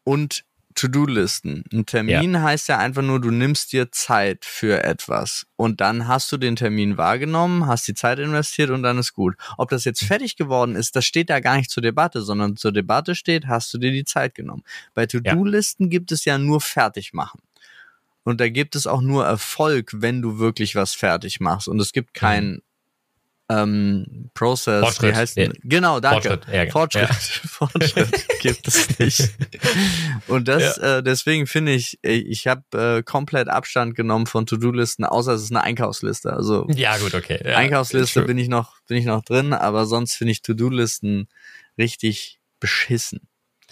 und 0.04 0.44
To-Do-Listen. 0.74 1.64
Ein 1.72 1.86
Termin 1.86 2.42
heißt 2.42 2.68
ja 2.68 2.78
einfach 2.78 3.02
nur, 3.02 3.20
du 3.20 3.30
nimmst 3.30 3.72
dir 3.72 3.90
Zeit 3.90 4.44
für 4.44 4.82
etwas 4.84 5.46
und 5.56 5.80
dann 5.80 6.08
hast 6.08 6.30
du 6.32 6.36
den 6.36 6.56
Termin 6.56 6.96
wahrgenommen, 6.96 7.66
hast 7.66 7.86
die 7.88 7.94
Zeit 7.94 8.18
investiert 8.18 8.70
und 8.70 8.82
dann 8.82 8.98
ist 8.98 9.12
gut. 9.12 9.34
Ob 9.58 9.70
das 9.70 9.84
jetzt 9.84 10.04
fertig 10.04 10.36
geworden 10.36 10.76
ist, 10.76 10.96
das 10.96 11.04
steht 11.04 11.30
da 11.30 11.40
gar 11.40 11.56
nicht 11.56 11.70
zur 11.70 11.82
Debatte, 11.82 12.22
sondern 12.22 12.56
zur 12.56 12.72
Debatte 12.72 13.14
steht, 13.14 13.46
hast 13.46 13.72
du 13.74 13.78
dir 13.78 13.92
die 13.92 14.04
Zeit 14.04 14.34
genommen. 14.34 14.62
Bei 14.94 15.06
To-Do-Listen 15.06 15.90
gibt 15.90 16.12
es 16.12 16.24
ja 16.24 16.38
nur 16.38 16.60
fertig 16.60 17.12
machen. 17.12 17.40
Und 18.24 18.40
da 18.40 18.48
gibt 18.48 18.76
es 18.76 18.86
auch 18.86 19.00
nur 19.00 19.24
Erfolg, 19.26 19.90
wenn 19.94 20.22
du 20.22 20.38
wirklich 20.38 20.74
was 20.74 20.94
fertig 20.94 21.40
machst. 21.40 21.68
Und 21.68 21.80
es 21.80 21.92
gibt 21.92 22.14
kein 22.14 22.62
ähm, 23.58 24.30
Process. 24.34 24.82
Fortschritt. 24.82 25.12
Wie 25.12 25.16
heißt 25.16 25.36
Ja. 25.36 25.50
Genau, 25.62 26.00
danke. 26.00 26.28
Fortschritt, 26.28 26.54
ja. 26.54 26.70
Fortschritt. 26.70 27.08
Ja. 27.08 27.14
Fortschritt 27.48 28.28
gibt 28.40 28.68
es 28.68 28.98
nicht. 28.98 29.30
Und 30.28 30.48
das, 30.48 30.78
äh, 30.78 31.02
deswegen 31.02 31.46
finde 31.46 31.72
ich, 31.72 31.98
ich 32.02 32.46
habe 32.46 32.62
äh, 32.98 33.02
komplett 33.02 33.48
Abstand 33.48 33.94
genommen 33.94 34.26
von 34.26 34.46
To-Do-Listen, 34.46 35.04
außer 35.04 35.32
es 35.32 35.42
ist 35.42 35.50
eine 35.50 35.62
Einkaufsliste. 35.62 36.32
Also 36.32 36.66
Ja, 36.74 36.96
gut, 36.98 37.14
okay. 37.14 37.40
Ja, 37.44 37.56
Einkaufsliste 37.56 38.22
bin 38.22 38.38
ich 38.38 38.48
noch, 38.48 38.80
bin 38.86 38.96
ich 38.96 39.04
noch 39.04 39.22
drin, 39.22 39.52
aber 39.52 39.86
sonst 39.86 40.14
finde 40.14 40.32
ich 40.32 40.42
To-Do-Listen 40.42 41.28
richtig 41.78 42.40
beschissen. 42.60 43.28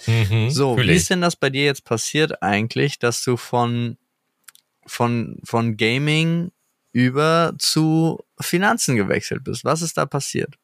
Mhm, 0.06 0.50
So, 0.50 0.78
wie 0.78 0.90
ist 0.92 1.10
denn 1.10 1.20
das 1.20 1.36
bei 1.36 1.50
dir 1.50 1.64
jetzt 1.64 1.84
passiert 1.84 2.42
eigentlich, 2.42 2.98
dass 2.98 3.22
du 3.22 3.36
von, 3.36 3.98
von, 4.86 5.38
von 5.44 5.76
Gaming 5.76 6.52
über 6.92 7.54
zu 7.58 8.24
Finanzen 8.40 8.96
gewechselt 8.96 9.44
bist? 9.44 9.64
Was 9.64 9.82
ist 9.82 9.96
da 9.96 10.06
passiert? 10.06 10.56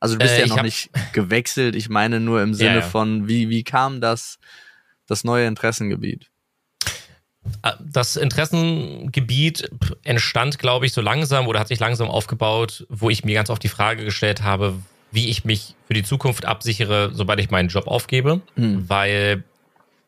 Also 0.00 0.16
du 0.16 0.20
bist 0.20 0.34
Äh, 0.34 0.40
ja 0.40 0.46
noch 0.46 0.62
nicht 0.62 0.90
gewechselt, 1.12 1.74
ich 1.74 1.88
meine 1.88 2.20
nur 2.20 2.42
im 2.42 2.54
Sinne 2.54 2.76
ja. 2.76 2.82
von, 2.82 3.28
wie, 3.28 3.48
wie 3.48 3.64
kam 3.64 4.00
das, 4.00 4.38
das 5.06 5.24
neue 5.24 5.46
Interessengebiet? 5.46 6.30
Das 7.80 8.16
Interessengebiet 8.16 9.70
entstand, 10.02 10.58
glaube 10.58 10.86
ich, 10.86 10.92
so 10.92 11.00
langsam 11.00 11.46
oder 11.46 11.60
hat 11.60 11.68
sich 11.68 11.78
langsam 11.78 12.08
aufgebaut, 12.08 12.86
wo 12.88 13.08
ich 13.08 13.24
mir 13.24 13.34
ganz 13.34 13.50
oft 13.50 13.62
die 13.62 13.68
Frage 13.68 14.04
gestellt 14.04 14.42
habe, 14.42 14.74
wie 15.12 15.30
ich 15.30 15.44
mich 15.44 15.76
für 15.86 15.94
die 15.94 16.02
Zukunft 16.02 16.44
absichere, 16.44 17.10
sobald 17.14 17.38
ich 17.38 17.50
meinen 17.50 17.68
Job 17.68 17.86
aufgebe. 17.86 18.40
Hm. 18.56 18.88
Weil 18.88 19.44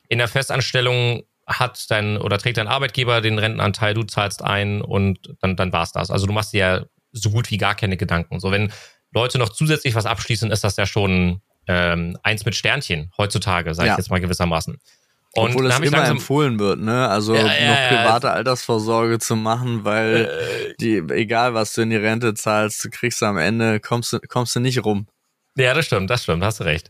in 0.08 0.18
der 0.18 0.28
Festanstellung 0.28 1.22
hat 1.48 1.90
dein 1.90 2.18
oder 2.18 2.38
trägt 2.38 2.58
dein 2.58 2.68
Arbeitgeber 2.68 3.20
den 3.20 3.38
Rentenanteil, 3.38 3.94
du 3.94 4.02
zahlst 4.04 4.42
ein 4.44 4.82
und 4.82 5.34
dann, 5.40 5.56
dann 5.56 5.72
war's 5.72 5.92
das. 5.92 6.10
Also 6.10 6.26
du 6.26 6.32
machst 6.32 6.52
dir 6.52 6.58
ja 6.58 6.84
so 7.12 7.30
gut 7.30 7.50
wie 7.50 7.56
gar 7.56 7.74
keine 7.74 7.96
Gedanken. 7.96 8.38
So, 8.38 8.50
wenn 8.52 8.70
Leute 9.12 9.38
noch 9.38 9.48
zusätzlich 9.48 9.94
was 9.94 10.06
abschließen, 10.06 10.50
ist 10.50 10.62
das 10.62 10.76
ja 10.76 10.84
schon 10.86 11.40
ähm, 11.66 12.16
eins 12.22 12.44
mit 12.44 12.54
Sternchen 12.54 13.10
heutzutage, 13.18 13.74
sage 13.74 13.88
Ja. 13.88 13.94
ich 13.94 13.98
jetzt 13.98 14.10
mal 14.10 14.20
gewissermaßen. 14.20 14.78
Und 15.34 15.50
Obwohl 15.50 15.66
es 15.66 15.78
immer 15.78 16.06
empfohlen 16.06 16.58
wird, 16.58 16.80
ne? 16.80 17.08
Also 17.08 17.34
Ja, 17.34 17.42
noch 17.42 17.50
ja, 17.50 17.58
ja. 17.82 17.88
private 17.88 18.30
Altersvorsorge 18.30 19.18
zu 19.18 19.36
machen, 19.36 19.84
weil 19.84 20.24
Äh, 20.26 20.74
die, 20.80 20.96
egal 21.14 21.54
was 21.54 21.74
du 21.74 21.82
in 21.82 21.90
die 21.90 21.96
Rente 21.96 22.34
zahlst, 22.34 22.84
du 22.84 22.90
kriegst 22.90 23.22
am 23.22 23.36
Ende, 23.38 23.80
kommst 23.80 24.12
du, 24.12 24.18
kommst 24.28 24.56
du 24.56 24.60
nicht 24.60 24.84
rum. 24.84 25.06
Ja, 25.56 25.74
das 25.74 25.86
stimmt, 25.86 26.08
das 26.08 26.22
stimmt, 26.22 26.42
hast 26.44 26.60
du 26.60 26.64
recht. 26.64 26.88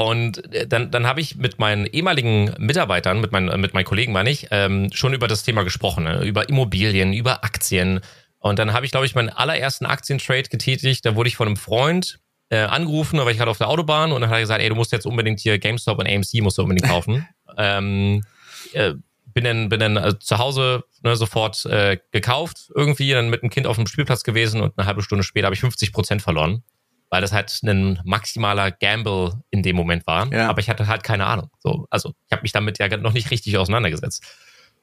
Und 0.00 0.54
äh, 0.54 0.66
dann, 0.66 0.90
dann 0.90 1.06
habe 1.06 1.20
ich 1.20 1.36
mit 1.36 1.58
meinen 1.58 1.84
ehemaligen 1.84 2.54
Mitarbeitern, 2.58 3.20
mit 3.20 3.32
meinen, 3.32 3.60
mit 3.60 3.74
meinen 3.74 3.84
Kollegen 3.84 4.12
meine 4.12 4.30
ich, 4.30 4.46
ähm, 4.50 4.88
schon 4.94 5.12
über 5.12 5.28
das 5.28 5.42
Thema 5.42 5.62
gesprochen, 5.62 6.04
ne? 6.04 6.24
über 6.24 6.48
Immobilien, 6.48 7.12
über 7.12 7.44
Aktien. 7.44 8.00
Und 8.38 8.58
dann 8.58 8.72
habe 8.72 8.86
ich, 8.86 8.92
glaube 8.92 9.04
ich, 9.04 9.14
meinen 9.14 9.28
allerersten 9.28 9.84
Aktientrade 9.84 10.48
getätigt. 10.48 11.04
Da 11.04 11.16
wurde 11.16 11.28
ich 11.28 11.36
von 11.36 11.48
einem 11.48 11.58
Freund 11.58 12.18
äh, 12.48 12.60
angerufen, 12.60 13.18
war 13.18 13.30
ich 13.30 13.36
gerade 13.36 13.50
auf 13.50 13.58
der 13.58 13.68
Autobahn 13.68 14.12
und 14.12 14.22
dann 14.22 14.30
hat 14.30 14.38
er 14.38 14.40
gesagt, 14.40 14.62
ey, 14.62 14.70
du 14.70 14.74
musst 14.74 14.90
jetzt 14.90 15.04
unbedingt 15.04 15.38
hier 15.38 15.58
GameStop 15.58 15.98
und 15.98 16.08
AMC 16.08 16.40
musst 16.40 16.56
du 16.56 16.62
unbedingt 16.62 16.88
kaufen. 16.88 17.28
ähm, 17.58 18.24
äh, 18.72 18.94
bin 19.34 19.44
dann, 19.44 19.68
bin 19.68 19.80
dann 19.80 19.98
äh, 19.98 20.18
zu 20.18 20.38
Hause 20.38 20.84
ne, 21.02 21.14
sofort 21.14 21.66
äh, 21.66 21.98
gekauft, 22.10 22.70
irgendwie, 22.74 23.10
dann 23.10 23.28
mit 23.28 23.42
dem 23.42 23.50
Kind 23.50 23.66
auf 23.66 23.76
dem 23.76 23.86
Spielplatz 23.86 24.24
gewesen 24.24 24.62
und 24.62 24.72
eine 24.78 24.86
halbe 24.86 25.02
Stunde 25.02 25.24
später 25.24 25.44
habe 25.44 25.54
ich 25.54 25.60
50 25.60 25.92
Prozent 25.92 26.22
verloren 26.22 26.64
weil 27.10 27.20
das 27.20 27.32
halt 27.32 27.60
ein 27.64 28.00
maximaler 28.04 28.70
Gamble 28.70 29.42
in 29.50 29.62
dem 29.62 29.76
Moment 29.76 30.06
war. 30.06 30.32
Ja. 30.32 30.48
Aber 30.48 30.60
ich 30.60 30.70
hatte 30.70 30.86
halt 30.86 31.02
keine 31.02 31.26
Ahnung. 31.26 31.50
So, 31.58 31.86
also 31.90 32.14
ich 32.26 32.32
habe 32.32 32.42
mich 32.42 32.52
damit 32.52 32.78
ja 32.78 32.96
noch 32.96 33.12
nicht 33.12 33.30
richtig 33.30 33.58
auseinandergesetzt. 33.58 34.24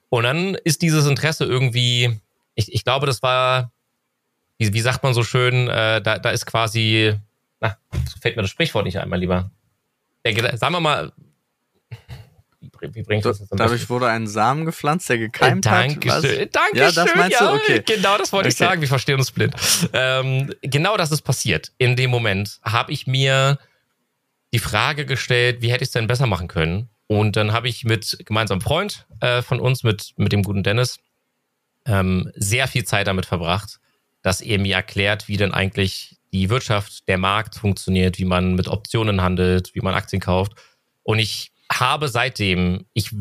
Und 0.09 0.23
dann 0.23 0.55
ist 0.55 0.81
dieses 0.81 1.07
Interesse 1.07 1.45
irgendwie, 1.45 2.19
ich, 2.55 2.73
ich 2.73 2.83
glaube, 2.83 3.05
das 3.05 3.23
war, 3.23 3.71
wie, 4.57 4.73
wie 4.73 4.81
sagt 4.81 5.03
man 5.03 5.13
so 5.13 5.23
schön, 5.23 5.69
äh, 5.69 6.01
da, 6.01 6.19
da 6.19 6.29
ist 6.29 6.45
quasi, 6.45 7.15
na, 7.61 7.77
fällt 8.21 8.35
mir 8.35 8.41
das 8.41 8.51
Sprichwort 8.51 8.85
nicht 8.85 8.99
ein, 8.99 9.09
mein 9.09 9.21
Lieber. 9.21 9.49
Der, 10.25 10.57
sagen 10.57 10.73
wir 10.73 10.81
mal, 10.81 11.13
wie, 12.81 12.87
bring- 12.87 12.95
wie 12.95 13.03
bringe 13.03 13.17
ich 13.19 13.23
das 13.23 13.39
jetzt 13.39 13.49
Dadurch 13.55 13.89
wurde 13.89 14.07
ein 14.07 14.27
Samen 14.27 14.65
gepflanzt, 14.65 15.09
der 15.09 15.17
gekeimt 15.17 15.65
hat. 15.67 15.87
Was? 15.87 15.93
Dankeschön. 16.21 16.49
Dankeschön. 16.51 16.77
Ja, 16.77 16.91
das 16.91 17.15
meinst 17.15 17.39
du? 17.39 17.43
ja, 17.45 17.53
Okay. 17.53 17.83
Genau, 17.85 18.17
das 18.17 18.31
wollte 18.33 18.49
ich 18.49 18.55
Okay. 18.55 18.63
sagen. 18.65 18.81
Wir 18.81 18.87
verstehen 18.87 19.17
uns 19.19 19.31
blind. 19.31 19.53
Ähm, 19.93 20.53
genau 20.61 20.97
das 20.97 21.11
ist 21.11 21.21
passiert. 21.21 21.71
In 21.77 21.95
dem 21.95 22.09
Moment 22.09 22.59
habe 22.63 22.91
ich 22.91 23.07
mir 23.07 23.59
die 24.53 24.59
Frage 24.59 25.05
gestellt, 25.05 25.61
wie 25.61 25.71
hätte 25.71 25.83
ich 25.83 25.89
es 25.89 25.93
denn 25.93 26.07
besser 26.07 26.25
machen 26.27 26.47
können? 26.47 26.89
Und 27.07 27.35
dann 27.35 27.53
habe 27.53 27.69
ich 27.69 27.83
mit 27.85 28.17
gemeinsamen 28.25 28.61
Freund 28.61 29.05
äh, 29.21 29.41
von 29.41 29.59
uns, 29.59 29.83
mit, 29.83 30.13
mit 30.17 30.31
dem 30.31 30.43
guten 30.43 30.63
Dennis, 30.63 30.99
ähm, 31.85 32.31
sehr 32.35 32.67
viel 32.67 32.83
Zeit 32.83 33.07
damit 33.07 33.25
verbracht, 33.25 33.79
dass 34.21 34.41
er 34.41 34.59
mir 34.59 34.75
erklärt, 34.75 35.27
wie 35.27 35.37
denn 35.37 35.53
eigentlich 35.53 36.17
die 36.33 36.49
Wirtschaft, 36.49 37.07
der 37.07 37.17
Markt 37.17 37.55
funktioniert, 37.55 38.17
wie 38.19 38.25
man 38.25 38.55
mit 38.55 38.67
Optionen 38.67 39.21
handelt, 39.21 39.73
wie 39.73 39.79
man 39.79 39.93
Aktien 39.93 40.21
kauft. 40.21 40.51
Und 41.03 41.19
ich 41.19 41.51
habe 41.71 42.07
seitdem, 42.07 42.85
ich 42.93 43.11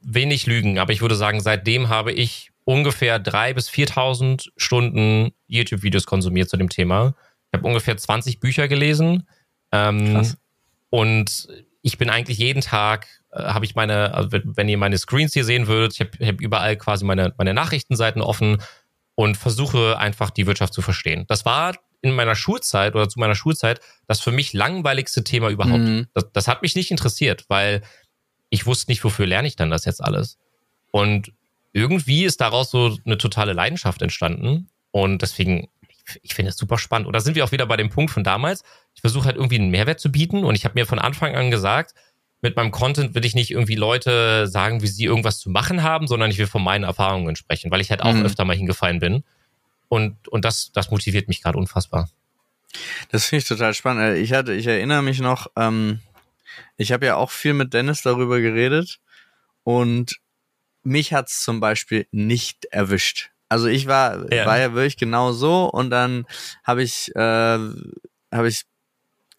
will 0.00 0.26
nicht 0.26 0.46
lügen, 0.46 0.78
aber 0.78 0.92
ich 0.92 1.00
würde 1.00 1.16
sagen, 1.16 1.40
seitdem 1.40 1.88
habe 1.88 2.12
ich 2.12 2.50
ungefähr 2.64 3.18
drei 3.18 3.54
bis 3.54 3.70
4.000 3.70 4.48
Stunden 4.56 5.32
YouTube-Videos 5.46 6.06
konsumiert 6.06 6.48
zu 6.48 6.56
dem 6.56 6.68
Thema. 6.68 7.14
Ich 7.50 7.58
habe 7.58 7.66
ungefähr 7.66 7.96
20 7.96 8.40
Bücher 8.40 8.68
gelesen. 8.68 9.28
Ähm, 9.72 10.14
Krass. 10.14 10.36
Und 10.90 11.48
ich 11.82 11.98
bin 11.98 12.10
eigentlich 12.10 12.38
jeden 12.38 12.62
Tag, 12.62 13.06
äh, 13.32 13.42
habe 13.42 13.64
ich 13.64 13.74
meine, 13.74 14.14
also 14.14 14.30
wenn 14.32 14.68
ihr 14.68 14.78
meine 14.78 14.98
Screens 14.98 15.32
hier 15.32 15.44
sehen 15.44 15.66
würdet, 15.68 15.94
ich 15.94 16.00
habe 16.00 16.26
hab 16.26 16.40
überall 16.40 16.76
quasi 16.76 17.04
meine, 17.04 17.32
meine 17.38 17.54
Nachrichtenseiten 17.54 18.22
offen 18.22 18.58
und 19.14 19.36
versuche 19.36 19.98
einfach 19.98 20.30
die 20.30 20.46
Wirtschaft 20.46 20.74
zu 20.74 20.82
verstehen. 20.82 21.24
Das 21.28 21.44
war 21.44 21.74
in 22.02 22.14
meiner 22.14 22.34
Schulzeit 22.34 22.94
oder 22.94 23.08
zu 23.08 23.18
meiner 23.18 23.34
Schulzeit 23.34 23.80
das 24.06 24.20
für 24.20 24.32
mich 24.32 24.52
langweiligste 24.52 25.24
Thema 25.24 25.48
überhaupt. 25.50 25.78
Mhm. 25.78 26.06
Das, 26.14 26.26
das 26.32 26.48
hat 26.48 26.62
mich 26.62 26.76
nicht 26.76 26.90
interessiert, 26.90 27.44
weil 27.48 27.82
ich 28.50 28.66
wusste 28.66 28.90
nicht, 28.90 29.02
wofür 29.02 29.26
lerne 29.26 29.48
ich 29.48 29.56
dann 29.56 29.70
das 29.70 29.84
jetzt 29.84 30.02
alles. 30.02 30.38
Und 30.90 31.32
irgendwie 31.72 32.24
ist 32.24 32.40
daraus 32.40 32.70
so 32.70 32.96
eine 33.04 33.18
totale 33.18 33.52
Leidenschaft 33.52 34.00
entstanden. 34.02 34.70
Und 34.92 35.20
deswegen, 35.22 35.68
ich, 35.88 36.20
ich 36.22 36.34
finde 36.34 36.50
es 36.50 36.56
super 36.56 36.78
spannend. 36.78 37.06
Und 37.06 37.12
da 37.12 37.20
sind 37.20 37.34
wir 37.34 37.44
auch 37.44 37.52
wieder 37.52 37.66
bei 37.66 37.76
dem 37.76 37.90
Punkt 37.90 38.10
von 38.10 38.24
damals. 38.24 38.62
Ich 38.94 39.02
versuche 39.02 39.26
halt 39.26 39.36
irgendwie 39.36 39.58
einen 39.58 39.70
Mehrwert 39.70 40.00
zu 40.00 40.10
bieten. 40.10 40.44
Und 40.44 40.54
ich 40.54 40.64
habe 40.64 40.74
mir 40.74 40.86
von 40.86 40.98
Anfang 40.98 41.34
an 41.34 41.50
gesagt, 41.50 41.94
mit 42.40 42.56
meinem 42.56 42.70
Content 42.70 43.14
will 43.14 43.24
ich 43.24 43.34
nicht 43.34 43.50
irgendwie 43.50 43.74
Leute 43.74 44.46
sagen, 44.46 44.82
wie 44.82 44.86
sie 44.86 45.04
irgendwas 45.04 45.38
zu 45.38 45.50
machen 45.50 45.82
haben, 45.82 46.06
sondern 46.06 46.30
ich 46.30 46.38
will 46.38 46.46
von 46.46 46.62
meinen 46.62 46.84
Erfahrungen 46.84 47.36
sprechen, 47.36 47.70
weil 47.70 47.80
ich 47.80 47.90
halt 47.90 48.02
auch 48.02 48.12
mhm. 48.12 48.24
öfter 48.24 48.44
mal 48.44 48.56
hingefallen 48.56 49.00
bin. 49.00 49.24
Und, 49.88 50.28
und 50.28 50.44
das, 50.44 50.72
das 50.72 50.90
motiviert 50.90 51.28
mich 51.28 51.42
gerade 51.42 51.58
unfassbar. 51.58 52.08
Das 53.10 53.26
finde 53.26 53.42
ich 53.42 53.48
total 53.48 53.74
spannend. 53.74 54.02
Äh, 54.02 54.16
ich 54.18 54.32
hatte, 54.32 54.52
ich 54.52 54.66
erinnere 54.66 55.02
mich 55.02 55.20
noch, 55.20 55.48
ähm, 55.56 56.00
ich 56.76 56.92
habe 56.92 57.06
ja 57.06 57.16
auch 57.16 57.30
viel 57.30 57.54
mit 57.54 57.74
Dennis 57.74 58.02
darüber 58.02 58.40
geredet 58.40 59.00
und 59.64 60.20
mich 60.82 61.12
hat's 61.12 61.42
zum 61.42 61.60
Beispiel 61.60 62.06
nicht 62.10 62.66
erwischt. 62.66 63.30
Also 63.48 63.66
ich 63.66 63.86
war, 63.86 64.32
ja. 64.32 64.46
war 64.46 64.58
ja 64.58 64.74
wirklich 64.74 64.96
genau 64.96 65.32
so 65.32 65.66
und 65.66 65.90
dann 65.90 66.26
habe 66.64 66.82
ich, 66.82 67.14
äh, 67.14 67.20
habe 67.20 68.48
ich 68.48 68.64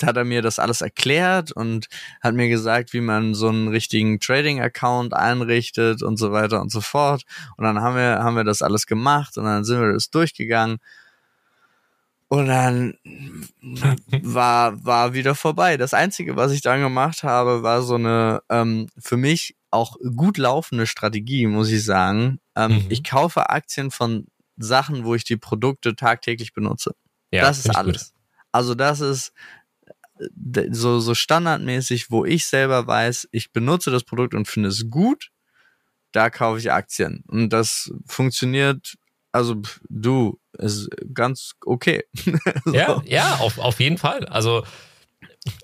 hat 0.03 0.17
er 0.17 0.23
mir 0.23 0.41
das 0.41 0.59
alles 0.59 0.81
erklärt 0.81 1.51
und 1.51 1.87
hat 2.21 2.35
mir 2.35 2.49
gesagt, 2.49 2.93
wie 2.93 3.01
man 3.01 3.33
so 3.33 3.49
einen 3.49 3.67
richtigen 3.67 4.19
Trading-Account 4.19 5.13
einrichtet 5.13 6.03
und 6.03 6.17
so 6.17 6.31
weiter 6.31 6.61
und 6.61 6.71
so 6.71 6.81
fort. 6.81 7.23
Und 7.57 7.63
dann 7.63 7.81
haben 7.81 7.95
wir, 7.95 8.23
haben 8.23 8.35
wir 8.35 8.43
das 8.43 8.61
alles 8.61 8.85
gemacht 8.85 9.37
und 9.37 9.45
dann 9.45 9.63
sind 9.63 9.81
wir 9.81 9.93
das 9.93 10.09
durchgegangen. 10.09 10.77
Und 12.29 12.47
dann 12.47 12.97
war, 14.21 14.83
war 14.85 15.13
wieder 15.13 15.35
vorbei. 15.35 15.77
Das 15.77 15.93
Einzige, 15.93 16.35
was 16.35 16.51
ich 16.51 16.61
dann 16.61 16.81
gemacht 16.81 17.23
habe, 17.23 17.63
war 17.63 17.81
so 17.81 17.95
eine 17.95 18.41
ähm, 18.49 18.87
für 18.97 19.17
mich 19.17 19.55
auch 19.71 19.97
gut 20.15 20.37
laufende 20.37 20.87
Strategie, 20.87 21.47
muss 21.47 21.69
ich 21.69 21.83
sagen. 21.83 22.39
Ähm, 22.55 22.73
mhm. 22.73 22.85
Ich 22.89 23.03
kaufe 23.03 23.49
Aktien 23.49 23.91
von 23.91 24.27
Sachen, 24.57 25.05
wo 25.05 25.15
ich 25.15 25.23
die 25.23 25.37
Produkte 25.37 25.95
tagtäglich 25.95 26.53
benutze. 26.53 26.95
Ja, 27.31 27.41
das 27.41 27.59
ist 27.59 27.75
alles. 27.75 28.11
Gut. 28.11 28.13
Also 28.51 28.75
das 28.75 29.01
ist 29.01 29.33
so, 30.71 30.99
so 30.99 31.15
standardmäßig, 31.15 32.11
wo 32.11 32.25
ich 32.25 32.45
selber 32.45 32.87
weiß, 32.87 33.29
ich 33.31 33.51
benutze 33.51 33.91
das 33.91 34.03
Produkt 34.03 34.33
und 34.33 34.47
finde 34.47 34.69
es 34.69 34.89
gut, 34.89 35.29
da 36.11 36.29
kaufe 36.29 36.59
ich 36.59 36.71
Aktien. 36.71 37.23
Und 37.27 37.49
das 37.49 37.91
funktioniert, 38.05 38.95
also 39.31 39.61
du, 39.89 40.39
ist 40.57 40.89
ganz 41.13 41.53
okay. 41.65 42.03
so. 42.65 42.73
Ja, 42.73 43.01
ja, 43.05 43.35
auf, 43.35 43.59
auf 43.59 43.79
jeden 43.79 43.97
Fall. 43.97 44.25
Also 44.25 44.63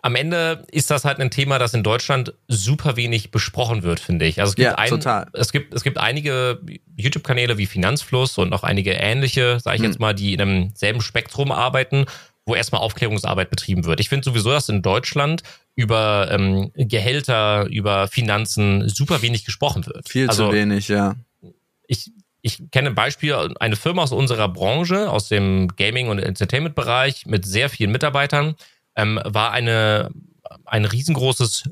am 0.02 0.16
Ende 0.16 0.66
ist 0.72 0.92
das 0.92 1.06
halt 1.06 1.20
ein 1.20 1.32
Thema, 1.32 1.60
das 1.60 1.74
in 1.74 1.84
Deutschland 1.84 2.34
super 2.48 2.96
wenig 2.96 3.32
besprochen 3.32 3.84
wird, 3.84 4.00
finde 4.00 4.26
ich. 4.26 4.40
Also 4.40 4.52
es 4.52 4.56
gibt, 4.56 4.66
ja, 4.66 4.76
ein, 4.76 4.90
total. 4.90 5.28
Es 5.34 5.52
gibt, 5.52 5.74
es 5.74 5.84
gibt 5.84 5.98
einige 5.98 6.62
YouTube-Kanäle 6.96 7.58
wie 7.58 7.66
Finanzfluss 7.66 8.38
und 8.38 8.50
noch 8.50 8.64
einige 8.64 8.92
ähnliche, 8.92 9.60
sage 9.60 9.78
ich 9.78 9.84
hm. 9.84 9.90
jetzt 9.90 10.00
mal, 10.00 10.14
die 10.14 10.34
in 10.34 10.42
einem 10.42 10.72
selben 10.76 11.02
Spektrum 11.02 11.52
arbeiten 11.52 12.06
wo 12.46 12.56
erstmal 12.56 12.82
Aufklärungsarbeit 12.82 13.50
betrieben 13.50 13.86
wird. 13.86 14.00
Ich 14.00 14.10
finde 14.10 14.26
sowieso, 14.26 14.52
dass 14.52 14.70
in 14.70 14.82
Deutschland 14.82 15.44
über 15.76 16.28
ähm, 16.32 16.72
Gehälter, 16.76 17.66
über 17.68 18.08
Finanzen 18.08 18.90
super 18.90 19.22
wenig 19.22 19.46
gesprochen 19.46 19.86
wird. 19.86 20.10
Viel 20.10 20.30
also, 20.30 20.48
zu 20.48 20.54
wenig, 20.54 20.88
ja. 20.88 21.16
Ich, 21.88 22.12
ich 22.42 22.60
kenne 22.72 22.90
ein 22.90 22.96
Beispiel, 22.96 23.34
eine 23.60 23.76
Firma 23.76 24.04
aus 24.04 24.12
unserer 24.12 24.50
Branche, 24.50 25.10
aus 25.10 25.30
dem 25.30 25.70
Gaming- 25.76 26.10
und 26.10 26.20
Entertainment-Bereich 26.20 27.26
mit 27.26 27.46
sehr 27.46 27.70
vielen 27.70 27.92
Mitarbeitern, 27.92 28.56
ähm, 28.96 29.20
war 29.24 29.52
eine, 29.52 30.12
ein 30.66 30.86
riesengroßes 30.86 31.70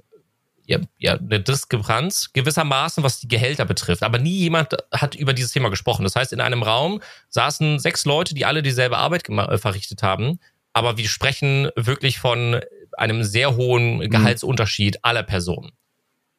ja, 0.68 0.80
ja, 0.98 1.18
eine 1.18 1.42
Diskrepanz 1.42 2.32
gewissermaßen, 2.32 3.04
was 3.04 3.20
die 3.20 3.28
Gehälter 3.28 3.66
betrifft. 3.66 4.04
Aber 4.04 4.20
nie 4.20 4.38
jemand 4.38 4.78
hat 4.92 5.16
über 5.16 5.34
dieses 5.34 5.52
Thema 5.52 5.70
gesprochen. 5.70 6.04
Das 6.04 6.16
heißt, 6.16 6.32
in 6.32 6.40
einem 6.40 6.64
Raum 6.64 7.02
saßen 7.30 7.80
sechs 7.80 8.06
Leute, 8.06 8.34
die 8.34 8.46
alle 8.46 8.62
dieselbe 8.62 8.98
Arbeit 8.98 9.28
äh, 9.28 9.58
verrichtet 9.58 10.02
haben 10.02 10.40
aber 10.74 10.98
wir 10.98 11.08
sprechen 11.08 11.70
wirklich 11.76 12.20
von 12.20 12.62
einem 12.98 13.24
sehr 13.24 13.56
hohen 13.56 13.98
mhm. 13.98 14.10
Gehaltsunterschied 14.10 15.04
aller 15.04 15.24
Personen. 15.24 15.72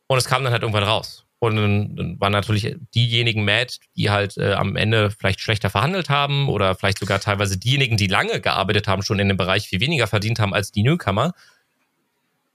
Und 0.07 0.19
es 0.19 0.27
kam 0.27 0.45
dann 0.45 0.53
halt 0.53 0.63
irgendwann 0.63 0.85
raus. 0.85 1.27
Und 1.39 1.57
dann 1.57 2.21
waren 2.21 2.31
natürlich 2.33 2.77
diejenigen 2.95 3.45
mad, 3.45 3.75
die 3.97 4.11
halt 4.11 4.37
äh, 4.37 4.53
am 4.53 4.77
Ende 4.77 5.11
vielleicht 5.11 5.41
schlechter 5.41 5.71
verhandelt 5.71 6.09
haben 6.09 6.49
oder 6.49 6.77
vielleicht 6.77 7.01
sogar 7.01 7.19
teilweise 7.19 7.59
diejenigen, 7.59 7.97
die 7.97 8.07
lange 8.07 8.41
gearbeitet 8.41 8.87
haben, 8.87 9.03
schon 9.03 9.19
in 9.19 9.27
dem 9.27 9.37
Bereich 9.37 9.67
viel 9.67 9.81
weniger 9.81 10.07
verdient 10.07 10.39
haben 10.39 10.55
als 10.55 10.71
die 10.71 10.85
Newcomer. 10.85 11.33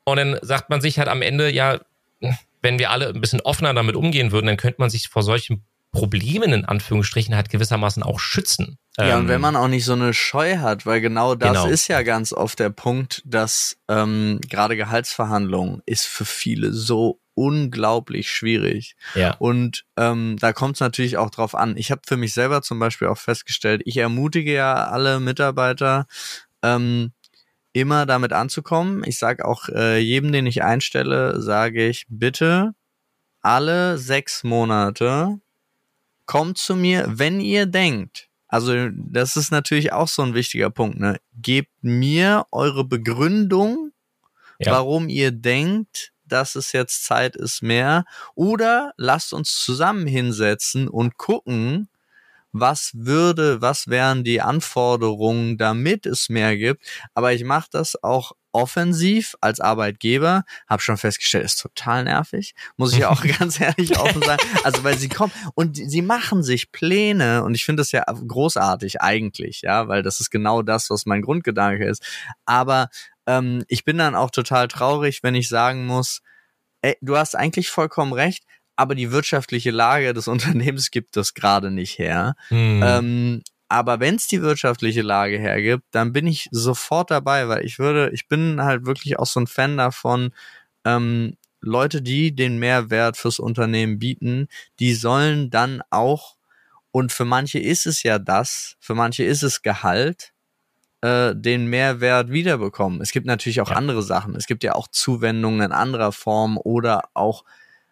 Und 0.06 0.18
dann 0.18 0.40
sagt 0.42 0.70
man 0.70 0.80
sich 0.80 1.00
halt 1.00 1.10
am 1.10 1.22
Ende, 1.22 1.52
ja, 1.52 1.82
wenn 2.62 2.80
wir 2.80 2.92
alle 2.92 3.10
ein 3.10 3.20
bisschen 3.20 3.42
offener 3.42 3.74
damit 3.74 3.98
umgehen 3.98 4.32
würden, 4.32 4.48
dann 4.48 4.56
könnte 4.56 4.80
man 4.80 4.90
sich 4.90 5.10
vor 5.10 5.22
solchen 5.22 5.66
Problemen 5.91 6.54
in 6.54 6.65
Anführungsstrichen 6.65 7.36
halt 7.36 7.50
gewissermaßen 7.50 8.04
auch 8.04 8.19
schützen. 8.19 8.78
Ja, 8.97 9.15
ähm, 9.15 9.21
und 9.21 9.28
wenn 9.28 9.41
man 9.41 9.56
auch 9.56 9.67
nicht 9.67 9.86
so 9.86 9.93
eine 9.93 10.13
Scheu 10.13 10.58
hat, 10.58 10.86
weil 10.86 11.02
genau 11.02 11.36
das 11.36 11.50
genau. 11.50 11.67
ist 11.67 11.88
ja 11.88 12.02
ganz 12.02 12.34
oft 12.34 12.60
der 12.60 12.69
Punkt, 12.69 13.21
dass 13.26 13.78
ähm, 13.88 14.39
gerade 14.47 14.76
Gehaltsverhandlungen 14.76 15.82
ist 15.86 16.06
für 16.06 16.26
viele 16.26 16.73
so 16.73 17.19
unglaublich 17.36 18.32
schwierig. 18.32 18.95
Ja. 19.13 19.36
Und 19.38 19.86
ähm, 19.95 20.38
da 20.39 20.54
kommt 20.54 20.76
es 20.76 20.80
natürlich 20.80 21.17
auch 21.17 21.30
drauf 21.30 21.54
an. 21.54 21.78
Ich 21.78 21.91
habe 21.91 22.02
für 22.06 22.17
mich 22.17 22.34
selber 22.34 22.63
zum 22.63 22.80
Beispiel 22.80 23.08
auch 23.08 23.19
festgestellt, 23.19 23.84
ich 23.86 23.97
ermutige 23.97 24.54
ja 24.54 24.73
alle 24.88 25.19
Mitarbeiter, 25.19 26.08
ähm, 26.63 27.13
immer 27.73 28.08
damit 28.08 28.34
anzukommen. 28.34 29.04
Ich 29.06 29.19
sage 29.19 29.45
auch 29.45 29.69
äh, 29.69 30.00
jedem, 30.00 30.32
den 30.32 30.47
ich 30.47 30.63
einstelle, 30.63 31.39
sage 31.39 31.88
ich, 31.88 32.06
bitte 32.10 32.73
alle 33.41 34.00
sechs 34.00 34.43
Monate 34.43 35.39
kommt 36.28 36.60
zu 36.60 36.76
mir, 36.76 37.06
wenn 37.08 37.40
ihr 37.42 37.66
denkt, 37.66 38.28
also 38.48 38.90
das 38.92 39.36
ist 39.36 39.52
natürlich 39.52 39.92
auch 39.92 40.08
so 40.08 40.22
ein 40.22 40.34
wichtiger 40.34 40.70
Punkt. 40.70 41.00
Ne? 41.00 41.20
Gebt 41.42 41.72
mir 41.82 42.46
eure 42.52 42.86
Begründung, 42.86 43.92
ja. 44.60 44.72
warum 44.72 45.10
ihr 45.10 45.32
denkt, 45.32 46.13
dass 46.24 46.56
es 46.56 46.72
jetzt 46.72 47.06
Zeit 47.06 47.36
ist 47.36 47.62
mehr. 47.62 48.06
Oder 48.36 48.94
lasst 48.98 49.34
uns 49.34 49.60
zusammen 49.60 50.08
hinsetzen 50.08 50.88
und 50.88 51.18
gucken, 51.18 51.90
was 52.52 52.92
würde, 52.94 53.62
was 53.62 53.88
wären 53.88 54.24
die 54.24 54.42
Anforderungen, 54.42 55.58
damit 55.58 56.06
es 56.06 56.30
mehr 56.30 56.58
gibt. 56.58 56.86
Aber 57.13 57.34
ich 57.34 57.44
mache 57.44 57.68
das 57.72 58.02
auch 58.02 58.32
offensiv 58.58 59.36
als 59.39 59.60
Arbeitgeber, 59.60 60.43
habe 60.67 60.82
schon 60.82 60.98
festgestellt, 60.98 61.46
ist 61.46 61.62
total 61.62 62.06
nervig, 62.06 62.56
muss 62.76 62.91
ich 62.93 63.06
auch 63.06 63.22
ganz 63.39 63.62
ehrlich 63.62 64.00
offen 64.00 64.24
sagen. 64.24 64.41
Also 64.63 64.84
weil 64.84 64.98
sie 64.98 65.10
kommen 65.10 65.32
und 65.54 65.78
sie 65.78 66.02
machen 66.02 66.41
sich 66.41 66.72
Pläne 66.72 67.43
und 67.43 67.54
ich 67.54 67.63
finde 67.63 67.82
das 67.82 67.91
ja 67.91 68.04
großartig 68.04 69.00
eigentlich, 69.00 69.62
ja, 69.62 69.88
weil 69.88 70.02
das 70.02 70.20
ist 70.20 70.32
genau 70.32 70.63
das, 70.63 70.89
was 70.89 71.06
mein 71.06 71.22
Grundgedanke 71.22 71.86
ist. 71.86 72.04
Aber 72.46 72.89
ähm, 73.28 73.63
ich 73.67 73.86
bin 73.86 74.00
dann 74.00 74.15
auch 74.15 74.32
total 74.32 74.67
traurig, 74.67 75.22
wenn 75.22 75.36
ich 75.36 75.50
sagen 75.50 75.86
muss, 75.86 76.22
ey, 76.82 76.98
du 77.02 77.15
hast 77.15 77.36
eigentlich 77.36 77.70
vollkommen 77.70 78.12
recht, 78.12 78.43
aber 78.76 78.96
die 78.96 79.12
wirtschaftliche 79.12 79.70
Lage 79.70 80.15
des 80.15 80.28
Unternehmens 80.28 80.89
gibt 80.89 81.15
das 81.15 81.36
gerade 81.36 81.70
nicht 81.70 82.00
her. 82.00 82.34
Mhm. 82.50 82.82
Ähm, 82.84 83.41
aber 83.69 83.99
wenn 83.99 84.15
es 84.15 84.27
die 84.27 84.41
wirtschaftliche 84.41 85.01
Lage 85.01 85.38
hergibt, 85.38 85.84
dann 85.91 86.13
bin 86.13 86.27
ich 86.27 86.47
sofort 86.51 87.12
dabei, 87.12 87.47
weil 87.47 87.65
ich 87.65 87.80
würde, 87.80 88.10
ich 88.13 88.27
bin 88.27 88.62
halt 88.62 88.86
wirklich 88.86 89.19
auch 89.19 89.25
so 89.25 89.39
ein 89.39 89.47
Fan 89.47 89.77
davon, 89.77 90.32
ähm, 90.86 91.36
Leute, 91.60 92.01
die 92.01 92.36
den 92.36 92.60
Mehrwert 92.60 93.17
fürs 93.17 93.39
Unternehmen 93.39 93.99
bieten, 93.99 94.47
die 94.80 94.93
sollen 94.93 95.49
dann 95.49 95.82
auch, 95.89 96.38
und 96.91 97.12
für 97.12 97.25
manche 97.25 97.60
ist 97.60 97.86
es 97.86 98.03
ja 98.03 98.19
das, 98.19 98.77
für 98.80 98.95
manche 98.95 99.23
ist 99.23 99.43
es 99.43 99.62
Gehalt, 99.62 100.34
äh, 101.01 101.36
den 101.36 101.67
Mehrwert 101.67 102.32
wiederbekommen. 102.32 103.01
Es 103.01 103.12
gibt 103.12 103.25
natürlich 103.25 103.62
auch 103.62 103.69
ja. 103.69 103.75
andere 103.75 104.01
Sachen. 104.01 104.36
Es 104.36 104.47
gibt 104.47 104.63
ja 104.63 104.75
auch 104.75 104.88
Zuwendungen 104.88 105.62
in 105.62 105.71
anderer 105.71 106.12
Form 106.12 106.58
oder 106.58 107.03
auch 107.13 107.43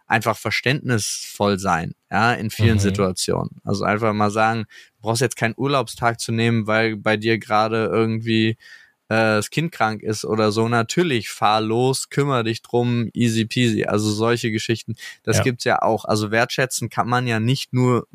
einfach 0.07 0.37
verständnisvoll 0.37 1.57
sein, 1.59 1.93
ja, 2.11 2.33
in 2.33 2.49
vielen 2.49 2.75
mhm. 2.75 2.79
Situationen. 2.79 3.61
Also 3.63 3.85
einfach 3.85 4.13
mal 4.13 4.31
sagen, 4.31 4.65
du 4.97 5.01
brauchst 5.01 5.21
jetzt 5.21 5.35
keinen 5.35 5.55
Urlaubstag 5.57 6.19
zu 6.19 6.31
nehmen, 6.31 6.67
weil 6.67 6.95
bei 6.95 7.17
dir 7.17 7.39
gerade 7.39 7.85
irgendwie 7.85 8.57
äh, 9.07 9.37
das 9.37 9.49
Kind 9.49 9.71
krank 9.71 10.03
ist 10.03 10.25
oder 10.25 10.51
so. 10.51 10.67
Natürlich, 10.67 11.29
fahr 11.29 11.61
los, 11.61 12.09
kümmere 12.09 12.43
dich 12.43 12.61
drum, 12.61 13.09
easy 13.13 13.45
peasy. 13.45 13.85
Also 13.85 14.11
solche 14.11 14.51
Geschichten, 14.51 14.95
das 15.23 15.37
ja. 15.37 15.43
gibt's 15.43 15.63
ja 15.63 15.81
auch. 15.81 16.05
Also 16.05 16.31
wertschätzen 16.31 16.89
kann 16.89 17.07
man 17.07 17.27
ja 17.27 17.39
nicht 17.39 17.73
nur 17.73 18.07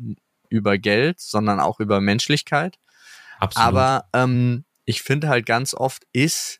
über 0.49 0.77
Geld, 0.77 1.19
sondern 1.19 1.59
auch 1.59 1.79
über 1.79 2.01
Menschlichkeit. 2.01 2.77
Absolut. 3.39 3.67
Aber 3.67 4.05
ähm, 4.13 4.65
ich 4.85 5.01
finde 5.01 5.29
halt 5.29 5.45
ganz 5.45 5.73
oft 5.73 6.03
ist 6.13 6.59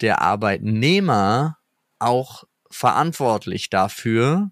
der 0.00 0.22
Arbeitnehmer 0.22 1.58
auch 1.98 2.44
verantwortlich 2.70 3.70
dafür, 3.70 4.50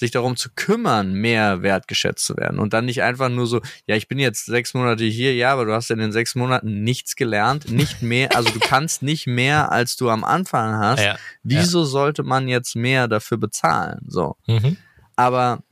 sich 0.00 0.10
darum 0.10 0.36
zu 0.36 0.48
kümmern, 0.56 1.12
mehr 1.12 1.62
wertgeschätzt 1.62 2.24
zu 2.24 2.36
werden 2.36 2.58
und 2.58 2.72
dann 2.72 2.86
nicht 2.86 3.02
einfach 3.02 3.28
nur 3.28 3.46
so, 3.46 3.60
ja, 3.86 3.96
ich 3.96 4.08
bin 4.08 4.18
jetzt 4.18 4.46
sechs 4.46 4.72
Monate 4.72 5.04
hier, 5.04 5.34
ja, 5.34 5.52
aber 5.52 5.66
du 5.66 5.74
hast 5.74 5.90
in 5.90 5.98
den 5.98 6.10
sechs 6.10 6.34
Monaten 6.34 6.82
nichts 6.82 7.16
gelernt, 7.16 7.70
nicht 7.70 8.00
mehr, 8.00 8.34
also 8.34 8.50
du 8.50 8.60
kannst 8.60 9.02
nicht 9.02 9.26
mehr, 9.26 9.70
als 9.70 9.96
du 9.96 10.08
am 10.08 10.24
Anfang 10.24 10.74
hast. 10.76 11.00
Ja, 11.10 11.16
Wieso 11.42 11.80
ja. 11.80 11.86
sollte 11.86 12.22
man 12.22 12.48
jetzt 12.48 12.76
mehr 12.76 13.08
dafür 13.08 13.38
bezahlen? 13.38 14.00
So. 14.06 14.36
Mhm. 14.46 14.76
Aber 15.16 15.62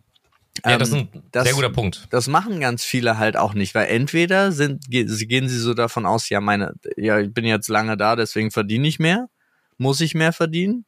ja, 0.65 0.77
das 0.77 0.89
ist 0.89 0.95
ein 0.95 1.09
ähm, 1.13 1.23
das, 1.33 1.45
sehr 1.45 1.55
guter 1.55 1.71
Punkt. 1.71 2.07
Das 2.11 2.29
machen 2.29 2.61
ganz 2.61 2.85
viele 2.85 3.19
halt 3.19 3.37
auch 3.37 3.55
nicht, 3.55 3.75
weil 3.75 3.87
entweder 3.89 4.53
sind, 4.53 4.89
gehen 4.91 5.49
sie 5.49 5.59
so 5.59 5.75
davon 5.75 6.07
aus, 6.07 6.29
ja, 6.29 6.41
meine, 6.41 6.75
ja, 6.97 7.19
ich 7.19 7.33
bin 7.33 7.45
jetzt 7.45 7.69
lange 7.69 7.97
da, 7.97 8.17
deswegen 8.17 8.51
verdiene 8.51 8.89
ich 8.89 8.99
mehr, 8.99 9.29
muss 9.77 10.01
ich 10.01 10.15
mehr 10.15 10.33
verdienen. 10.33 10.85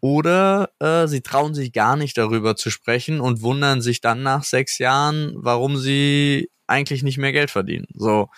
Oder 0.00 0.70
äh, 0.78 1.06
sie 1.06 1.20
trauen 1.20 1.54
sich 1.54 1.72
gar 1.72 1.96
nicht 1.96 2.16
darüber 2.16 2.56
zu 2.56 2.70
sprechen 2.70 3.20
und 3.20 3.42
wundern 3.42 3.82
sich 3.82 4.00
dann 4.00 4.22
nach 4.22 4.44
sechs 4.44 4.78
Jahren, 4.78 5.32
warum 5.36 5.76
sie 5.76 6.50
eigentlich 6.66 7.02
nicht 7.02 7.18
mehr 7.18 7.32
Geld 7.32 7.50
verdienen. 7.50 7.86
So. 7.94 8.28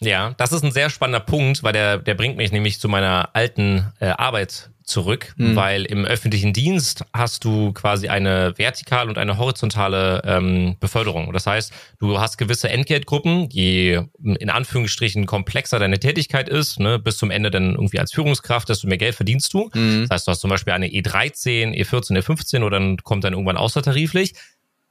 Ja, 0.00 0.34
das 0.38 0.52
ist 0.52 0.64
ein 0.64 0.70
sehr 0.70 0.90
spannender 0.90 1.20
Punkt, 1.20 1.62
weil 1.62 1.72
der, 1.72 1.98
der 1.98 2.14
bringt 2.14 2.36
mich 2.36 2.52
nämlich 2.52 2.78
zu 2.78 2.88
meiner 2.88 3.30
alten 3.34 3.92
äh, 4.00 4.06
Arbeit 4.10 4.70
zurück, 4.88 5.34
mhm. 5.36 5.54
weil 5.54 5.84
im 5.84 6.04
öffentlichen 6.04 6.52
Dienst 6.52 7.04
hast 7.12 7.44
du 7.44 7.72
quasi 7.72 8.08
eine 8.08 8.56
vertikale 8.56 9.08
und 9.08 9.18
eine 9.18 9.38
horizontale 9.38 10.22
ähm, 10.24 10.76
Beförderung. 10.80 11.32
Das 11.32 11.46
heißt, 11.46 11.72
du 11.98 12.18
hast 12.18 12.38
gewisse 12.38 12.68
Entgeltgruppen, 12.68 13.48
je 13.50 14.02
in 14.22 14.50
Anführungsstrichen 14.50 15.26
komplexer 15.26 15.78
deine 15.78 15.98
Tätigkeit 15.98 16.48
ist, 16.48 16.80
ne, 16.80 16.98
bis 16.98 17.18
zum 17.18 17.30
Ende 17.30 17.50
dann 17.50 17.74
irgendwie 17.74 18.00
als 18.00 18.12
Führungskraft, 18.12 18.68
desto 18.68 18.88
mehr 18.88 18.98
Geld 18.98 19.14
verdienst 19.14 19.52
du. 19.54 19.70
Mhm. 19.74 20.06
Das 20.08 20.10
heißt, 20.10 20.26
du 20.26 20.30
hast 20.32 20.40
zum 20.40 20.50
Beispiel 20.50 20.72
eine 20.72 20.86
E13, 20.86 21.74
E14, 21.74 22.18
E15 22.18 22.64
oder 22.64 22.78
dann 22.78 22.96
kommt 22.98 23.24
dann 23.24 23.32
irgendwann 23.32 23.56
außertariflich. 23.56 24.34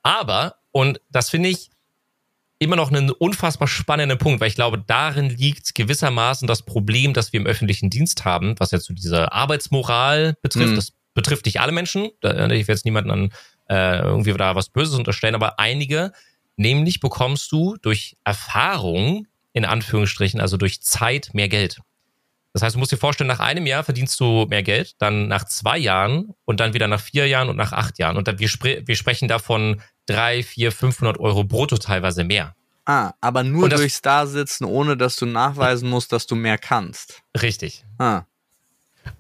Aber, 0.04 0.56
und 0.72 1.02
das 1.10 1.30
finde 1.30 1.50
ich, 1.50 1.70
immer 2.60 2.76
noch 2.76 2.92
einen 2.92 3.12
unfassbar 3.12 3.68
spannenden 3.68 4.18
Punkt, 4.18 4.42
weil 4.42 4.48
ich 4.48 4.56
glaube, 4.56 4.84
darin 4.86 5.30
liegt 5.30 5.76
gewissermaßen 5.76 6.48
das 6.48 6.64
Problem, 6.64 7.14
das 7.14 7.32
wir 7.34 7.40
im 7.40 7.46
öffentlichen 7.46 7.90
Dienst 7.90 8.26
haben, 8.26 8.56
was 8.58 8.72
jetzt 8.72 8.86
so 8.86 8.94
diese 8.94 9.32
Arbeitsmoral 9.32 10.36
betrifft. 10.42 10.72
Mhm. 10.72 10.76
Das 10.76 10.94
betrifft 11.14 11.46
nicht 11.46 11.60
alle 11.60 11.72
Menschen. 11.72 12.06
Ich 12.06 12.24
werde 12.24 12.56
jetzt 12.56 12.86
niemanden 12.86 13.12
an 13.12 13.30
äh, 13.70 14.00
irgendwie 14.00 14.34
da 14.34 14.56
was 14.56 14.70
Böses 14.70 14.96
unterstellen, 14.96 15.36
aber 15.36 15.60
einige, 15.60 16.14
nämlich 16.56 17.00
bekommst 17.00 17.52
du 17.52 17.76
durch 17.82 18.18
Erfahrung, 18.24 19.28
in 19.54 19.66
Anführungsstrichen, 19.66 20.40
also 20.40 20.58
durch 20.58 20.82
Zeit 20.82 21.32
mehr 21.34 21.50
Geld. 21.50 21.80
Das 22.54 22.64
heißt, 22.64 22.76
du 22.76 22.80
musst 22.80 22.92
dir 22.92 22.98
vorstellen, 22.98 23.28
nach 23.28 23.40
einem 23.40 23.68
Jahr 23.68 23.84
verdienst 23.84 24.20
du 24.20 24.48
mehr 24.50 24.64
Geld, 24.64 24.96
dann 24.98 25.28
nach 25.28 25.44
zwei 25.44 25.78
Jahren 25.78 26.34
und 26.46 26.60
dann 26.60 26.74
wieder 26.74 26.88
nach 26.88 27.02
vier 27.02 27.28
Jahren 27.28 27.50
und 27.50 27.56
nach 27.56 27.72
acht 27.72 28.00
Jahren. 28.00 28.18
Und 28.18 28.28
dann, 28.28 28.40
wir, 28.40 28.48
spre 28.48 28.82
wir 28.86 28.96
sprechen 28.96 29.28
davon 29.28 29.82
drei, 30.08 30.42
vier, 30.42 30.72
500 30.72 31.20
Euro 31.20 31.44
brutto 31.44 31.78
teilweise 31.78 32.24
mehr. 32.24 32.56
Ah, 32.86 33.14
aber 33.20 33.44
nur 33.44 33.70
das, 33.70 33.82
durchs 33.82 34.02
Dasitzen, 34.02 34.66
ohne 34.66 34.96
dass 34.96 35.18
du 35.18 35.26
nachweisen 35.26 35.90
musst, 35.90 36.14
dass 36.14 36.26
du 36.26 36.36
mehr 36.36 36.58
kannst. 36.58 37.22
Richtig. 37.40 37.84
Ah. 37.98 38.24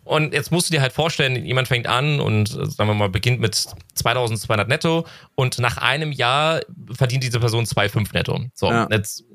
Und 0.03 0.33
jetzt 0.33 0.51
musst 0.51 0.69
du 0.69 0.73
dir 0.73 0.81
halt 0.81 0.93
vorstellen, 0.93 1.45
jemand 1.45 1.67
fängt 1.67 1.87
an 1.87 2.19
und 2.19 2.47
sagen 2.47 2.89
wir 2.89 2.93
mal 2.93 3.09
beginnt 3.09 3.39
mit 3.39 3.55
2200 3.95 4.67
netto 4.67 5.05
und 5.35 5.59
nach 5.59 5.77
einem 5.77 6.11
Jahr 6.11 6.61
verdient 6.91 7.23
diese 7.23 7.39
Person 7.39 7.65
2,5 7.65 8.13
netto. 8.13 8.45
So, 8.53 8.69
ja. 8.69 8.87
jetzt 8.89 9.25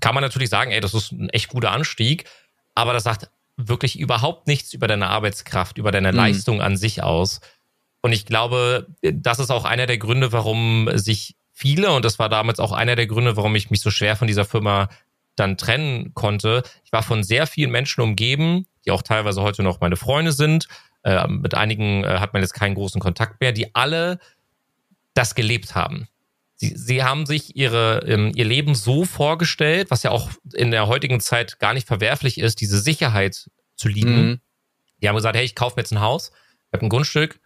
kann 0.00 0.14
man 0.14 0.22
natürlich 0.22 0.50
sagen, 0.50 0.70
ey, 0.70 0.80
das 0.80 0.94
ist 0.94 1.12
ein 1.12 1.28
echt 1.30 1.48
guter 1.48 1.72
Anstieg, 1.72 2.24
aber 2.74 2.92
das 2.92 3.04
sagt 3.04 3.30
wirklich 3.56 3.98
überhaupt 3.98 4.46
nichts 4.46 4.72
über 4.72 4.86
deine 4.86 5.08
Arbeitskraft, 5.08 5.78
über 5.78 5.90
deine 5.90 6.12
mhm. 6.12 6.16
Leistung 6.16 6.62
an 6.62 6.76
sich 6.76 7.02
aus. 7.02 7.40
Und 8.00 8.12
ich 8.12 8.26
glaube, 8.26 8.86
das 9.02 9.38
ist 9.38 9.50
auch 9.50 9.64
einer 9.64 9.86
der 9.86 9.98
Gründe, 9.98 10.32
warum 10.32 10.88
sich 10.94 11.36
viele, 11.52 11.92
und 11.92 12.04
das 12.04 12.18
war 12.18 12.28
damals 12.28 12.60
auch 12.60 12.72
einer 12.72 12.96
der 12.96 13.06
Gründe, 13.06 13.36
warum 13.36 13.54
ich 13.56 13.70
mich 13.70 13.80
so 13.80 13.90
schwer 13.90 14.16
von 14.16 14.28
dieser 14.28 14.44
Firma 14.44 14.88
dann 15.34 15.56
trennen 15.56 16.14
konnte. 16.14 16.62
Ich 16.84 16.92
war 16.92 17.02
von 17.02 17.22
sehr 17.22 17.46
vielen 17.46 17.70
Menschen 17.70 18.00
umgeben, 18.00 18.66
die 18.84 18.90
auch 18.90 19.02
teilweise 19.02 19.42
heute 19.42 19.62
noch 19.62 19.80
meine 19.80 19.96
Freunde 19.96 20.32
sind. 20.32 20.68
Äh, 21.02 21.26
mit 21.28 21.54
einigen 21.54 22.04
äh, 22.04 22.18
hat 22.18 22.32
man 22.32 22.42
jetzt 22.42 22.54
keinen 22.54 22.74
großen 22.74 23.00
Kontakt 23.00 23.40
mehr, 23.40 23.52
die 23.52 23.74
alle 23.74 24.18
das 25.14 25.34
gelebt 25.34 25.74
haben. 25.74 26.08
Sie, 26.54 26.76
sie 26.76 27.04
haben 27.04 27.24
sich 27.26 27.56
ihre, 27.56 28.04
ähm, 28.06 28.32
ihr 28.34 28.44
Leben 28.44 28.74
so 28.74 29.04
vorgestellt, 29.04 29.90
was 29.90 30.02
ja 30.02 30.10
auch 30.10 30.28
in 30.54 30.70
der 30.70 30.88
heutigen 30.88 31.20
Zeit 31.20 31.60
gar 31.60 31.72
nicht 31.72 31.86
verwerflich 31.86 32.38
ist, 32.38 32.60
diese 32.60 32.80
Sicherheit 32.80 33.48
zu 33.76 33.88
lieben. 33.88 34.26
Mhm. 34.26 34.40
Die 35.00 35.08
haben 35.08 35.16
gesagt, 35.16 35.36
hey, 35.36 35.44
ich 35.44 35.54
kaufe 35.54 35.76
mir 35.76 35.82
jetzt 35.82 35.92
ein 35.92 36.00
Haus, 36.00 36.32
ich 36.66 36.72
habe 36.72 36.86
ein 36.86 36.88
Grundstück, 36.88 37.38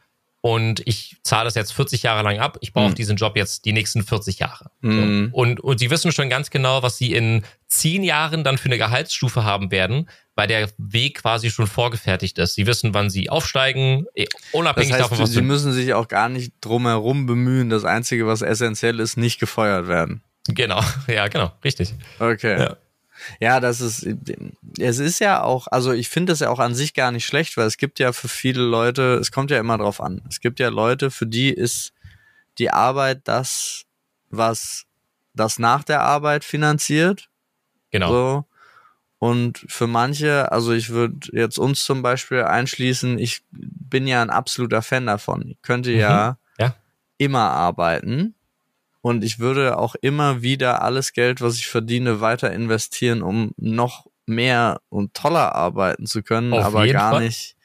und 0.43 0.83
ich 0.87 1.17
zahle 1.23 1.45
das 1.45 1.55
jetzt 1.55 1.73
40 1.73 2.03
Jahre 2.03 2.25
lang 2.25 2.41
ab. 2.41 2.59
Ich 2.61 2.73
brauche 2.73 2.91
mhm. 2.91 2.95
diesen 2.97 3.17
Job 3.17 3.37
jetzt 3.37 3.65
die 3.65 3.73
nächsten 3.73 4.03
40 4.03 4.41
Jahre. 4.41 4.73
Mhm. 4.81 5.31
So. 5.31 5.39
Und, 5.39 5.61
und 5.61 5.79
sie 5.79 5.89
wissen 5.89 6.11
schon 6.11 6.29
ganz 6.29 6.51
genau, 6.51 6.83
was 6.83 6.99
sie 6.99 7.13
in 7.15 7.45
zehn 7.69 8.03
Jahren 8.03 8.43
dann 8.43 8.59
für 8.59 8.67
eine 8.67 8.77
Gehaltsstufe 8.77 9.45
haben 9.45 9.71
werden, 9.71 10.11
weil 10.35 10.49
der 10.49 10.69
Weg 10.79 11.23
quasi 11.23 11.49
schon 11.49 11.69
vorgefertigt 11.69 12.39
ist. 12.39 12.55
Sie 12.55 12.67
wissen, 12.67 12.93
wann 12.93 13.09
sie 13.09 13.31
aufsteigen, 13.31 14.07
eh, 14.17 14.27
unabhängig 14.51 14.91
das 14.91 15.03
heißt, 15.03 15.13
davon, 15.13 15.23
was 15.23 15.31
sie 15.31 15.43
müssen 15.43 15.73
sich 15.73 15.95
auch 15.95 16.09
gar 16.09 16.29
nicht 16.29 16.55
drumherum 16.61 17.27
bemühen. 17.27 17.71
Das 17.71 17.85
Einzige, 17.85 18.27
was 18.27 18.43
essentiell 18.43 18.99
ist, 18.99 19.17
nicht 19.17 19.39
gefeuert 19.39 19.87
werden. 19.87 20.25
Genau, 20.49 20.83
ja, 21.07 21.29
genau, 21.29 21.53
richtig. 21.63 21.95
Okay. 22.19 22.59
Ja. 22.59 22.77
Ja, 23.41 23.61
das 23.61 23.81
ist, 23.81 24.07
es 24.79 24.99
ist 24.99 25.19
ja 25.19 25.43
auch, 25.43 25.67
also 25.69 25.93
ich 25.93 26.09
finde 26.09 26.33
es 26.33 26.41
ja 26.41 26.51
auch 26.51 26.59
an 26.59 26.75
sich 26.75 26.95
gar 26.95 27.13
nicht 27.13 27.27
schlecht, 27.27 27.57
weil 27.57 27.67
es 27.67 27.77
gibt 27.77 27.99
ja 27.99 28.13
für 28.13 28.29
viele 28.29 28.63
Leute, 28.63 29.15
es 29.15 29.31
kommt 29.33 29.51
ja 29.51 29.59
immer 29.59 29.79
drauf 29.79 30.01
an. 30.01 30.23
Es 30.29 30.41
gibt 30.41 30.61
ja 30.61 30.69
Leute, 30.69 31.11
für 31.11 31.27
die 31.27 31.51
ist 31.51 31.93
die 32.59 32.71
Arbeit 32.71 33.23
das, 33.25 33.85
was 34.31 34.85
das 35.35 35.59
nach 35.59 35.85
der 35.85 36.03
Arbeit 36.03 36.45
finanziert. 36.45 37.29
Genau. 37.91 38.09
So. 38.09 38.45
Und 39.19 39.65
für 39.69 39.87
manche, 39.87 40.51
also 40.51 40.73
ich 40.73 40.91
würde 40.91 41.29
jetzt 41.33 41.59
uns 41.59 41.85
zum 41.85 42.03
Beispiel 42.03 42.43
einschließen, 42.43 43.19
ich 43.19 43.43
bin 43.51 44.07
ja 44.09 44.21
ein 44.21 44.31
absoluter 44.31 44.83
Fan 44.83 45.07
davon. 45.07 45.51
Ich 45.51 45.63
könnte 45.63 45.93
ja, 45.93 46.39
mhm. 46.59 46.65
ja. 46.65 46.77
immer 47.19 47.51
arbeiten 47.51 48.35
und 49.03 49.25
ich 49.25 49.39
würde 49.39 49.79
auch 49.79 49.95
immer 50.01 50.43
wieder 50.43 50.83
alles 50.83 51.13
Geld, 51.13 51.41
was 51.41 51.57
ich 51.57 51.67
verdiene, 51.67 52.21
weiter 52.21 52.53
investieren, 52.53 53.23
um 53.23 53.53
noch 53.57 54.07
mehr 54.27 54.81
und 54.89 55.13
toller 55.13 55.55
arbeiten 55.55 56.07
zu 56.07 56.23
können, 56.23 56.53
Auf 56.53 56.65
aber 56.65 56.87
gar 56.87 57.13
Fall. 57.13 57.25
nicht 57.25 57.57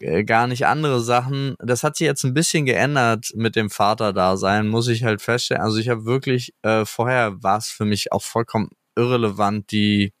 äh, 0.00 0.24
gar 0.24 0.46
nicht 0.46 0.66
andere 0.66 1.00
Sachen. 1.00 1.56
Das 1.58 1.84
hat 1.84 1.96
sich 1.96 2.06
jetzt 2.06 2.24
ein 2.24 2.34
bisschen 2.34 2.64
geändert 2.66 3.32
mit 3.34 3.54
dem 3.54 3.70
Vater-Dasein, 3.70 4.66
muss 4.66 4.88
ich 4.88 5.04
halt 5.04 5.22
feststellen. 5.22 5.62
Also 5.62 5.78
ich 5.78 5.88
habe 5.88 6.04
wirklich, 6.04 6.54
äh, 6.62 6.84
vorher 6.84 7.42
war 7.42 7.58
es 7.58 7.68
für 7.68 7.84
mich 7.84 8.12
auch 8.12 8.22
vollkommen 8.22 8.70
irrelevant, 8.96 9.70
die, 9.70 10.12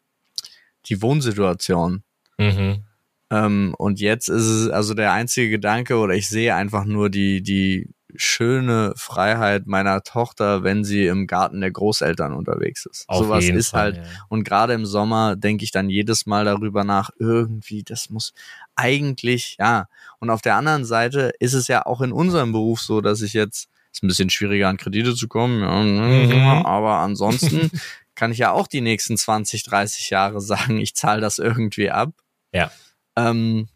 die 0.86 1.00
Wohnsituation. 1.02 2.02
Mhm. 2.38 2.84
Ähm, 3.30 3.74
und 3.78 4.00
jetzt 4.00 4.28
ist 4.28 4.44
es 4.44 4.68
also 4.68 4.94
der 4.94 5.12
einzige 5.12 5.50
Gedanke, 5.50 5.96
oder 5.96 6.14
ich 6.14 6.28
sehe 6.28 6.54
einfach 6.54 6.84
nur 6.84 7.10
die, 7.10 7.42
die 7.42 7.88
schöne 8.16 8.92
Freiheit 8.96 9.66
meiner 9.66 10.02
Tochter, 10.02 10.62
wenn 10.62 10.84
sie 10.84 11.06
im 11.06 11.26
Garten 11.26 11.60
der 11.60 11.70
Großeltern 11.70 12.32
unterwegs 12.32 12.86
ist. 12.86 13.08
Auf 13.08 13.26
Sowas 13.26 13.44
ist 13.44 13.70
Fall, 13.70 13.80
halt, 13.80 13.96
ja. 13.96 14.02
und 14.28 14.44
gerade 14.44 14.72
im 14.74 14.86
Sommer 14.86 15.36
denke 15.36 15.64
ich 15.64 15.70
dann 15.70 15.90
jedes 15.90 16.26
Mal 16.26 16.44
darüber 16.44 16.84
nach, 16.84 17.10
irgendwie, 17.18 17.82
das 17.82 18.10
muss 18.10 18.32
eigentlich, 18.76 19.56
ja. 19.58 19.86
Und 20.18 20.30
auf 20.30 20.42
der 20.42 20.56
anderen 20.56 20.84
Seite 20.84 21.32
ist 21.38 21.54
es 21.54 21.68
ja 21.68 21.86
auch 21.86 22.00
in 22.00 22.12
unserem 22.12 22.52
Beruf 22.52 22.80
so, 22.80 23.00
dass 23.00 23.22
ich 23.22 23.32
jetzt, 23.32 23.68
ist 23.92 24.02
ein 24.02 24.08
bisschen 24.08 24.30
schwieriger 24.30 24.68
an 24.68 24.76
Kredite 24.76 25.14
zu 25.14 25.28
kommen, 25.28 25.60
ja, 25.60 25.82
mhm. 25.82 26.66
aber 26.66 26.98
ansonsten 26.98 27.70
kann 28.14 28.32
ich 28.32 28.38
ja 28.38 28.52
auch 28.52 28.66
die 28.66 28.80
nächsten 28.80 29.16
20, 29.16 29.64
30 29.64 30.10
Jahre 30.10 30.40
sagen, 30.40 30.78
ich 30.78 30.94
zahle 30.94 31.20
das 31.20 31.38
irgendwie 31.38 31.90
ab. 31.90 32.12
Ja. 32.52 32.70
Ähm, 33.16 33.68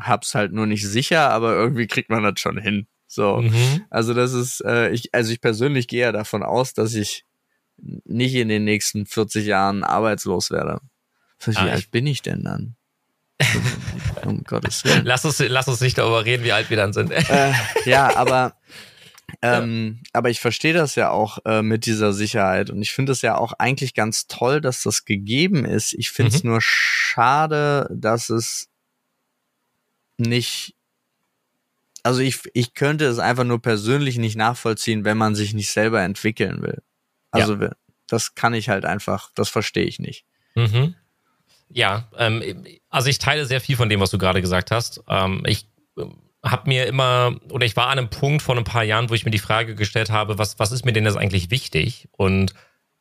hab's 0.00 0.34
halt 0.34 0.52
nur 0.52 0.66
nicht 0.66 0.86
sicher, 0.86 1.30
aber 1.30 1.54
irgendwie 1.54 1.86
kriegt 1.86 2.10
man 2.10 2.22
das 2.22 2.40
schon 2.40 2.58
hin. 2.58 2.86
So. 3.06 3.38
Mhm. 3.38 3.84
Also 3.90 4.14
das 4.14 4.32
ist, 4.32 4.64
äh, 4.64 4.90
ich, 4.90 5.14
also 5.14 5.32
ich 5.32 5.40
persönlich 5.40 5.88
gehe 5.88 6.02
ja 6.02 6.12
davon 6.12 6.42
aus, 6.42 6.74
dass 6.74 6.94
ich 6.94 7.24
nicht 7.76 8.34
in 8.34 8.48
den 8.48 8.64
nächsten 8.64 9.06
40 9.06 9.46
Jahren 9.46 9.84
arbeitslos 9.84 10.50
werde. 10.50 10.80
Wie 11.44 11.56
ah, 11.56 11.66
alt 11.66 11.90
bin 11.90 12.06
ich 12.06 12.22
denn 12.22 12.44
dann? 12.44 12.76
um 14.24 14.44
Gottes 14.44 14.84
Willen. 14.84 15.04
Lass 15.04 15.24
uns, 15.24 15.38
lass 15.40 15.68
uns 15.68 15.80
nicht 15.80 15.98
darüber 15.98 16.24
reden, 16.24 16.44
wie 16.44 16.52
alt 16.52 16.70
wir 16.70 16.76
dann 16.76 16.92
sind. 16.92 17.10
äh, 17.10 17.52
ja, 17.84 18.16
aber 18.16 18.56
ähm, 19.42 19.98
ja. 20.00 20.10
aber 20.12 20.30
ich 20.30 20.40
verstehe 20.40 20.72
das 20.72 20.94
ja 20.94 21.10
auch 21.10 21.38
äh, 21.44 21.62
mit 21.62 21.86
dieser 21.86 22.12
Sicherheit 22.12 22.70
und 22.70 22.80
ich 22.82 22.92
finde 22.92 23.12
es 23.12 23.22
ja 23.22 23.36
auch 23.36 23.52
eigentlich 23.58 23.94
ganz 23.94 24.26
toll, 24.26 24.60
dass 24.60 24.82
das 24.82 25.04
gegeben 25.04 25.64
ist. 25.64 25.92
Ich 25.94 26.10
finde 26.10 26.34
es 26.34 26.44
mhm. 26.44 26.50
nur 26.50 26.60
schade, 26.60 27.88
dass 27.92 28.30
es 28.30 28.68
nicht 30.16 30.73
also 32.04 32.20
ich, 32.20 32.38
ich 32.52 32.74
könnte 32.74 33.06
es 33.06 33.18
einfach 33.18 33.44
nur 33.44 33.60
persönlich 33.60 34.18
nicht 34.18 34.36
nachvollziehen, 34.36 35.04
wenn 35.04 35.16
man 35.16 35.34
sich 35.34 35.54
nicht 35.54 35.70
selber 35.70 36.02
entwickeln 36.02 36.62
will. 36.62 36.82
Also 37.30 37.56
ja. 37.56 37.70
das 38.06 38.34
kann 38.34 38.54
ich 38.54 38.68
halt 38.68 38.84
einfach, 38.84 39.30
das 39.34 39.48
verstehe 39.48 39.84
ich 39.84 39.98
nicht. 39.98 40.24
Mhm. 40.54 40.94
Ja, 41.70 42.08
ähm, 42.18 42.66
also 42.90 43.08
ich 43.08 43.18
teile 43.18 43.46
sehr 43.46 43.60
viel 43.60 43.76
von 43.76 43.88
dem, 43.88 44.00
was 44.00 44.10
du 44.10 44.18
gerade 44.18 44.42
gesagt 44.42 44.70
hast. 44.70 45.02
Ähm, 45.08 45.42
ich 45.46 45.66
ähm, 45.98 46.18
habe 46.44 46.68
mir 46.68 46.86
immer, 46.86 47.40
oder 47.50 47.64
ich 47.64 47.74
war 47.74 47.88
an 47.88 47.98
einem 47.98 48.10
Punkt 48.10 48.42
vor 48.42 48.56
ein 48.56 48.64
paar 48.64 48.84
Jahren, 48.84 49.08
wo 49.08 49.14
ich 49.14 49.24
mir 49.24 49.30
die 49.30 49.38
Frage 49.38 49.74
gestellt 49.74 50.10
habe, 50.10 50.36
was, 50.38 50.58
was 50.58 50.72
ist 50.72 50.84
mir 50.84 50.92
denn 50.92 51.04
das 51.04 51.16
eigentlich 51.16 51.50
wichtig? 51.50 52.08
Und 52.12 52.52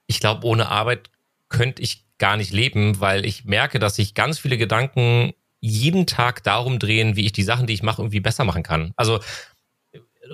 ich 0.08 0.22
glaube, 0.22 0.48
ohne 0.48 0.70
Arbeit 0.70 1.10
könnte 1.50 1.82
ich 1.82 2.06
gar 2.18 2.38
nicht 2.38 2.54
leben, 2.54 3.02
weil 3.02 3.26
ich 3.26 3.44
merke, 3.44 3.80
dass 3.80 3.98
sich 3.98 4.14
ganz 4.14 4.40
viele 4.40 4.58
Gedanken 4.58 5.34
jeden 5.66 6.06
Tag 6.06 6.44
darum 6.44 6.78
drehen, 6.78 7.16
wie 7.16 7.26
ich 7.26 7.32
die 7.32 7.44
Sachen, 7.44 7.68
die 7.68 7.74
ich 7.74 7.84
mache, 7.84 8.02
irgendwie 8.02 8.20
besser 8.20 8.44
machen 8.44 8.64
kann. 8.64 8.92
Also, 8.98 9.22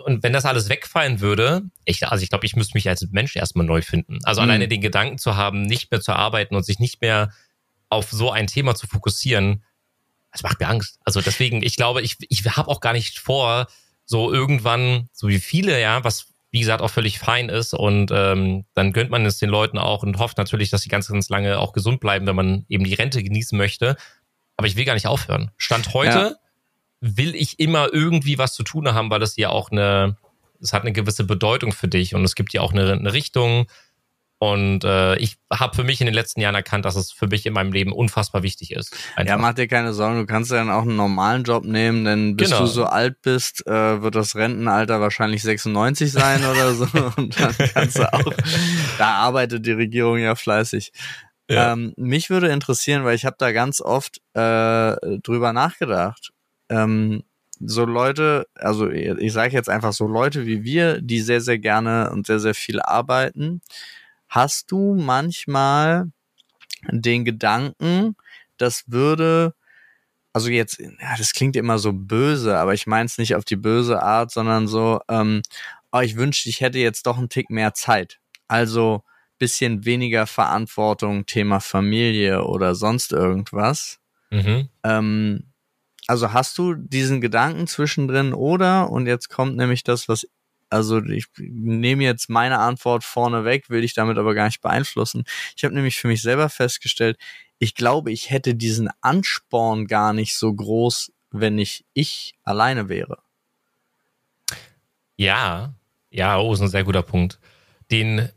und 0.05 0.23
wenn 0.23 0.33
das 0.33 0.45
alles 0.45 0.69
wegfallen 0.69 1.19
würde, 1.19 1.61
ich, 1.85 2.07
also 2.07 2.23
ich 2.23 2.29
glaube, 2.29 2.47
ich 2.47 2.55
müsste 2.55 2.75
mich 2.75 2.89
als 2.89 3.07
Mensch 3.11 3.35
erstmal 3.35 3.65
neu 3.65 3.83
finden. 3.83 4.17
Also 4.23 4.41
mhm. 4.41 4.49
alleine 4.49 4.67
den 4.67 4.81
Gedanken 4.81 5.19
zu 5.19 5.35
haben, 5.35 5.61
nicht 5.61 5.91
mehr 5.91 6.01
zu 6.01 6.13
arbeiten 6.13 6.55
und 6.55 6.65
sich 6.65 6.79
nicht 6.79 7.01
mehr 7.01 7.31
auf 7.89 8.09
so 8.09 8.31
ein 8.31 8.47
Thema 8.47 8.73
zu 8.73 8.87
fokussieren, 8.87 9.63
das 10.31 10.41
macht 10.41 10.59
mir 10.59 10.67
Angst. 10.67 10.97
Also 11.05 11.21
deswegen, 11.21 11.61
ich 11.61 11.75
glaube, 11.75 12.01
ich, 12.01 12.17
ich 12.27 12.43
habe 12.45 12.67
auch 12.67 12.81
gar 12.81 12.93
nicht 12.93 13.19
vor, 13.19 13.67
so 14.05 14.33
irgendwann, 14.33 15.09
so 15.13 15.27
wie 15.27 15.39
viele, 15.39 15.79
ja, 15.79 16.03
was 16.03 16.25
wie 16.51 16.59
gesagt 16.59 16.81
auch 16.81 16.89
völlig 16.89 17.19
fein 17.19 17.49
ist 17.49 17.75
und 17.75 18.09
ähm, 18.11 18.65
dann 18.73 18.93
gönnt 18.93 19.11
man 19.11 19.25
es 19.27 19.37
den 19.37 19.51
Leuten 19.51 19.77
auch 19.77 20.01
und 20.01 20.17
hofft 20.17 20.39
natürlich, 20.39 20.71
dass 20.71 20.81
sie 20.81 20.89
ganz, 20.89 21.07
ganz 21.07 21.29
lange 21.29 21.59
auch 21.59 21.73
gesund 21.73 21.99
bleiben, 21.99 22.25
wenn 22.25 22.35
man 22.35 22.65
eben 22.67 22.83
die 22.83 22.95
Rente 22.95 23.21
genießen 23.21 23.55
möchte. 23.55 23.95
Aber 24.59 24.67
ich 24.67 24.75
will 24.75 24.83
gar 24.83 24.93
nicht 24.93 25.07
aufhören. 25.07 25.51
Stand 25.55 25.93
heute 25.93 26.35
ja. 26.35 26.35
will 26.99 27.33
ich 27.33 27.61
immer 27.61 27.93
irgendwie 27.93 28.37
was 28.37 28.53
zu 28.53 28.63
tun 28.63 28.93
haben, 28.93 29.09
weil 29.09 29.21
das 29.21 29.37
ja 29.37 29.51
auch 29.51 29.71
eine, 29.71 30.17
es 30.61 30.73
hat 30.73 30.81
eine 30.81 30.91
gewisse 30.91 31.23
Bedeutung 31.23 31.71
für 31.71 31.87
dich 31.87 32.13
und 32.13 32.25
es 32.25 32.35
gibt 32.35 32.51
ja 32.51 32.59
auch 32.59 32.73
eine, 32.73 32.91
eine 32.91 33.13
Richtung 33.13 33.67
und 34.37 34.83
äh, 34.83 35.15
ich 35.15 35.37
habe 35.49 35.73
für 35.73 35.85
mich 35.85 36.01
in 36.01 36.07
den 36.07 36.13
letzten 36.13 36.41
Jahren 36.41 36.55
erkannt, 36.55 36.83
dass 36.83 36.97
es 36.97 37.09
für 37.09 37.27
mich 37.27 37.45
in 37.45 37.53
meinem 37.53 37.71
Leben 37.71 37.93
unfassbar 37.93 38.43
wichtig 38.43 38.71
ist. 38.71 38.93
Einfach. 39.15 39.31
Ja, 39.31 39.37
mach 39.37 39.53
dir 39.53 39.69
keine 39.69 39.93
Sorgen, 39.93 40.17
du 40.19 40.25
kannst 40.25 40.51
ja 40.51 40.57
dann 40.57 40.69
auch 40.69 40.81
einen 40.81 40.97
normalen 40.97 41.45
Job 41.45 41.63
nehmen, 41.63 42.03
denn 42.03 42.35
bis 42.35 42.49
genau. 42.49 42.63
du 42.63 42.67
so 42.67 42.83
alt 42.83 43.21
bist, 43.21 43.65
äh, 43.65 44.01
wird 44.01 44.15
das 44.15 44.35
Rentenalter 44.35 44.99
wahrscheinlich 44.99 45.41
96 45.41 46.11
sein 46.11 46.43
oder 46.43 46.73
so. 46.73 46.85
Und 47.15 47.39
dann 47.39 47.55
kannst 47.73 47.97
du 47.97 48.13
auch, 48.13 48.33
da 48.97 49.11
arbeitet 49.15 49.65
die 49.65 49.71
Regierung 49.71 50.17
ja 50.17 50.35
fleißig. 50.35 50.91
Ja. 51.49 51.73
Ähm, 51.73 51.93
mich 51.97 52.29
würde 52.29 52.49
interessieren, 52.49 53.03
weil 53.03 53.15
ich 53.15 53.25
habe 53.25 53.35
da 53.39 53.51
ganz 53.51 53.81
oft 53.81 54.21
äh, 54.33 54.95
drüber 55.19 55.51
nachgedacht. 55.53 56.31
Ähm, 56.69 57.23
so 57.59 57.85
Leute, 57.85 58.47
also 58.55 58.89
ich 58.89 59.33
sage 59.33 59.53
jetzt 59.53 59.69
einfach 59.69 59.91
so 59.93 60.07
Leute 60.07 60.45
wie 60.45 60.63
wir, 60.63 61.01
die 61.01 61.19
sehr, 61.21 61.41
sehr 61.41 61.59
gerne 61.59 62.11
und 62.11 62.27
sehr, 62.27 62.39
sehr 62.39 62.55
viel 62.55 62.79
arbeiten, 62.81 63.61
Hast 64.29 64.71
du 64.71 64.93
manchmal 64.95 66.11
den 66.91 67.25
Gedanken, 67.25 68.15
das 68.57 68.83
würde, 68.87 69.55
also 70.33 70.49
jetzt, 70.49 70.79
ja, 70.79 71.15
das 71.17 71.33
klingt 71.33 71.55
immer 71.55 71.79
so 71.79 71.93
böse, 71.93 72.57
aber 72.57 72.73
ich 72.75 72.87
meine 72.87 73.07
es 73.07 73.17
nicht 73.17 73.35
auf 73.35 73.45
die 73.45 73.55
böse 73.57 74.03
Art, 74.03 74.31
sondern 74.31 74.67
so, 74.67 75.01
ähm, 75.09 75.41
oh, 75.91 75.99
ich 76.01 76.15
wünschte, 76.17 76.49
ich 76.49 76.61
hätte 76.61 76.79
jetzt 76.79 77.07
doch 77.07 77.17
einen 77.17 77.29
Tick 77.29 77.49
mehr 77.49 77.73
Zeit. 77.73 78.19
Also 78.47 79.03
bisschen 79.39 79.85
weniger 79.85 80.27
Verantwortung, 80.27 81.25
Thema 81.25 81.59
Familie 81.59 82.43
oder 82.43 82.75
sonst 82.75 83.11
irgendwas. 83.11 83.99
Mhm. 84.29 84.69
Ähm, 84.83 85.43
also 86.07 86.33
hast 86.33 86.57
du 86.57 86.75
diesen 86.75 87.21
Gedanken 87.21 87.67
zwischendrin 87.67 88.33
oder, 88.33 88.89
und 88.89 89.07
jetzt 89.07 89.29
kommt 89.29 89.57
nämlich 89.57 89.83
das, 89.83 90.07
was 90.07 90.27
also 90.69 91.03
ich 91.03 91.25
nehme 91.37 92.03
jetzt 92.03 92.29
meine 92.29 92.59
Antwort 92.59 93.03
vorne 93.03 93.43
weg, 93.43 93.69
will 93.69 93.83
ich 93.83 93.95
damit 93.95 94.17
aber 94.17 94.35
gar 94.35 94.45
nicht 94.45 94.61
beeinflussen. 94.61 95.23
Ich 95.55 95.63
habe 95.63 95.73
nämlich 95.73 95.97
für 95.97 96.07
mich 96.07 96.21
selber 96.21 96.47
festgestellt, 96.49 97.17
ich 97.57 97.75
glaube, 97.75 98.11
ich 98.11 98.29
hätte 98.29 98.55
diesen 98.55 98.89
Ansporn 99.01 99.87
gar 99.87 100.13
nicht 100.13 100.35
so 100.35 100.53
groß, 100.53 101.11
wenn 101.31 101.57
ich 101.57 101.85
ich 101.93 102.35
alleine 102.43 102.87
wäre. 102.87 103.17
Ja, 105.17 105.73
ja, 106.09 106.39
oh, 106.39 106.53
ist 106.53 106.61
ein 106.61 106.69
sehr 106.69 106.83
guter 106.83 107.03
Punkt. 107.03 107.39
Den 107.91 108.29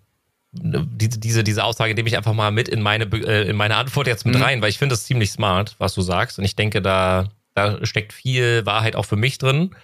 diese, 0.53 1.19
diese, 1.19 1.45
diese 1.45 1.65
Aussage 1.65 1.95
nehme 1.95 2.09
ich 2.09 2.17
einfach 2.17 2.35
mal 2.35 2.51
mit 2.51 2.69
in 2.69 2.83
meine, 2.83 3.05
äh, 3.05 3.49
in 3.49 3.57
meine 3.57 3.77
Antwort 3.77 4.07
jetzt 4.07 4.27
mit 4.27 4.37
mhm. 4.37 4.43
rein, 4.43 4.63
weil 4.63 4.69
ich 4.69 4.79
finde 4.79 4.93
das 4.93 5.05
ziemlich 5.05 5.31
smart, 5.31 5.75
was 5.79 5.95
du 5.95 6.03
sagst. 6.03 6.39
Und 6.39 6.45
ich 6.45 6.57
denke, 6.57 6.83
da, 6.83 7.31
da 7.55 7.85
steckt 7.87 8.13
viel 8.13 8.67
Wahrheit 8.67 8.95
auch 8.95 9.07
für 9.07 9.17
mich 9.17 9.39
drin. 9.39 9.75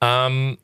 Ähm, 0.00 0.58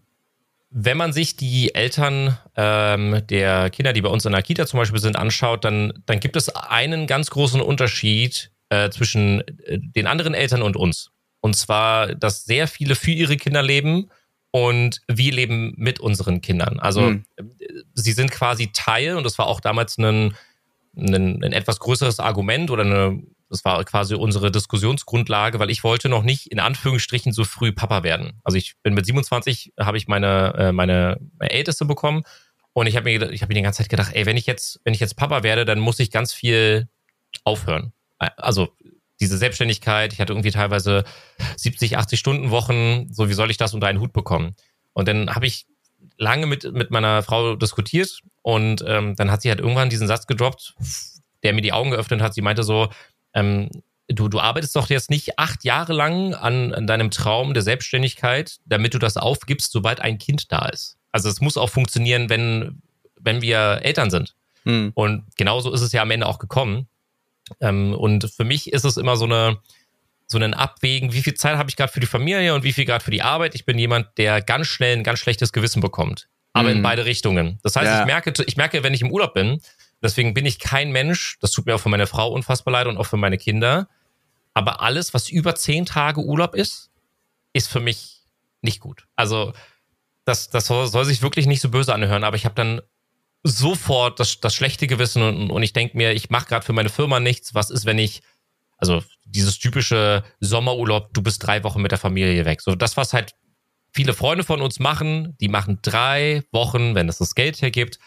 wenn 0.70 0.96
man 0.96 1.12
sich 1.12 1.36
die 1.36 1.74
Eltern 1.74 2.38
ähm, 2.56 3.22
der 3.28 3.68
Kinder, 3.70 3.92
die 3.92 4.00
bei 4.00 4.08
uns 4.08 4.24
in 4.24 4.32
der 4.32 4.42
Kita 4.42 4.66
zum 4.66 4.78
Beispiel 4.78 5.00
sind, 5.00 5.16
anschaut, 5.16 5.64
dann, 5.64 5.92
dann 6.06 6.20
gibt 6.20 6.36
es 6.36 6.48
einen 6.48 7.06
ganz 7.06 7.30
großen 7.30 7.60
Unterschied 7.60 8.50
äh, 8.68 8.90
zwischen 8.90 9.40
äh, 9.40 9.78
den 9.78 10.06
anderen 10.06 10.34
Eltern 10.34 10.62
und 10.62 10.76
uns. 10.76 11.10
Und 11.40 11.56
zwar, 11.56 12.14
dass 12.14 12.44
sehr 12.44 12.68
viele 12.68 12.94
für 12.94 13.10
ihre 13.10 13.36
Kinder 13.36 13.62
leben 13.62 14.08
und 14.52 15.00
wir 15.08 15.32
leben 15.32 15.74
mit 15.76 15.98
unseren 15.98 16.40
Kindern. 16.40 16.78
Also 16.78 17.08
hm. 17.08 17.24
sie 17.94 18.12
sind 18.12 18.30
quasi 18.30 18.70
Teil, 18.72 19.16
und 19.16 19.24
das 19.24 19.38
war 19.38 19.46
auch 19.46 19.60
damals 19.60 19.98
ein, 19.98 20.36
ein, 20.96 21.42
ein 21.42 21.52
etwas 21.52 21.80
größeres 21.80 22.20
Argument 22.20 22.70
oder 22.70 22.84
eine 22.84 23.22
das 23.48 23.66
war 23.66 23.84
quasi 23.84 24.14
unsere 24.14 24.50
Diskussionsgrundlage, 24.50 25.58
weil 25.58 25.70
ich 25.70 25.84
wollte 25.84 26.08
noch 26.08 26.22
nicht 26.22 26.46
in 26.46 26.58
Anführungsstrichen 26.58 27.32
so 27.32 27.44
früh 27.44 27.70
Papa 27.70 28.02
werden. 28.02 28.40
Also 28.44 28.56
ich 28.56 28.76
bin 28.82 28.94
mit 28.94 29.04
27 29.04 29.74
habe 29.78 29.98
ich 29.98 30.08
meine 30.08 30.54
äh, 30.56 30.72
meine 30.72 31.20
Älteste 31.38 31.84
bekommen 31.84 32.22
und 32.72 32.86
ich 32.86 32.96
habe 32.96 33.04
mir 33.04 33.30
ich 33.30 33.42
habe 33.42 33.50
mir 33.50 33.56
die 33.56 33.62
ganze 33.62 33.82
Zeit 33.82 33.90
gedacht, 33.90 34.12
ey, 34.14 34.24
wenn 34.24 34.38
ich 34.38 34.46
jetzt 34.46 34.80
wenn 34.84 34.94
ich 34.94 35.00
jetzt 35.00 35.16
Papa 35.16 35.42
werde, 35.42 35.66
dann 35.66 35.80
muss 35.80 36.00
ich 36.00 36.10
ganz 36.10 36.32
viel 36.32 36.88
aufhören. 37.44 37.92
Also 38.18 38.74
diese 39.22 39.38
Selbstständigkeit, 39.38 40.12
ich 40.12 40.20
hatte 40.20 40.32
irgendwie 40.32 40.50
teilweise 40.50 41.04
70, 41.56 41.96
80 41.96 42.18
Stunden 42.18 42.50
Wochen, 42.50 43.08
so 43.12 43.28
wie 43.28 43.34
soll 43.34 43.50
ich 43.50 43.56
das 43.56 43.72
unter 43.72 43.86
einen 43.86 44.00
Hut 44.00 44.12
bekommen? 44.12 44.54
Und 44.92 45.08
dann 45.08 45.34
habe 45.34 45.46
ich 45.46 45.66
lange 46.18 46.46
mit 46.46 46.70
mit 46.72 46.90
meiner 46.90 47.22
Frau 47.22 47.56
diskutiert 47.56 48.20
und 48.42 48.84
ähm, 48.86 49.16
dann 49.16 49.30
hat 49.30 49.42
sie 49.42 49.48
halt 49.48 49.60
irgendwann 49.60 49.88
diesen 49.88 50.08
Satz 50.08 50.26
gedroppt, 50.26 50.74
der 51.42 51.54
mir 51.54 51.62
die 51.62 51.72
Augen 51.72 51.92
geöffnet 51.92 52.20
hat. 52.20 52.34
Sie 52.34 52.42
meinte 52.42 52.64
so, 52.64 52.90
ähm, 53.32 53.70
du, 54.08 54.28
du 54.28 54.40
arbeitest 54.40 54.74
doch 54.76 54.90
jetzt 54.90 55.10
nicht 55.10 55.38
acht 55.38 55.64
Jahre 55.64 55.92
lang 55.92 56.34
an, 56.34 56.74
an 56.74 56.86
deinem 56.86 57.10
Traum 57.10 57.54
der 57.54 57.62
Selbstständigkeit, 57.62 58.58
damit 58.66 58.94
du 58.94 58.98
das 58.98 59.16
aufgibst, 59.16 59.72
sobald 59.72 60.00
ein 60.00 60.18
Kind 60.18 60.50
da 60.52 60.66
ist. 60.66 60.96
Also 61.12 61.28
es 61.28 61.40
muss 61.40 61.56
auch 61.56 61.70
funktionieren, 61.70 62.28
wenn, 62.28 62.82
wenn 63.20 63.40
wir 63.40 63.80
Eltern 63.82 64.10
sind. 64.10 64.34
Hm. 64.64 64.92
Und 64.94 65.24
genauso 65.36 65.72
ist 65.72 65.80
es 65.80 65.92
ja 65.92 66.02
am 66.02 66.10
Ende 66.10 66.26
auch 66.26 66.38
gekommen. 66.38 66.88
Ähm, 67.60 67.94
und 67.94 68.30
für 68.30 68.44
mich 68.44 68.72
ist 68.72 68.84
es 68.84 68.96
immer 68.96 69.16
so 69.16 69.24
eine, 69.24 69.58
so 70.26 70.38
ein 70.38 70.54
Abwägen, 70.54 71.12
wie 71.12 71.22
viel 71.22 71.34
Zeit 71.34 71.56
habe 71.56 71.70
ich 71.70 71.76
gerade 71.76 71.92
für 71.92 72.00
die 72.00 72.06
Familie 72.06 72.54
und 72.54 72.64
wie 72.64 72.72
viel 72.72 72.84
gerade 72.84 73.04
für 73.04 73.10
die 73.10 73.22
Arbeit. 73.22 73.54
Ich 73.54 73.64
bin 73.64 73.78
jemand, 73.78 74.16
der 74.18 74.40
ganz 74.40 74.66
schnell 74.66 74.96
ein 74.96 75.04
ganz 75.04 75.18
schlechtes 75.18 75.52
Gewissen 75.52 75.80
bekommt. 75.80 76.28
Aber 76.54 76.68
hm. 76.68 76.78
in 76.78 76.82
beide 76.82 77.04
Richtungen. 77.04 77.58
Das 77.62 77.76
heißt, 77.76 77.86
ja. 77.86 78.00
ich 78.00 78.06
merke, 78.06 78.32
ich 78.46 78.56
merke, 78.56 78.82
wenn 78.82 78.94
ich 78.94 79.00
im 79.00 79.10
Urlaub 79.10 79.34
bin, 79.34 79.60
Deswegen 80.02 80.34
bin 80.34 80.44
ich 80.44 80.58
kein 80.58 80.90
Mensch, 80.90 81.38
das 81.40 81.52
tut 81.52 81.66
mir 81.66 81.76
auch 81.76 81.80
für 81.80 81.88
meine 81.88 82.08
Frau 82.08 82.32
unfassbar 82.32 82.72
leid 82.72 82.88
und 82.88 82.98
auch 82.98 83.06
für 83.06 83.16
meine 83.16 83.38
Kinder. 83.38 83.88
Aber 84.52 84.82
alles, 84.82 85.14
was 85.14 85.30
über 85.30 85.54
zehn 85.54 85.86
Tage 85.86 86.20
Urlaub 86.20 86.54
ist, 86.54 86.90
ist 87.52 87.68
für 87.68 87.80
mich 87.80 88.20
nicht 88.62 88.80
gut. 88.80 89.06
Also 89.14 89.52
das, 90.24 90.50
das 90.50 90.66
soll 90.66 91.04
sich 91.04 91.22
wirklich 91.22 91.46
nicht 91.46 91.60
so 91.60 91.70
böse 91.70 91.94
anhören, 91.94 92.24
aber 92.24 92.36
ich 92.36 92.44
habe 92.44 92.54
dann 92.54 92.80
sofort 93.42 94.20
das, 94.20 94.40
das 94.40 94.54
schlechte 94.54 94.86
Gewissen 94.86 95.22
und, 95.22 95.50
und 95.50 95.62
ich 95.62 95.72
denke 95.72 95.96
mir, 95.96 96.12
ich 96.12 96.30
mache 96.30 96.46
gerade 96.46 96.64
für 96.64 96.72
meine 96.72 96.88
Firma 96.88 97.20
nichts. 97.20 97.54
Was 97.54 97.70
ist, 97.70 97.84
wenn 97.84 97.98
ich, 97.98 98.22
also 98.78 99.02
dieses 99.24 99.58
typische 99.58 100.22
Sommerurlaub, 100.40 101.12
du 101.12 101.22
bist 101.22 101.44
drei 101.44 101.64
Wochen 101.64 101.82
mit 101.82 101.90
der 101.90 101.98
Familie 101.98 102.44
weg. 102.44 102.60
So 102.60 102.74
das, 102.74 102.96
was 102.96 103.12
halt 103.12 103.34
viele 103.92 104.14
Freunde 104.14 104.44
von 104.44 104.60
uns 104.60 104.78
machen, 104.78 105.36
die 105.40 105.48
machen 105.48 105.78
drei 105.82 106.42
Wochen, 106.52 106.94
wenn 106.94 107.08
es 107.08 107.18
das 107.18 107.34
Geld 107.34 107.60
hergibt, 107.60 107.98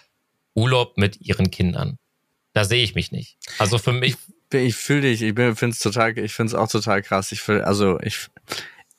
Urlaub 0.54 0.98
mit 0.98 1.20
ihren 1.22 1.52
Kindern. 1.52 1.98
Da 2.54 2.64
sehe 2.64 2.84
ich 2.84 2.96
mich 2.96 3.12
nicht. 3.12 3.38
Also 3.60 3.78
für 3.78 3.92
mich. 3.92 4.16
Ich, 4.52 4.60
ich 4.60 4.76
fühle 4.76 5.02
dich, 5.02 5.22
ich 5.22 5.34
finde 5.34 5.70
es 5.70 5.80
total, 5.80 6.18
ich 6.18 6.34
finde 6.34 6.52
es 6.52 6.56
auch 6.56 6.70
total 6.70 7.02
krass. 7.02 7.34
Ich 7.34 7.42
fühl, 7.42 7.62
also 7.62 8.00
ich, 8.02 8.30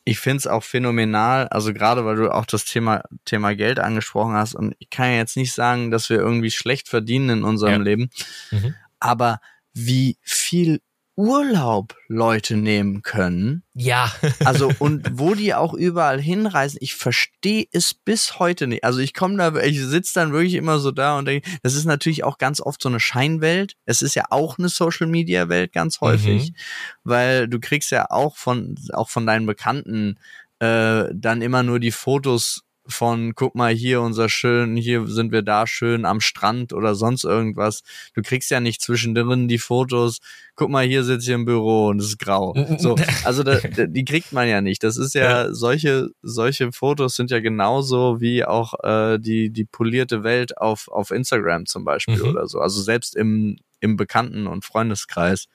ich 0.08 0.20
finde 0.20 0.38
es 0.38 0.46
auch 0.46 0.62
phänomenal, 0.62 1.48
also 1.48 1.74
gerade 1.74 2.04
weil 2.04 2.14
du 2.14 2.32
auch 2.32 2.46
das 2.46 2.64
Thema, 2.64 3.02
Thema 3.24 3.54
Geld 3.56 3.80
angesprochen 3.80 4.34
hast 4.34 4.54
und 4.54 4.76
ich 4.78 4.88
kann 4.88 5.10
ja 5.10 5.16
jetzt 5.16 5.36
nicht 5.36 5.52
sagen, 5.52 5.90
dass 5.90 6.08
wir 6.08 6.18
irgendwie 6.18 6.52
schlecht 6.52 6.88
verdienen 6.88 7.38
in 7.38 7.44
unserem 7.44 7.72
ja. 7.72 7.78
Leben, 7.78 8.10
mhm. 8.52 8.76
aber 9.00 9.40
wie 9.74 10.16
viel 10.22 10.80
Urlaub 11.16 11.96
Leute 12.08 12.56
nehmen 12.56 13.00
können. 13.00 13.62
Ja. 13.74 14.12
also 14.44 14.70
und 14.78 15.18
wo 15.18 15.34
die 15.34 15.54
auch 15.54 15.72
überall 15.72 16.20
hinreisen, 16.20 16.78
ich 16.80 16.94
verstehe 16.94 17.66
es 17.72 17.94
bis 17.94 18.38
heute 18.38 18.66
nicht. 18.66 18.84
Also 18.84 19.00
ich 19.00 19.14
komme 19.14 19.36
da, 19.38 19.54
ich 19.62 19.80
sitze 19.80 20.12
dann 20.14 20.32
wirklich 20.32 20.54
immer 20.54 20.78
so 20.78 20.90
da 20.92 21.18
und 21.18 21.24
denke, 21.24 21.48
das 21.62 21.74
ist 21.74 21.86
natürlich 21.86 22.22
auch 22.22 22.38
ganz 22.38 22.60
oft 22.60 22.82
so 22.82 22.88
eine 22.88 23.00
Scheinwelt. 23.00 23.76
Es 23.86 24.02
ist 24.02 24.14
ja 24.14 24.24
auch 24.30 24.58
eine 24.58 24.68
Social 24.68 25.06
Media 25.06 25.48
Welt 25.48 25.72
ganz 25.72 26.00
häufig, 26.02 26.50
mhm. 26.50 26.56
weil 27.04 27.48
du 27.48 27.60
kriegst 27.60 27.90
ja 27.90 28.10
auch 28.10 28.36
von 28.36 28.76
auch 28.92 29.08
von 29.08 29.26
deinen 29.26 29.46
Bekannten 29.46 30.18
äh, 30.58 31.04
dann 31.14 31.42
immer 31.42 31.62
nur 31.62 31.80
die 31.80 31.92
Fotos 31.92 32.65
von 32.88 33.34
guck 33.34 33.54
mal 33.54 33.72
hier 33.72 34.00
unser 34.00 34.28
schön, 34.28 34.76
hier 34.76 35.06
sind 35.06 35.32
wir 35.32 35.42
da 35.42 35.66
schön 35.66 36.04
am 36.04 36.20
Strand 36.20 36.72
oder 36.72 36.94
sonst 36.94 37.24
irgendwas. 37.24 37.82
Du 38.14 38.22
kriegst 38.22 38.50
ja 38.50 38.60
nicht 38.60 38.80
zwischendrin 38.80 39.48
die 39.48 39.58
Fotos, 39.58 40.18
guck 40.54 40.70
mal 40.70 40.86
hier 40.86 41.04
sitze 41.04 41.30
ich 41.30 41.34
im 41.34 41.44
Büro 41.44 41.88
und 41.88 42.00
es 42.00 42.08
ist 42.08 42.18
grau. 42.18 42.54
So, 42.78 42.96
also 43.24 43.42
da, 43.42 43.58
die 43.58 44.04
kriegt 44.04 44.32
man 44.32 44.48
ja 44.48 44.60
nicht. 44.60 44.82
Das 44.82 44.96
ist 44.96 45.14
ja, 45.14 45.46
ja, 45.46 45.54
solche 45.54 46.08
solche 46.22 46.72
Fotos 46.72 47.16
sind 47.16 47.30
ja 47.30 47.40
genauso 47.40 48.20
wie 48.20 48.44
auch 48.44 48.74
äh, 48.82 49.18
die 49.18 49.50
die 49.50 49.64
polierte 49.64 50.22
Welt 50.24 50.58
auf 50.58 50.88
auf 50.88 51.10
Instagram 51.10 51.66
zum 51.66 51.84
Beispiel 51.84 52.22
mhm. 52.22 52.28
oder 52.28 52.46
so. 52.46 52.60
Also 52.60 52.82
selbst 52.82 53.16
im 53.16 53.56
im 53.80 53.96
Bekannten 53.96 54.46
und 54.46 54.64
Freundeskreis. 54.64 55.46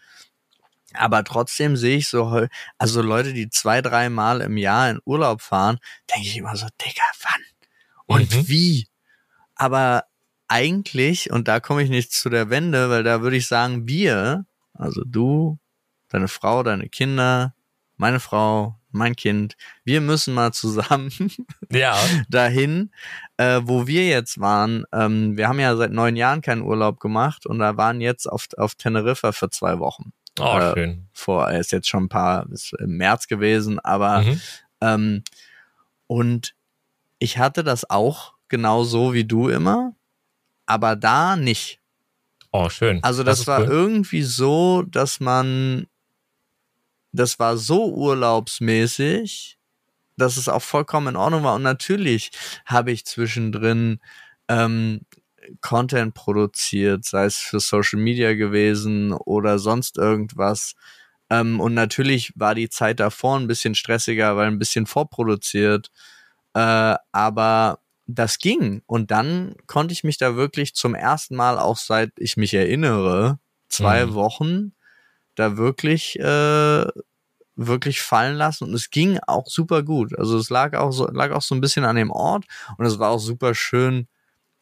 Aber 0.94 1.24
trotzdem 1.24 1.76
sehe 1.78 1.98
ich 1.98 2.08
so, 2.08 2.48
also 2.78 3.02
Leute, 3.02 3.34
die 3.34 3.50
zwei, 3.50 3.82
drei 3.82 4.10
Mal 4.10 4.42
im 4.42 4.58
Jahr 4.58 4.89
in 4.89 5.00
Urlaub 5.06 5.42
fahren, 5.42 5.80
denke 6.14 6.28
ich 6.28 6.38
immer 6.38 6.56
so, 6.56 6.68
Digga, 6.82 7.04
wann? 7.24 7.42
Und 8.06 8.36
mhm. 8.36 8.48
wie? 8.48 8.88
Aber 9.56 10.06
eigentlich, 10.48 11.32
und 11.32 11.48
da 11.48 11.60
komme 11.60 11.84
ich 11.84 11.89
nicht 11.89 12.12
zu 12.12 12.30
der 12.30 12.50
Wende, 12.50 12.89
weil 12.89 13.04
da 13.04 13.22
würde 13.22 13.38
ich 13.38 13.48
sagen, 13.48 13.88
wir, 13.88 14.46
also 14.74 15.04
du, 15.06 15.60
deine 16.10 16.28
Frau, 16.28 16.64
deine 16.64 16.89
Kinder, 16.89 17.56
meine 17.96 18.20
Frau, 18.20 18.76
mein 18.92 19.16
Kind, 19.16 19.56
wir 19.86 20.02
müssen 20.02 20.34
mal 20.34 20.52
zusammen 20.52 21.12
ja. 21.72 21.98
dahin, 22.30 22.92
äh, 23.38 23.62
wo 23.64 23.88
wir 23.88 24.08
jetzt 24.08 24.39
waren. 24.39 24.84
Ähm, 24.92 25.38
wir 25.38 25.48
haben 25.48 25.60
ja 25.60 25.76
seit 25.76 25.92
neun 25.92 26.16
Jahren 26.16 26.42
keinen 26.42 26.64
Urlaub 26.64 27.00
gemacht 27.00 27.46
und 27.46 27.60
da 27.60 27.78
waren 27.78 28.02
jetzt 28.02 28.28
auf, 28.28 28.48
auf 28.58 28.76
Teneriffa 28.76 29.32
für 29.32 29.50
zwei 29.50 29.80
Wochen. 29.80 30.12
Oh, 30.40 30.58
äh, 30.58 30.74
schön. 30.74 31.08
Vor, 31.14 31.48
er 31.50 31.60
ist 31.60 31.72
jetzt 31.72 31.88
schon 31.88 32.06
ein 32.06 32.10
paar, 32.10 32.50
ist 32.52 32.74
im 32.80 32.98
März 32.98 33.28
gewesen, 33.28 33.80
aber 33.80 34.22
mhm. 34.22 34.42
ähm, 34.82 35.24
und 36.08 36.56
ich 37.20 37.38
hatte 37.38 37.64
das 37.64 37.90
auch 37.90 38.34
genau 38.48 38.84
so 38.84 39.14
wie 39.14 39.26
du 39.26 39.48
immer, 39.50 39.96
aber 40.66 40.96
da 40.96 41.36
nicht. 41.36 41.80
Oh, 42.52 42.70
schön. 42.70 43.02
Also 43.04 43.24
das, 43.24 43.40
das 43.40 43.48
war 43.48 43.62
cool. 43.62 43.68
irgendwie 43.68 44.24
so, 44.24 44.84
dass 44.84 45.20
man, 45.20 45.88
das 47.14 47.40
war 47.40 47.58
so 47.58 47.94
urlaubsmäßig, 47.94 49.58
dass 50.18 50.38
es 50.38 50.50
auch 50.50 50.62
vollkommen 50.62 51.10
in 51.10 51.16
Ordnung 51.16 51.44
war. 51.44 51.56
Und 51.56 51.64
natürlich 51.64 52.32
habe 52.66 52.92
ich 52.92 53.06
zwischendrin 53.06 54.00
ähm, 54.48 55.02
Content 55.62 56.14
produziert, 56.14 57.06
sei 57.06 57.26
es 57.26 57.38
für 57.38 57.60
Social 57.60 58.00
Media 58.00 58.34
gewesen 58.34 59.14
oder 59.14 59.60
sonst 59.60 59.98
irgendwas. 59.98 60.76
Ähm, 61.30 61.60
und 61.60 61.74
natürlich 61.74 62.34
war 62.36 62.56
die 62.56 62.70
Zeit 62.70 63.00
davor 63.00 63.38
ein 63.38 63.48
bisschen 63.48 63.76
stressiger, 63.76 64.36
weil 64.36 64.48
ein 64.48 64.60
bisschen 64.60 64.86
vorproduziert. 64.86 65.92
Äh, 66.54 66.96
aber 67.12 67.80
das 68.08 68.39
ging. 68.39 68.82
Und 68.86 69.12
dann 69.12 69.56
konnte 69.68 69.94
ich 69.94 70.04
mich 70.04 70.18
da 70.18 70.36
wirklich 70.36 70.76
zum 70.76 70.96
ersten 70.96 71.36
Mal, 71.36 71.58
auch 71.58 71.78
seit 71.78 72.12
ich 72.18 72.38
mich 72.38 72.54
erinnere, 72.54 73.39
zwei 73.70 74.06
mhm. 74.06 74.14
Wochen 74.14 74.74
da 75.36 75.58
wirklich 75.58 76.20
äh, 76.20 76.86
wirklich 77.56 78.02
fallen 78.02 78.36
lassen 78.36 78.66
und 78.66 78.74
es 78.74 78.89
ging 78.89 79.20
auch 79.28 79.48
super 79.48 79.84
gut. 79.84 80.18
Also 80.18 80.38
es 80.38 80.50
lag 80.50 80.78
auch 80.78 80.92
so 80.92 81.08
lag 81.08 81.32
auch 81.32 81.42
so 81.42 81.56
ein 81.56 81.62
bisschen 81.62 81.86
an 81.86 81.96
dem 81.96 82.12
Ort 82.12 82.46
und 82.78 82.86
es 82.86 83.00
war 83.00 83.10
auch 83.12 83.20
super 83.20 83.56
schön 83.56 84.08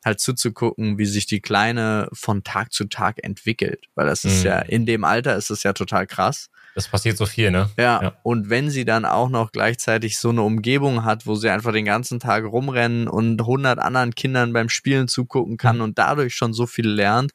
halt 0.03 0.19
zuzugucken, 0.19 0.97
wie 0.97 1.05
sich 1.05 1.25
die 1.25 1.41
Kleine 1.41 2.07
von 2.13 2.43
Tag 2.43 2.71
zu 2.71 2.85
Tag 2.85 3.23
entwickelt. 3.23 3.85
Weil 3.95 4.07
das 4.07 4.23
ist 4.23 4.41
mhm. 4.41 4.47
ja, 4.47 4.59
in 4.59 4.85
dem 4.85 5.03
Alter 5.03 5.35
ist 5.35 5.49
es 5.49 5.63
ja 5.63 5.73
total 5.73 6.07
krass. 6.07 6.49
Das 6.75 6.87
passiert 6.87 7.17
so 7.17 7.25
viel, 7.25 7.51
ne? 7.51 7.69
Ja, 7.77 8.01
ja, 8.01 8.13
Und 8.23 8.49
wenn 8.49 8.69
sie 8.69 8.85
dann 8.85 9.03
auch 9.03 9.29
noch 9.29 9.51
gleichzeitig 9.51 10.17
so 10.17 10.29
eine 10.29 10.43
Umgebung 10.43 11.03
hat, 11.03 11.25
wo 11.25 11.35
sie 11.35 11.49
einfach 11.49 11.73
den 11.73 11.85
ganzen 11.85 12.19
Tag 12.19 12.45
rumrennen 12.45 13.07
und 13.07 13.41
hundert 13.41 13.79
anderen 13.79 14.15
Kindern 14.15 14.53
beim 14.53 14.69
Spielen 14.69 15.07
zugucken 15.07 15.57
kann 15.57 15.77
mhm. 15.77 15.83
und 15.83 15.97
dadurch 15.97 16.35
schon 16.35 16.53
so 16.53 16.67
viel 16.67 16.87
lernt, 16.87 17.31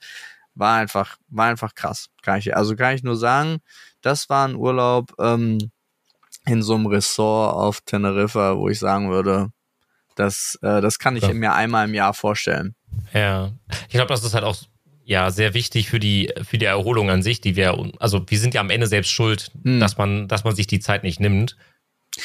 war 0.54 0.78
einfach, 0.78 1.16
war 1.28 1.46
einfach 1.46 1.74
krass. 1.74 2.08
Kann 2.22 2.38
ich, 2.38 2.56
also 2.56 2.76
kann 2.76 2.94
ich 2.94 3.02
nur 3.02 3.16
sagen, 3.16 3.58
das 4.00 4.30
war 4.30 4.46
ein 4.46 4.54
Urlaub 4.54 5.12
ähm, 5.18 5.58
in 6.46 6.62
so 6.62 6.74
einem 6.74 6.86
Ressort 6.86 7.54
auf 7.54 7.80
Teneriffa, 7.80 8.56
wo 8.56 8.68
ich 8.68 8.78
sagen 8.78 9.10
würde, 9.10 9.50
das, 10.14 10.58
äh, 10.62 10.80
das 10.80 10.98
kann 10.98 11.16
ich 11.16 11.22
ja. 11.22 11.32
mir 11.32 11.54
einmal 11.54 11.88
im 11.88 11.94
Jahr 11.94 12.14
vorstellen. 12.14 12.74
Ja, 13.12 13.52
ich 13.88 13.94
glaube, 13.94 14.08
das 14.08 14.24
ist 14.24 14.34
halt 14.34 14.44
auch 14.44 14.56
ja 15.04 15.30
sehr 15.30 15.54
wichtig 15.54 15.90
für 15.90 16.00
die 16.00 16.32
für 16.42 16.58
die 16.58 16.64
Erholung 16.64 17.10
an 17.10 17.22
sich, 17.22 17.40
die 17.40 17.56
wir 17.56 17.92
also 17.98 18.24
wir 18.26 18.38
sind 18.38 18.54
ja 18.54 18.60
am 18.60 18.70
Ende 18.70 18.86
selbst 18.86 19.10
schuld, 19.10 19.50
hm. 19.62 19.80
dass 19.80 19.98
man 19.98 20.28
dass 20.28 20.44
man 20.44 20.54
sich 20.54 20.66
die 20.66 20.80
Zeit 20.80 21.02
nicht 21.02 21.20
nimmt. 21.20 21.56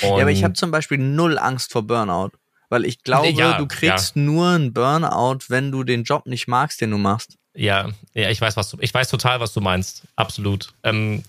Und 0.01 0.09
ja, 0.09 0.21
aber 0.21 0.31
ich 0.31 0.43
habe 0.43 0.53
zum 0.53 0.71
Beispiel 0.71 0.97
null 0.97 1.37
Angst 1.37 1.71
vor 1.71 1.83
Burnout, 1.83 2.31
weil 2.69 2.85
ich 2.85 3.03
glaube, 3.03 3.29
ja, 3.29 3.57
du 3.57 3.67
kriegst 3.67 4.15
ja. 4.15 4.21
nur 4.21 4.49
einen 4.49 4.71
Burnout, 4.71 5.39
wenn 5.47 5.71
du 5.71 5.83
den 5.83 6.03
Job 6.03 6.25
nicht 6.27 6.47
magst, 6.47 6.79
den 6.81 6.91
du 6.91 6.97
machst. 6.97 7.37
Ja, 7.55 7.89
ja, 8.13 8.29
ich 8.29 8.39
weiß 8.39 8.55
was 8.55 8.69
du, 8.69 8.77
ich 8.79 8.93
weiß 8.93 9.09
total, 9.09 9.39
was 9.39 9.53
du 9.53 9.61
meinst, 9.61 10.03
absolut. 10.15 10.71
Ähm, 10.83 11.23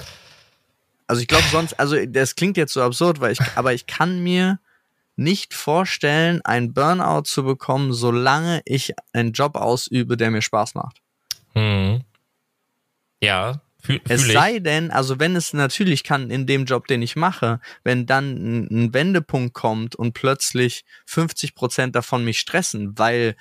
also 1.07 1.23
ich 1.23 1.27
glaube 1.27 1.45
sonst, 1.51 1.81
also 1.81 1.97
das 2.07 2.37
klingt 2.37 2.57
jetzt 2.57 2.73
so 2.73 2.83
absurd, 2.83 3.21
weil 3.21 3.33
ich, 3.33 3.41
aber 3.57 3.73
ich 3.73 3.87
kann 3.87 4.23
mir 4.23 4.61
nicht 5.21 5.53
vorstellen, 5.53 6.41
ein 6.45 6.73
Burnout 6.73 7.25
zu 7.25 7.45
bekommen, 7.45 7.93
solange 7.93 8.63
ich 8.65 8.95
einen 9.13 9.33
Job 9.33 9.55
ausübe, 9.55 10.17
der 10.17 10.31
mir 10.31 10.43
Spaß 10.43 10.75
macht. 10.75 11.03
Hm. 11.53 12.01
Ja, 13.23 13.61
fühl, 13.83 14.01
es 14.09 14.27
sei 14.27 14.61
denn, 14.61 14.91
also 14.91 15.21
wenn 15.21 15.37
es 15.37 15.53
natürlich 15.53 16.05
kann 16.05 16.31
in 16.31 16.47
dem 16.47 16.65
Job, 16.65 16.87
den 16.87 17.03
ich 17.03 17.17
mache, 17.17 17.61
wenn 17.85 18.07
dann 18.07 18.33
ein, 18.33 18.69
ein 18.71 18.95
Wendepunkt 18.95 19.53
kommt 19.53 19.95
und 19.95 20.15
plötzlich 20.15 20.85
50 21.05 21.55
Prozent 21.55 21.95
davon 21.95 22.25
mich 22.25 22.41
stressen, 22.41 22.99
weil 22.99 23.37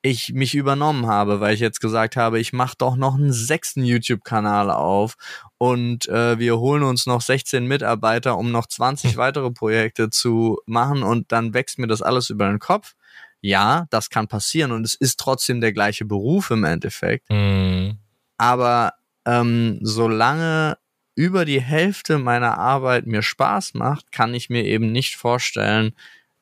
ich 0.00 0.32
mich 0.32 0.54
übernommen 0.54 1.06
habe, 1.06 1.40
weil 1.40 1.54
ich 1.54 1.60
jetzt 1.60 1.80
gesagt 1.80 2.16
habe, 2.16 2.40
ich 2.40 2.54
mache 2.54 2.76
doch 2.78 2.96
noch 2.96 3.16
einen 3.16 3.32
sechsten 3.32 3.84
YouTube-Kanal 3.84 4.70
auf 4.70 5.16
und 5.58 6.08
äh, 6.08 6.38
wir 6.38 6.58
holen 6.58 6.84
uns 6.84 7.06
noch 7.06 7.20
16 7.20 7.66
Mitarbeiter, 7.66 8.38
um 8.38 8.50
noch 8.50 8.66
20 8.66 9.16
weitere 9.18 9.50
Projekte 9.50 10.10
zu 10.10 10.58
machen 10.66 11.02
und 11.02 11.32
dann 11.32 11.54
wächst 11.54 11.78
mir 11.78 11.88
das 11.88 12.02
alles 12.02 12.30
über 12.30 12.48
den 12.48 12.58
Kopf. 12.58 12.94
Ja, 13.40 13.86
das 13.90 14.10
kann 14.10 14.26
passieren 14.26 14.72
und 14.72 14.84
es 14.84 14.94
ist 14.94 15.20
trotzdem 15.20 15.60
der 15.60 15.72
gleiche 15.72 16.04
Beruf 16.04 16.50
im 16.50 16.64
Endeffekt. 16.64 17.30
Mhm. 17.30 17.98
Aber 18.36 18.94
ähm, 19.24 19.78
solange 19.82 20.78
über 21.14 21.44
die 21.44 21.60
Hälfte 21.60 22.18
meiner 22.18 22.58
Arbeit 22.58 23.06
mir 23.06 23.22
Spaß 23.22 23.74
macht, 23.74 24.12
kann 24.12 24.34
ich 24.34 24.50
mir 24.50 24.64
eben 24.64 24.92
nicht 24.92 25.16
vorstellen, 25.16 25.92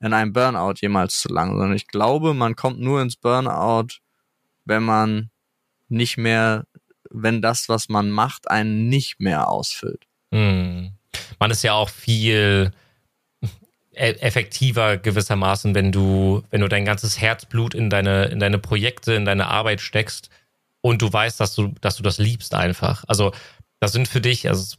in 0.01 0.13
einem 0.13 0.33
Burnout 0.33 0.75
jemals 0.81 1.19
zu 1.21 1.29
lang, 1.29 1.53
sondern 1.53 1.75
ich 1.75 1.87
glaube, 1.87 2.35
man 2.35 2.57
kommt 2.57 2.79
nur 2.79 3.01
ins 3.01 3.17
Burnout, 3.17 4.01
wenn 4.67 4.83
man 4.83 5.31
nicht 5.89 6.19
mehr, 6.19 6.67
wenn 7.23 7.43
das, 7.43 7.69
was 7.69 7.89
man 7.89 8.11
macht, 8.11 8.51
einen 8.51 8.89
nicht 8.89 9.21
mehr 9.21 9.49
ausfüllt. 9.49 10.07
Hm. 10.33 10.93
Man 11.39 11.51
ist 11.51 11.63
ja 11.63 11.73
auch 11.73 11.89
viel 11.89 12.73
e-, 13.93 13.97
effektiver 13.97 14.97
gewissermaßen, 14.99 15.75
wenn 15.75 15.93
du, 15.93 16.43
wenn 16.51 16.61
du 16.61 16.69
dein 16.69 16.85
ganzes 16.85 17.21
Herzblut 17.21 17.75
in 17.75 17.91
deine, 17.91 18.27
in 18.27 18.39
deine 18.39 18.59
Projekte, 18.59 19.15
in 19.15 19.25
deine 19.25 19.49
Arbeit 19.49 19.81
steckst 19.81 20.31
und 20.81 21.03
du 21.03 21.13
weißt, 21.13 21.41
dass 21.41 21.55
du, 21.55 21.75
dass 21.81 21.97
du 21.97 22.03
das 22.03 22.19
liebst 22.19 22.55
einfach. 22.55 23.05
Also, 23.09 23.33
das 23.81 23.93
sind 23.93 24.09
für 24.09 24.21
dich, 24.21 24.49
also 24.49 24.77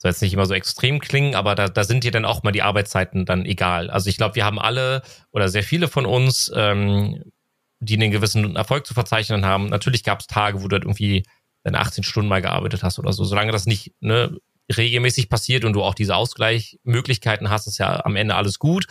soll 0.00 0.10
jetzt 0.10 0.22
nicht 0.22 0.32
immer 0.32 0.46
so 0.46 0.54
extrem 0.54 0.98
klingen, 0.98 1.34
aber 1.34 1.54
da, 1.54 1.68
da 1.68 1.84
sind 1.84 2.04
dir 2.04 2.10
dann 2.10 2.24
auch 2.24 2.42
mal 2.42 2.52
die 2.52 2.62
Arbeitszeiten 2.62 3.26
dann 3.26 3.44
egal. 3.44 3.90
Also 3.90 4.08
ich 4.08 4.16
glaube, 4.16 4.34
wir 4.34 4.46
haben 4.46 4.58
alle 4.58 5.02
oder 5.30 5.50
sehr 5.50 5.62
viele 5.62 5.88
von 5.88 6.06
uns, 6.06 6.50
ähm, 6.54 7.22
die 7.80 7.94
einen 7.94 8.10
gewissen 8.10 8.56
Erfolg 8.56 8.86
zu 8.86 8.94
verzeichnen 8.94 9.44
haben. 9.44 9.66
Natürlich 9.66 10.02
gab 10.02 10.20
es 10.20 10.26
Tage, 10.26 10.62
wo 10.62 10.68
du 10.68 10.74
halt 10.74 10.84
irgendwie 10.84 11.24
deine 11.62 11.78
18 11.78 12.04
Stunden 12.04 12.28
mal 12.28 12.42
gearbeitet 12.42 12.82
hast 12.82 12.98
oder 12.98 13.12
so. 13.12 13.24
Solange 13.24 13.52
das 13.52 13.66
nicht 13.66 13.92
ne, 14.00 14.36
regelmäßig 14.74 15.28
passiert 15.28 15.64
und 15.64 15.72
du 15.72 15.82
auch 15.82 15.94
diese 15.94 16.16
Ausgleichmöglichkeiten 16.16 17.50
hast, 17.50 17.66
ist 17.66 17.78
ja 17.78 18.04
am 18.04 18.16
Ende 18.16 18.34
alles 18.34 18.58
gut. 18.58 18.86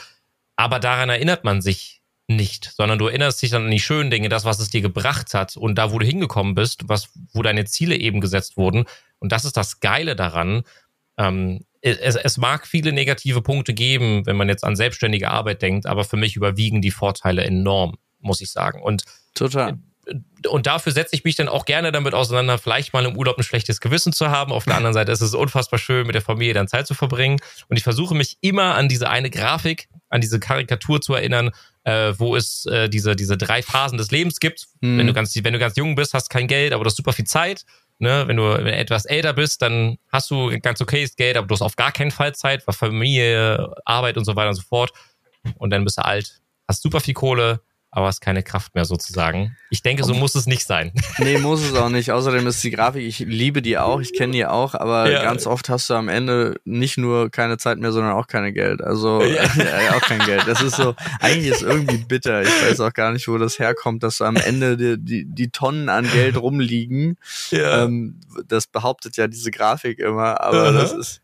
Aber 0.56 0.80
daran 0.80 1.10
erinnert 1.10 1.44
man 1.44 1.62
sich 1.62 2.02
nicht, 2.28 2.72
sondern 2.76 3.00
du 3.00 3.08
erinnerst 3.08 3.42
dich 3.42 3.50
dann 3.50 3.66
an 3.66 3.72
die 3.72 3.80
schönen 3.80 4.12
Dinge, 4.12 4.30
das, 4.30 4.46
was 4.46 4.60
es 4.60 4.70
dir 4.70 4.82
gebracht 4.82 5.34
hat 5.34 5.58
und 5.58 5.76
da, 5.76 5.92
wo 5.92 6.00
du 6.00 6.06
hingekommen 6.06 6.54
bist, 6.54 6.88
was, 6.88 7.10
wo 7.34 7.42
deine 7.42 7.66
Ziele 7.66 7.96
eben 7.96 8.22
gesetzt 8.22 8.56
wurden. 8.56 8.86
Und 9.18 9.32
das 9.32 9.46
ist 9.46 9.58
das 9.58 9.80
Geile 9.80 10.16
daran, 10.16 10.64
ähm, 11.18 11.66
es, 11.82 12.16
es 12.16 12.38
mag 12.38 12.68
viele 12.68 12.92
negative 12.92 13.42
Punkte 13.42 13.74
geben, 13.74 14.26
wenn 14.26 14.36
man 14.36 14.50
jetzt 14.50 14.64
an 14.64 14.76
selbstständige 14.76 15.32
Arbeit 15.32 15.62
denkt, 15.62 15.86
aber 15.86 16.04
für 16.04 16.18
mich 16.18 16.36
überwiegen 16.36 16.82
die 16.82 16.92
Vorteile 16.92 17.44
enorm, 17.44 17.98
muss 18.20 18.42
ich 18.42 18.52
sagen. 18.52 18.82
Und 18.82 19.04
total 19.34 19.80
und 20.48 20.68
dafür 20.68 20.92
setze 20.92 21.16
ich 21.16 21.24
mich 21.24 21.36
dann 21.36 21.50
auch 21.50 21.66
gerne 21.66 21.92
damit 21.92 22.14
auseinander, 22.14 22.58
vielleicht 22.58 22.94
mal 22.94 23.06
im 23.06 23.18
Urlaub 23.18 23.38
ein 23.38 23.44
schlechtes 23.44 23.82
Gewissen 23.82 24.14
zu 24.14 24.30
haben. 24.30 24.52
Auf 24.52 24.66
der 24.66 24.76
anderen 24.76 24.94
Seite 24.94 25.12
ist 25.12 25.22
es 25.22 25.34
unfassbar 25.34 25.80
schön, 25.80 26.06
mit 26.06 26.16
der 26.16 26.22
Familie 26.22 26.54
dann 26.54 26.68
Zeit 26.68 26.88
zu 26.88 26.94
verbringen. 26.94 27.40
Und 27.68 27.78
ich 27.78 27.84
versuche 27.84 28.16
mich 28.16 28.38
immer 28.42 28.76
an 28.76 28.88
diese 28.88 29.10
eine 29.10 29.30
Grafik, 29.30 29.90
an 30.10 30.22
diese 30.22 30.40
Karikatur 30.40 31.02
zu 31.02 31.14
erinnern, 31.14 31.52
äh, 31.84 32.14
wo 32.18 32.36
es 32.36 32.66
äh, 32.66 32.90
diese, 32.90 33.16
diese 33.16 33.38
drei 33.38 33.62
Phasen 33.62 33.98
des 33.98 34.12
Lebens 34.12 34.40
gibt. 34.40 34.68
Hm. 34.82 34.98
Wenn, 34.98 35.08
du 35.08 35.14
ganz, 35.14 35.36
wenn 35.36 35.54
du 35.54 35.60
ganz 35.60 35.76
jung 35.76 35.96
bist, 35.96 36.14
hast 36.14 36.30
kein 36.30 36.48
Geld, 36.48 36.74
aber 36.74 36.84
du 36.84 36.90
hast 36.90 36.98
super 36.98 37.14
viel 37.14 37.26
Zeit. 37.26 37.66
Ne, 38.02 38.24
wenn 38.28 38.38
du 38.38 38.54
etwas 38.54 39.04
älter 39.04 39.34
bist, 39.34 39.62
dann 39.62 39.98
hast 40.10 40.32
du 40.32 40.58
ganz 40.62 40.80
okayes 40.80 41.18
Geld, 41.18 41.36
aber 41.36 41.48
du 41.48 41.54
hast 41.54 41.62
auf 41.62 41.76
gar 41.76 41.92
keinen 41.92 42.12
Fall 42.12 42.34
Zeit, 42.34 42.66
weil 42.66 42.74
Familie, 42.74 43.76
Arbeit 43.84 44.16
und 44.16 44.24
so 44.24 44.38
weiter 44.38 44.48
und 44.48 44.56
so 44.56 44.62
fort. 44.62 44.92
Und 45.58 45.72
dann 45.72 45.84
bist 45.84 45.98
du 45.98 46.06
alt, 46.06 46.40
hast 46.66 46.82
super 46.82 47.02
viel 47.02 47.14
Kohle, 47.14 47.60
aber 47.92 48.08
hast 48.08 48.22
keine 48.22 48.44
Kraft 48.44 48.76
mehr 48.76 48.86
sozusagen. 48.86 49.58
Ich 49.70 49.82
denke, 49.82 50.04
so 50.04 50.14
muss 50.14 50.36
es 50.36 50.46
nicht 50.46 50.66
sein. 50.66 50.92
Nee, 51.18 51.38
muss 51.38 51.62
es 51.62 51.74
auch 51.74 51.90
nicht. 51.90 52.12
Außerdem 52.12 52.48
ist 52.48 52.64
die 52.64 52.72
Grafik, 52.72 53.04
ich 53.04 53.20
liebe 53.20 53.62
die 53.62 53.78
auch, 53.78 54.00
ich 54.00 54.14
kenne 54.14 54.34
die 54.34 54.46
auch, 54.46 54.74
aber 54.74 55.10
ja. 55.10 55.22
ganz 55.22 55.46
oft 55.48 55.68
hast 55.68 55.90
du 55.90 55.96
am 55.96 56.08
Ende 56.08 56.56
nicht 56.64 56.98
nur 56.98 57.30
keine 57.30 57.58
Zeit 57.58 57.78
mehr, 57.78 57.92
sondern 57.92 58.14
auch 58.14 58.28
keine 58.28 58.54
Geld. 58.54 58.82
Also 58.82 59.22
ja. 59.22 59.44
äh, 59.58 59.90
auch 59.90 60.02
kein 60.02 60.20
Geld. 60.20 60.44
Das 60.48 60.62
ist 60.62 60.78
so, 60.78 60.96
eigentlich 61.20 61.52
ist 61.52 61.62
irgendwie 61.62 61.98
bitter. 61.98 62.42
Ich 62.44 62.62
weiß 62.64 62.80
auch 62.80 62.94
gar 62.94 63.12
nicht, 63.12 63.28
wo 63.28 63.38
das 63.38 63.60
herkommt, 63.60 64.04
dass 64.04 64.22
am 64.22 64.38
Ende 64.38 64.78
die, 64.78 64.98
die, 64.98 65.26
die 65.26 65.50
Tonnen 65.50 65.90
an 65.90 66.10
Geld 66.10 66.38
rumliegen. 66.38 67.18
Ja. 67.52 67.84
Ähm, 67.84 68.20
das 68.48 68.68
behauptet 68.68 69.18
ja 69.18 69.28
diese 69.28 69.52
Grafik 69.52 70.00
immer, 70.00 70.40
aber 70.42 70.70
-huh. 70.70 70.74
das 70.74 70.94
ist 70.94 71.22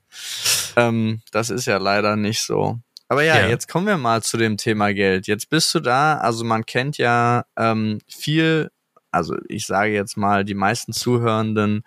ähm, 0.76 1.22
das 1.32 1.49
ist 1.49 1.66
ja 1.66 1.78
leider 1.78 2.16
nicht 2.16 2.41
so. 2.41 2.80
Aber 3.08 3.24
ja, 3.24 3.39
ja, 3.39 3.47
jetzt 3.47 3.68
kommen 3.68 3.86
wir 3.86 3.97
mal 3.97 4.24
zu 4.24 4.38
dem 4.38 4.58
Thema 4.58 4.93
Geld. 4.93 5.28
Jetzt 5.28 5.49
bist 5.49 5.74
du 5.76 5.80
da, 5.80 6.18
also 6.18 6.43
man 6.43 6.66
kennt 6.66 6.97
ja 6.97 7.45
ähm, 7.56 7.99
viel, 8.08 8.72
also 9.12 9.36
ich 9.47 9.68
sage 9.68 9.93
jetzt 9.93 10.18
mal, 10.18 10.43
die 10.43 10.56
meisten 10.56 10.91
Zuhörenden 10.91 11.84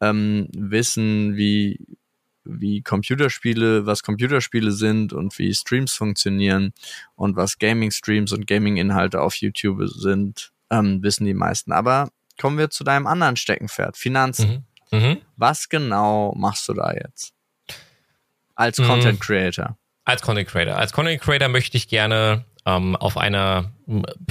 ähm, 0.00 0.48
wissen, 0.52 1.36
wie, 1.36 1.80
wie 2.44 2.82
Computerspiele, 2.82 3.86
was 3.86 4.02
Computerspiele 4.02 4.70
sind 4.70 5.12
und 5.12 5.36
wie 5.38 5.52
Streams 5.52 5.94
funktionieren 5.94 6.72
und 7.16 7.36
was 7.36 7.58
Gaming-Streams 7.58 8.32
und 8.32 8.46
Gaming-Inhalte 8.46 9.20
auf 9.20 9.34
YouTube 9.36 9.82
sind, 9.88 10.52
ähm, 10.70 11.02
wissen 11.02 11.24
die 11.24 11.34
meisten. 11.34 11.72
Aber 11.72 12.10
kommen 12.40 12.58
wir 12.58 12.70
zu 12.70 12.84
deinem 12.84 13.06
anderen 13.06 13.36
Steckenpferd, 13.36 13.96
Finanzen. 13.96 14.64
Mhm. 14.90 14.98
Mhm. 14.98 15.18
Was 15.36 15.68
genau 15.68 16.34
machst 16.36 16.68
du 16.68 16.74
da 16.74 16.92
jetzt? 16.92 17.32
Als 18.54 18.78
mhm. 18.78 18.84
Content 18.84 19.20
Creator. 19.20 19.76
Als 20.04 20.22
Content 20.22 20.48
Creator. 20.48 20.76
Als 20.76 20.92
Content 20.92 21.20
Creator 21.20 21.48
möchte 21.48 21.76
ich 21.76 21.88
gerne 21.88 22.44
ähm, 22.66 22.96
auf 22.96 23.16
einer 23.16 23.72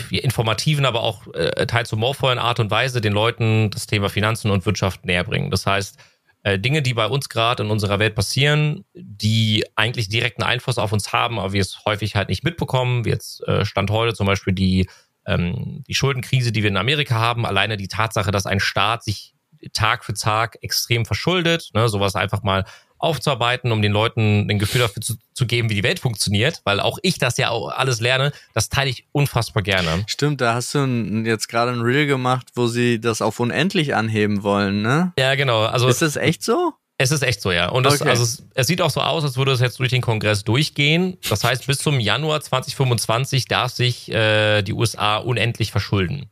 informativen, 0.10 0.86
aber 0.86 1.02
auch 1.02 1.28
äh, 1.34 1.66
teils 1.66 1.92
humorvollen 1.92 2.40
Art 2.40 2.60
und 2.60 2.72
Weise 2.72 3.02
den 3.02 3.14
Leuten 3.14 3.70
das 3.72 3.88
Thema 3.88 4.10
Finanzen 4.10 4.52
und 4.52 4.66
Wirtschaft 4.66 5.06
näher 5.06 5.24
bringen. 5.24 5.52
Das 5.52 5.66
heißt, 5.66 5.98
äh, 6.44 6.60
Dinge, 6.60 6.82
die 6.82 6.94
bei 6.94 7.06
uns 7.06 7.30
gerade 7.30 7.64
in 7.64 7.70
unserer 7.70 8.00
Welt 8.00 8.16
passieren, 8.16 8.84
die 8.94 9.64
eigentlich 9.76 10.10
direkten 10.10 10.44
Einfluss 10.44 10.78
auf 10.78 10.92
uns 10.92 11.14
haben, 11.14 11.40
aber 11.40 11.54
wir 11.54 11.62
es 11.62 11.86
häufig 11.86 12.16
halt 12.16 12.30
nicht 12.30 12.44
mitbekommen, 12.44 13.06
wie 13.06 13.10
jetzt 13.10 13.48
äh, 13.48 13.64
Stand 13.64 13.92
heute 13.92 14.14
zum 14.14 14.28
Beispiel 14.28 14.54
die, 14.54 14.90
ähm, 15.26 15.84
die 15.88 15.94
Schuldenkrise, 15.94 16.52
die 16.52 16.64
wir 16.64 16.70
in 16.70 16.78
Amerika 16.78 17.16
haben, 17.16 17.46
alleine 17.46 17.78
die 17.78 17.88
Tatsache, 17.88 18.32
dass 18.32 18.46
ein 18.46 18.60
Staat 18.60 19.04
sich 19.04 19.36
Tag 19.74 20.04
für 20.04 20.14
Tag 20.14 20.58
extrem 20.62 21.06
verschuldet, 21.06 21.70
ne, 21.76 21.88
sowas 21.88 22.16
einfach 22.16 22.42
mal 22.42 22.66
aufzuarbeiten, 23.02 23.72
um 23.72 23.82
den 23.82 23.92
Leuten 23.92 24.50
ein 24.50 24.60
Gefühl 24.60 24.82
dafür 24.82 25.02
zu, 25.02 25.16
zu 25.34 25.46
geben, 25.46 25.70
wie 25.70 25.76
die 25.76 25.84
Welt 25.84 26.00
funktioniert, 26.00 26.62
weil 26.64 26.80
auch 26.80 27.00
ich 27.02 27.18
das 27.18 27.38
ja 27.38 27.50
auch 27.50 27.70
alles 27.70 28.00
lerne, 28.00 28.32
das 28.54 28.70
teile 28.70 28.90
ich 28.90 29.06
unfassbar 29.12 29.64
gerne. 29.64 30.04
Stimmt, 30.08 30.42
da 30.42 30.54
hast 30.54 30.74
du 30.74 30.86
jetzt 31.26 31.48
gerade 31.48 31.72
ein 31.72 31.82
Reel 31.82 32.08
gemacht, 32.08 32.48
wo 32.56 32.68
sie 32.68 33.00
das 33.00 33.22
auf 33.22 33.40
unendlich 33.40 33.96
anheben 33.96 34.44
wollen, 34.44 34.82
ne? 34.82 35.14
Ja, 35.18 35.36
genau. 35.36 35.64
Also 35.64 35.88
ist 35.88 36.02
das 36.02 36.16
echt 36.16 36.44
so? 36.44 36.74
Es 37.02 37.10
ist 37.10 37.24
echt 37.24 37.42
so, 37.42 37.52
ja. 37.52 37.70
Und 37.70 37.84
das, 37.84 38.00
okay. 38.00 38.10
also 38.10 38.24
es, 38.24 38.44
es, 38.54 38.68
sieht 38.68 38.80
auch 38.82 38.92
so 38.92 39.02
aus, 39.02 39.24
als 39.24 39.36
würde 39.36 39.52
es 39.52 39.60
jetzt 39.60 39.80
durch 39.80 39.90
den 39.90 40.04
Kongress 40.04 40.44
durchgehen. 40.44 41.18
Das 41.28 41.44
heißt, 41.44 41.66
bis 41.66 41.80
zum 41.80 42.00
Januar 42.00 42.42
2025 42.42 43.46
darf 43.46 43.72
sich 43.72 44.12
äh, 44.12 44.62
die 44.62 44.74
USA 44.74 45.18
unendlich 45.18 45.72
verschulden. 45.72 46.30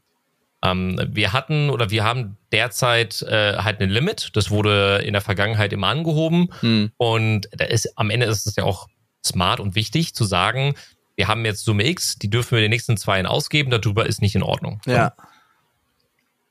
Ähm, 0.64 0.99
wir 1.12 1.34
hatten 1.34 1.70
oder 1.70 1.89
wir 1.89 2.03
haben 2.03 2.38
derzeit 2.51 3.22
äh, 3.22 3.57
halt 3.57 3.80
ein 3.80 3.89
Limit. 3.89 4.32
Das 4.34 4.51
wurde 4.51 5.01
in 5.05 5.14
der 5.14 5.22
Vergangenheit 5.22 5.72
immer 5.74 5.88
angehoben. 5.88 6.49
Hm. 6.60 6.91
Und 6.97 7.49
da 7.51 7.66
ist, 7.66 7.97
am 7.97 8.10
Ende 8.10 8.26
ist 8.26 8.45
es 8.45 8.55
ja 8.55 8.64
auch 8.64 8.88
smart 9.26 9.60
und 9.60 9.76
wichtig 9.76 10.14
zu 10.14 10.26
sagen, 10.26 10.76
wir 11.16 11.28
haben 11.28 11.43
jetzt 11.45 11.66
Summe 11.66 11.86
X, 11.86 12.18
die 12.18 12.30
dürfen 12.30 12.51
wir 12.51 12.62
den 12.62 12.70
nächsten 12.70 12.95
zwei 12.95 13.18
Jahren 13.18 13.26
ausgeben, 13.26 13.72
darüber 13.72 14.05
ist 14.05 14.22
nicht 14.22 14.36
in 14.36 14.43
Ordnung. 14.43 14.82
Ja. 14.86 15.14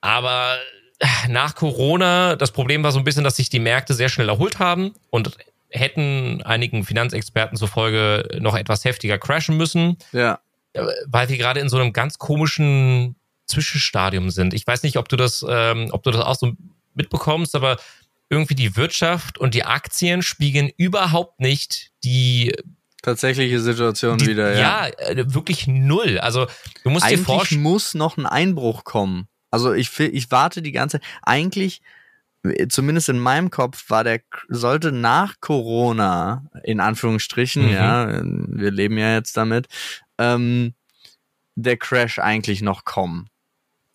Aber 0.00 0.56
äh, 0.98 1.28
nach 1.28 1.54
Corona, 1.54 2.36
das 2.36 2.52
Problem 2.52 2.82
war 2.82 2.92
so 2.92 2.98
ein 2.98 3.04
bisschen, 3.04 3.24
dass 3.24 3.36
sich 3.36 3.48
die 3.48 3.60
Märkte 3.60 3.94
sehr 3.94 4.08
schnell 4.08 4.28
erholt 4.28 4.58
haben 4.58 4.94
und 5.10 5.36
hätten 5.70 6.42
einigen 6.42 6.84
Finanzexperten 6.84 7.56
zufolge 7.56 8.28
noch 8.40 8.56
etwas 8.56 8.84
heftiger 8.84 9.18
crashen 9.18 9.56
müssen. 9.56 9.96
Ja. 10.12 10.40
Äh, 10.72 10.82
weil 11.06 11.28
wir 11.28 11.38
gerade 11.38 11.60
in 11.60 11.68
so 11.68 11.78
einem 11.78 11.92
ganz 11.92 12.18
komischen 12.18 13.16
Zwischenstadium 13.48 14.30
sind. 14.30 14.54
Ich 14.54 14.66
weiß 14.66 14.82
nicht, 14.82 14.96
ob 14.96 15.08
du 15.08 15.16
das, 15.16 15.44
ähm, 15.48 15.88
ob 15.92 16.02
du 16.02 16.10
das 16.10 16.22
auch 16.22 16.36
so 16.36 16.52
mitbekommst, 16.94 17.54
aber 17.54 17.78
irgendwie 18.30 18.54
die 18.54 18.76
Wirtschaft 18.76 19.38
und 19.38 19.54
die 19.54 19.64
Aktien 19.64 20.22
spiegeln 20.22 20.70
überhaupt 20.76 21.40
nicht 21.40 21.90
die 22.04 22.54
tatsächliche 23.02 23.60
Situation 23.60 24.18
die, 24.18 24.26
wieder. 24.26 24.52
Ja, 24.54 24.86
ja 24.86 24.92
äh, 24.98 25.34
wirklich 25.34 25.66
null. 25.66 26.18
Also 26.18 26.46
du 26.84 26.90
musst 26.90 27.04
eigentlich 27.04 27.20
dir 27.20 27.24
vorstellen, 27.24 27.62
muss 27.62 27.94
noch 27.94 28.16
ein 28.16 28.26
Einbruch 28.26 28.84
kommen. 28.84 29.28
Also 29.50 29.72
ich 29.72 29.98
ich 29.98 30.30
warte 30.30 30.60
die 30.62 30.72
ganze 30.72 31.00
eigentlich 31.22 31.80
zumindest 32.68 33.08
in 33.08 33.18
meinem 33.18 33.50
Kopf 33.50 33.90
war 33.90 34.04
der 34.04 34.20
sollte 34.48 34.92
nach 34.92 35.40
Corona 35.40 36.44
in 36.62 36.80
Anführungsstrichen 36.80 37.66
mhm. 37.66 37.72
ja 37.72 38.22
wir 38.22 38.70
leben 38.70 38.96
ja 38.96 39.14
jetzt 39.14 39.36
damit 39.36 39.66
ähm, 40.18 40.74
der 41.56 41.76
Crash 41.76 42.20
eigentlich 42.20 42.62
noch 42.62 42.84
kommen 42.84 43.28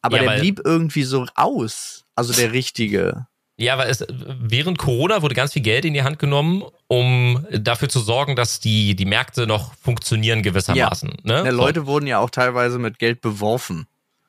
aber 0.03 0.21
ja, 0.21 0.29
der 0.29 0.39
blieb 0.39 0.61
irgendwie 0.63 1.03
so 1.03 1.25
aus. 1.33 2.05
Also 2.15 2.33
der 2.33 2.51
richtige. 2.51 3.25
Ja, 3.57 3.77
weil 3.77 3.89
es 3.89 4.05
während 4.09 4.77
Corona 4.77 5.21
wurde 5.21 5.33
ganz 5.33 5.53
viel 5.53 5.61
Geld 5.61 5.85
in 5.85 5.93
die 5.93 6.03
Hand 6.03 6.19
genommen, 6.19 6.63
um 6.87 7.45
dafür 7.51 7.89
zu 7.89 7.99
sorgen, 7.99 8.35
dass 8.35 8.59
die, 8.59 8.95
die 8.95 9.05
Märkte 9.05 9.47
noch 9.47 9.73
funktionieren 9.75 10.43
gewissermaßen. 10.43 11.13
Ja. 11.23 11.43
Ne? 11.43 11.51
Leute 11.51 11.81
so. 11.81 11.85
wurden 11.87 12.05
ja 12.05 12.19
auch 12.19 12.29
teilweise 12.29 12.77
mit 12.79 12.99
Geld 12.99 13.21
beworfen. 13.21 13.87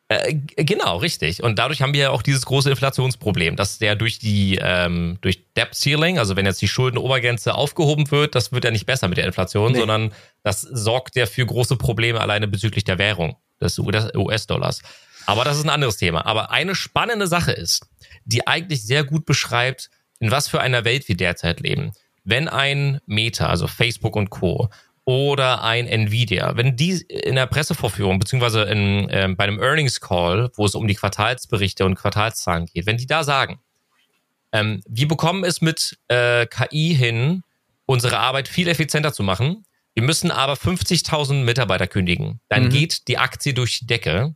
Äh, 0.08 0.34
genau, 0.56 0.98
richtig. 0.98 1.42
Und 1.42 1.58
dadurch 1.58 1.80
haben 1.80 1.94
wir 1.94 2.00
ja 2.00 2.10
auch 2.10 2.22
dieses 2.22 2.44
große 2.44 2.68
Inflationsproblem, 2.68 3.56
dass 3.56 3.78
der 3.78 3.96
durch 3.96 4.18
die 4.18 4.58
ähm, 4.60 5.16
durch 5.22 5.42
Debt 5.56 5.74
Ceiling, 5.74 6.18
also 6.18 6.36
wenn 6.36 6.44
jetzt 6.44 6.60
die 6.60 6.68
Schuldenobergrenze 6.68 7.54
aufgehoben 7.54 8.10
wird, 8.10 8.34
das 8.34 8.52
wird 8.52 8.64
ja 8.64 8.70
nicht 8.70 8.84
besser 8.84 9.08
mit 9.08 9.16
der 9.16 9.24
Inflation, 9.24 9.72
nee. 9.72 9.78
sondern 9.78 10.12
das 10.42 10.60
sorgt 10.60 11.16
ja 11.16 11.24
für 11.24 11.46
große 11.46 11.76
Probleme 11.76 12.20
alleine 12.20 12.46
bezüglich 12.46 12.84
der 12.84 12.98
Währung 12.98 13.36
des 13.60 13.78
US-Dollars. 13.78 14.82
Aber 15.26 15.44
das 15.44 15.56
ist 15.56 15.64
ein 15.64 15.70
anderes 15.70 15.96
Thema. 15.96 16.26
Aber 16.26 16.50
eine 16.50 16.74
spannende 16.74 17.26
Sache 17.26 17.52
ist, 17.52 17.86
die 18.24 18.46
eigentlich 18.46 18.84
sehr 18.84 19.04
gut 19.04 19.24
beschreibt, 19.24 19.90
in 20.20 20.30
was 20.30 20.48
für 20.48 20.60
einer 20.60 20.84
Welt 20.84 21.08
wir 21.08 21.16
derzeit 21.16 21.60
leben. 21.60 21.92
Wenn 22.24 22.48
ein 22.48 23.00
Meta, 23.06 23.48
also 23.48 23.66
Facebook 23.66 24.16
und 24.16 24.30
Co. 24.30 24.70
oder 25.04 25.62
ein 25.62 25.86
Nvidia, 25.86 26.56
wenn 26.56 26.76
die 26.76 26.92
in 27.08 27.34
der 27.34 27.46
Pressevorführung 27.46 28.18
beziehungsweise 28.18 28.62
in, 28.62 29.08
äh, 29.10 29.28
bei 29.36 29.44
einem 29.44 29.60
Earnings 29.60 30.00
Call, 30.00 30.50
wo 30.54 30.64
es 30.64 30.74
um 30.74 30.88
die 30.88 30.94
Quartalsberichte 30.94 31.84
und 31.84 31.96
Quartalszahlen 31.96 32.66
geht, 32.66 32.86
wenn 32.86 32.96
die 32.96 33.06
da 33.06 33.24
sagen, 33.24 33.60
ähm, 34.52 34.80
wir 34.86 35.08
bekommen 35.08 35.44
es 35.44 35.60
mit 35.60 35.98
äh, 36.08 36.46
KI 36.46 36.94
hin, 36.94 37.42
unsere 37.86 38.18
Arbeit 38.18 38.48
viel 38.48 38.68
effizienter 38.68 39.12
zu 39.12 39.22
machen. 39.22 39.66
Wir 39.94 40.02
müssen 40.02 40.30
aber 40.30 40.54
50.000 40.54 41.44
Mitarbeiter 41.44 41.86
kündigen. 41.86 42.40
Dann 42.48 42.64
mhm. 42.64 42.70
geht 42.70 43.08
die 43.08 43.18
Aktie 43.18 43.52
durch 43.52 43.80
die 43.80 43.86
Decke 43.86 44.34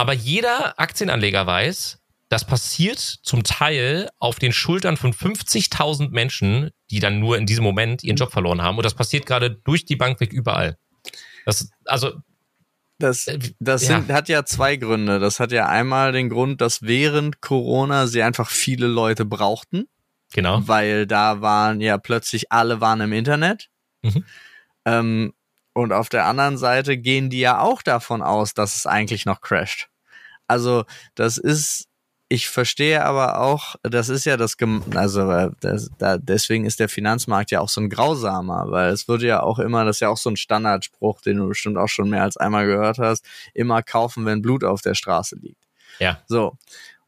aber 0.00 0.14
jeder 0.14 0.80
Aktienanleger 0.80 1.46
weiß, 1.46 1.98
das 2.30 2.46
passiert 2.46 2.98
zum 2.98 3.44
Teil 3.44 4.08
auf 4.18 4.38
den 4.38 4.52
Schultern 4.52 4.96
von 4.96 5.12
50.000 5.12 6.08
Menschen, 6.08 6.70
die 6.90 6.98
dann 7.00 7.18
nur 7.18 7.36
in 7.36 7.44
diesem 7.44 7.64
Moment 7.64 8.02
ihren 8.02 8.16
Job 8.16 8.32
verloren 8.32 8.62
haben. 8.62 8.78
Und 8.78 8.84
das 8.84 8.94
passiert 8.94 9.26
gerade 9.26 9.50
durch 9.50 9.84
die 9.84 9.96
Bank 9.96 10.20
weg 10.20 10.32
überall. 10.32 10.78
Das, 11.44 11.70
also. 11.84 12.12
Das, 12.98 13.26
äh, 13.26 13.38
das 13.58 13.86
ja. 13.88 13.98
Sind, 14.00 14.10
hat 14.10 14.30
ja 14.30 14.46
zwei 14.46 14.76
Gründe. 14.76 15.18
Das 15.18 15.38
hat 15.38 15.52
ja 15.52 15.68
einmal 15.68 16.12
den 16.12 16.30
Grund, 16.30 16.62
dass 16.62 16.80
während 16.80 17.42
Corona 17.42 18.06
sie 18.06 18.22
einfach 18.22 18.48
viele 18.48 18.86
Leute 18.86 19.26
brauchten. 19.26 19.86
Genau. 20.32 20.62
Weil 20.66 21.06
da 21.06 21.42
waren 21.42 21.82
ja 21.82 21.98
plötzlich 21.98 22.50
alle 22.50 22.80
waren 22.80 23.02
im 23.02 23.12
Internet. 23.12 23.68
Mhm. 24.00 24.24
Ähm, 24.86 25.34
und 25.74 25.92
auf 25.92 26.08
der 26.08 26.26
anderen 26.26 26.56
Seite 26.56 26.96
gehen 26.96 27.28
die 27.28 27.40
ja 27.40 27.60
auch 27.60 27.82
davon 27.82 28.22
aus, 28.22 28.54
dass 28.54 28.76
es 28.76 28.86
eigentlich 28.86 29.26
noch 29.26 29.40
crasht. 29.40 29.89
Also 30.50 30.84
das 31.14 31.38
ist, 31.38 31.86
ich 32.28 32.48
verstehe 32.48 33.04
aber 33.04 33.40
auch, 33.40 33.76
das 33.82 34.08
ist 34.08 34.24
ja 34.24 34.36
das, 34.36 34.56
also 34.94 35.30
äh, 35.30 35.50
das, 35.60 35.90
da, 35.98 36.18
deswegen 36.18 36.64
ist 36.64 36.80
der 36.80 36.88
Finanzmarkt 36.88 37.52
ja 37.52 37.60
auch 37.60 37.68
so 37.68 37.80
ein 37.80 37.88
grausamer, 37.88 38.66
weil 38.68 38.92
es 38.92 39.06
würde 39.06 39.28
ja 39.28 39.42
auch 39.42 39.60
immer, 39.60 39.84
das 39.84 39.96
ist 39.96 40.00
ja 40.00 40.08
auch 40.08 40.16
so 40.16 40.28
ein 40.28 40.36
Standardspruch, 40.36 41.20
den 41.20 41.36
du 41.36 41.46
bestimmt 41.46 41.78
auch 41.78 41.88
schon 41.88 42.10
mehr 42.10 42.24
als 42.24 42.36
einmal 42.36 42.66
gehört 42.66 42.98
hast, 42.98 43.24
immer 43.54 43.82
kaufen, 43.84 44.26
wenn 44.26 44.42
Blut 44.42 44.64
auf 44.64 44.82
der 44.82 44.94
Straße 44.94 45.36
liegt. 45.36 45.62
Ja. 46.00 46.20
So. 46.26 46.56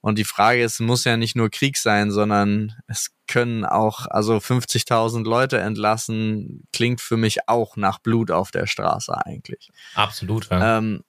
Und 0.01 0.19
die 0.19 0.25
Frage 0.25 0.63
ist, 0.63 0.81
muss 0.81 1.05
ja 1.05 1.17
nicht 1.17 1.35
nur 1.35 1.51
Krieg 1.51 1.77
sein, 1.77 2.11
sondern 2.11 2.75
es 2.87 3.13
können 3.27 3.65
auch, 3.65 4.07
also 4.07 4.37
50.000 4.37 5.25
Leute 5.25 5.59
entlassen, 5.59 6.65
klingt 6.73 7.01
für 7.01 7.17
mich 7.17 7.49
auch 7.49 7.77
nach 7.77 7.99
Blut 7.99 8.31
auf 8.31 8.51
der 8.51 8.67
Straße 8.67 9.17
eigentlich. 9.25 9.71
Absolut. 9.95 10.49
Ja. 10.51 10.79
Ähm, 10.79 11.03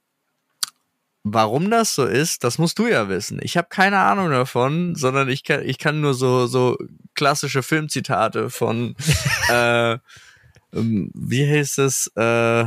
Warum 1.23 1.71
das 1.71 1.95
so 1.95 2.05
ist, 2.05 2.43
das 2.43 2.57
musst 2.57 2.77
du 2.79 2.87
ja 2.87 3.07
wissen. 3.07 3.39
Ich 3.41 3.55
habe 3.55 3.67
keine 3.69 3.99
Ahnung 3.99 4.29
davon, 4.29 4.93
sondern 4.95 5.29
ich 5.29 5.43
kann, 5.43 5.65
ich 5.65 5.77
kann 5.77 6.01
nur 6.01 6.13
so, 6.13 6.47
so 6.47 6.77
klassische 7.15 7.63
Filmzitate 7.63 8.49
von, 8.49 8.95
äh, 9.49 9.93
ähm, 10.73 11.11
wie 11.13 11.49
heißt 11.49 11.79
es, 11.79 12.07
äh, 12.15 12.65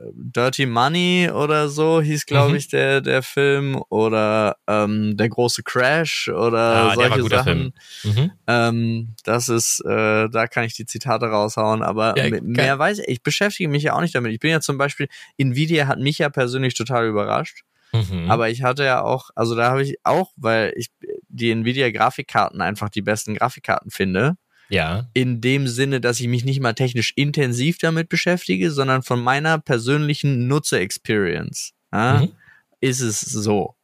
Dirty 0.00 0.66
Money 0.66 1.28
oder 1.32 1.68
so 1.68 2.00
hieß, 2.00 2.26
glaube 2.26 2.50
mhm. 2.50 2.56
ich, 2.56 2.68
der, 2.68 3.00
der 3.00 3.22
Film. 3.22 3.82
Oder 3.88 4.56
ähm, 4.68 5.16
Der 5.16 5.28
große 5.28 5.64
Crash 5.64 6.28
oder 6.28 6.90
ah, 6.90 6.94
solche 6.94 7.24
Sachen. 7.24 7.74
Mhm. 8.04 8.30
Ähm, 8.46 9.14
das 9.24 9.48
ist, 9.48 9.84
äh, 9.84 10.28
da 10.28 10.46
kann 10.46 10.62
ich 10.64 10.74
die 10.74 10.86
Zitate 10.86 11.26
raushauen, 11.26 11.82
aber 11.82 12.16
ja, 12.16 12.40
mehr 12.40 12.78
weiß 12.78 13.00
ich. 13.00 13.08
Ich 13.08 13.22
beschäftige 13.24 13.68
mich 13.68 13.82
ja 13.82 13.94
auch 13.94 14.00
nicht 14.00 14.14
damit. 14.14 14.32
Ich 14.32 14.38
bin 14.38 14.52
ja 14.52 14.60
zum 14.60 14.78
Beispiel, 14.78 15.08
Nvidia 15.36 15.88
hat 15.88 15.98
mich 15.98 16.18
ja 16.18 16.28
persönlich 16.28 16.74
total 16.74 17.08
überrascht. 17.08 17.64
Mhm. 17.92 18.30
Aber 18.30 18.50
ich 18.50 18.62
hatte 18.62 18.84
ja 18.84 19.02
auch, 19.02 19.30
also 19.34 19.54
da 19.54 19.70
habe 19.70 19.82
ich 19.82 19.96
auch, 20.04 20.32
weil 20.36 20.72
ich 20.76 20.90
die 21.28 21.50
Nvidia 21.50 21.90
Grafikkarten 21.90 22.60
einfach 22.60 22.88
die 22.88 23.02
besten 23.02 23.34
Grafikkarten 23.34 23.90
finde. 23.90 24.36
Ja. 24.68 25.08
In 25.14 25.40
dem 25.40 25.66
Sinne, 25.66 26.00
dass 26.00 26.20
ich 26.20 26.28
mich 26.28 26.44
nicht 26.44 26.60
mal 26.60 26.74
technisch 26.74 27.12
intensiv 27.16 27.78
damit 27.78 28.08
beschäftige, 28.08 28.70
sondern 28.70 29.02
von 29.02 29.20
meiner 29.20 29.58
persönlichen 29.58 30.46
Nutzer-Experience 30.46 31.72
ja, 31.92 32.20
mhm. 32.20 32.32
ist 32.80 33.00
es 33.00 33.20
so. 33.20 33.74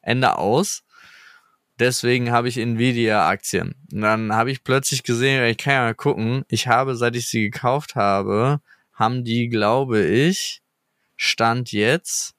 Ende 0.00 0.36
aus. 0.36 0.82
Deswegen 1.78 2.32
habe 2.32 2.48
ich 2.48 2.58
Nvidia-Aktien. 2.58 3.74
Und 3.92 4.00
dann 4.00 4.34
habe 4.34 4.50
ich 4.50 4.64
plötzlich 4.64 5.04
gesehen, 5.04 5.44
ich 5.44 5.58
kann 5.58 5.74
ja 5.74 5.82
mal 5.82 5.94
gucken, 5.94 6.44
ich 6.48 6.66
habe, 6.66 6.96
seit 6.96 7.16
ich 7.16 7.28
sie 7.28 7.50
gekauft 7.50 7.94
habe, 7.94 8.60
haben 8.92 9.24
die, 9.24 9.48
glaube 9.48 10.04
ich, 10.04 10.60
Stand 11.16 11.70
jetzt 11.70 12.34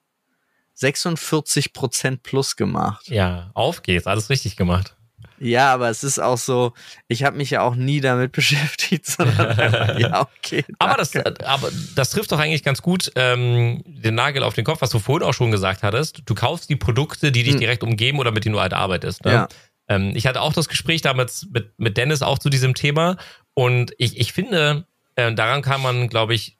46% 0.78 2.18
plus 2.22 2.56
gemacht. 2.56 3.08
Ja, 3.08 3.50
auf 3.54 3.82
geht's, 3.82 4.06
alles 4.06 4.30
richtig 4.30 4.56
gemacht. 4.56 4.96
Ja, 5.38 5.74
aber 5.74 5.90
es 5.90 6.04
ist 6.04 6.20
auch 6.20 6.38
so, 6.38 6.72
ich 7.08 7.24
habe 7.24 7.36
mich 7.36 7.50
ja 7.50 7.62
auch 7.62 7.74
nie 7.74 8.00
damit 8.00 8.32
beschäftigt, 8.32 9.06
sondern 9.06 9.98
ja, 9.98 10.22
okay. 10.22 10.64
aber, 10.78 10.96
das, 10.96 11.14
aber 11.16 11.70
das 11.94 12.10
trifft 12.10 12.32
doch 12.32 12.38
eigentlich 12.38 12.62
ganz 12.62 12.82
gut 12.82 13.12
ähm, 13.16 13.82
den 13.86 14.14
Nagel 14.14 14.42
auf 14.42 14.54
den 14.54 14.64
Kopf, 14.64 14.80
was 14.80 14.90
du 14.90 14.98
vorhin 14.98 15.26
auch 15.26 15.34
schon 15.34 15.50
gesagt 15.50 15.82
hattest. 15.82 16.22
Du 16.26 16.34
kaufst 16.34 16.70
die 16.70 16.76
Produkte, 16.76 17.32
die 17.32 17.42
dich 17.42 17.54
hm. 17.54 17.60
direkt 17.60 17.82
umgeben 17.82 18.18
oder 18.18 18.30
mit 18.30 18.44
denen 18.44 18.54
du 18.54 18.60
halt 18.60 18.72
arbeitest. 18.72 19.24
Ne? 19.24 19.32
Ja. 19.32 19.48
Ähm, 19.88 20.12
ich 20.14 20.26
hatte 20.26 20.40
auch 20.40 20.52
das 20.52 20.68
Gespräch 20.68 21.02
damals 21.02 21.46
mit, 21.50 21.78
mit 21.78 21.96
Dennis 21.96 22.22
auch 22.22 22.38
zu 22.38 22.48
diesem 22.48 22.74
Thema 22.74 23.16
und 23.54 23.92
ich, 23.98 24.18
ich 24.18 24.32
finde, 24.32 24.86
äh, 25.16 25.32
daran 25.34 25.62
kann 25.62 25.82
man, 25.82 26.08
glaube 26.08 26.34
ich, 26.34 26.58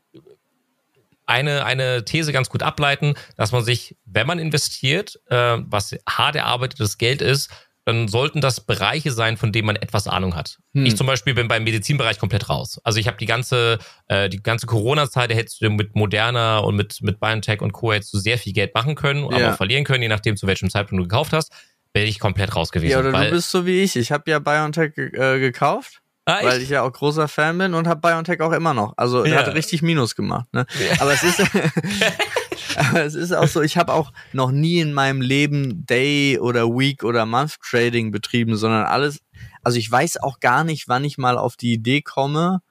eine, 1.26 1.64
eine 1.64 2.04
These 2.04 2.32
ganz 2.32 2.48
gut 2.48 2.62
ableiten, 2.62 3.14
dass 3.36 3.52
man 3.52 3.64
sich, 3.64 3.96
wenn 4.04 4.26
man 4.26 4.38
investiert, 4.38 5.20
äh, 5.28 5.58
was 5.60 5.94
hart 6.08 6.36
erarbeitetes 6.36 6.98
Geld 6.98 7.22
ist, 7.22 7.50
dann 7.84 8.08
sollten 8.08 8.40
das 8.40 8.60
Bereiche 8.60 9.12
sein, 9.12 9.36
von 9.36 9.52
denen 9.52 9.66
man 9.66 9.76
etwas 9.76 10.08
Ahnung 10.08 10.34
hat. 10.34 10.58
Hm. 10.72 10.86
Ich 10.86 10.96
zum 10.96 11.06
Beispiel 11.06 11.34
bin 11.34 11.48
beim 11.48 11.64
Medizinbereich 11.64 12.18
komplett 12.18 12.48
raus. 12.48 12.80
Also 12.82 12.98
ich 12.98 13.06
habe 13.06 13.18
die 13.18 13.26
ganze, 13.26 13.78
äh, 14.08 14.30
die 14.30 14.42
ganze 14.42 14.66
Corona-Zeit, 14.66 15.30
da 15.30 15.34
hättest 15.34 15.60
du 15.60 15.68
mit 15.68 15.94
Moderna 15.94 16.58
und 16.58 16.76
mit, 16.76 16.98
mit 17.02 17.20
BioNTech 17.20 17.60
und 17.60 17.72
Co. 17.72 17.92
hättest 17.92 18.14
du 18.14 18.18
sehr 18.18 18.38
viel 18.38 18.54
Geld 18.54 18.74
machen 18.74 18.94
können, 18.94 19.24
aber 19.24 19.38
ja. 19.38 19.52
auch 19.52 19.56
verlieren 19.56 19.84
können, 19.84 20.02
je 20.02 20.08
nachdem, 20.08 20.36
zu 20.36 20.46
welchem 20.46 20.70
Zeitpunkt 20.70 21.02
du 21.02 21.08
gekauft 21.08 21.34
hast, 21.34 21.52
bin 21.92 22.06
ich 22.06 22.18
komplett 22.18 22.56
raus 22.56 22.72
gewesen. 22.72 22.92
Ja, 22.92 23.00
oder 23.00 23.12
du 23.12 23.30
bist 23.30 23.50
so 23.50 23.66
wie 23.66 23.82
ich. 23.82 23.96
Ich 23.96 24.10
habe 24.12 24.30
ja 24.30 24.38
BioNTech 24.38 24.96
äh, 24.96 25.38
gekauft. 25.38 26.00
Ah, 26.26 26.42
weil 26.42 26.62
ich 26.62 26.70
ja 26.70 26.82
auch 26.82 26.92
großer 26.92 27.28
Fan 27.28 27.58
bin 27.58 27.74
und 27.74 27.86
habe 27.86 28.00
BioNTech 28.00 28.40
auch 28.40 28.52
immer 28.52 28.72
noch. 28.72 28.94
Also 28.96 29.26
ja. 29.26 29.36
hat 29.36 29.54
richtig 29.54 29.82
Minus 29.82 30.14
gemacht. 30.14 30.46
Ne? 30.52 30.64
Ja. 30.80 31.02
Aber 31.02 31.12
es 31.12 31.22
ist 31.22 31.40
aber 32.76 33.04
es 33.04 33.14
ist 33.14 33.32
auch 33.32 33.46
so, 33.46 33.60
ich 33.60 33.76
habe 33.76 33.92
auch 33.92 34.12
noch 34.32 34.50
nie 34.50 34.80
in 34.80 34.94
meinem 34.94 35.20
Leben 35.20 35.84
Day 35.86 36.38
oder 36.38 36.66
Week 36.66 37.04
oder 37.04 37.26
Month 37.26 37.58
Trading 37.60 38.10
betrieben, 38.10 38.56
sondern 38.56 38.84
alles, 38.84 39.20
also 39.62 39.78
ich 39.78 39.90
weiß 39.90 40.22
auch 40.22 40.40
gar 40.40 40.64
nicht, 40.64 40.88
wann 40.88 41.04
ich 41.04 41.18
mal 41.18 41.36
auf 41.36 41.56
die 41.56 41.74
Idee 41.74 42.00
komme, 42.00 42.62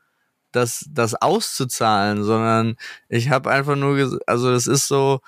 das, 0.52 0.86
das 0.90 1.16
auszuzahlen, 1.16 2.24
sondern 2.24 2.76
ich 3.10 3.30
habe 3.30 3.52
einfach 3.52 3.76
nur, 3.76 4.20
also 4.26 4.52
das 4.52 4.68
ist 4.68 4.88
so, 4.88 5.20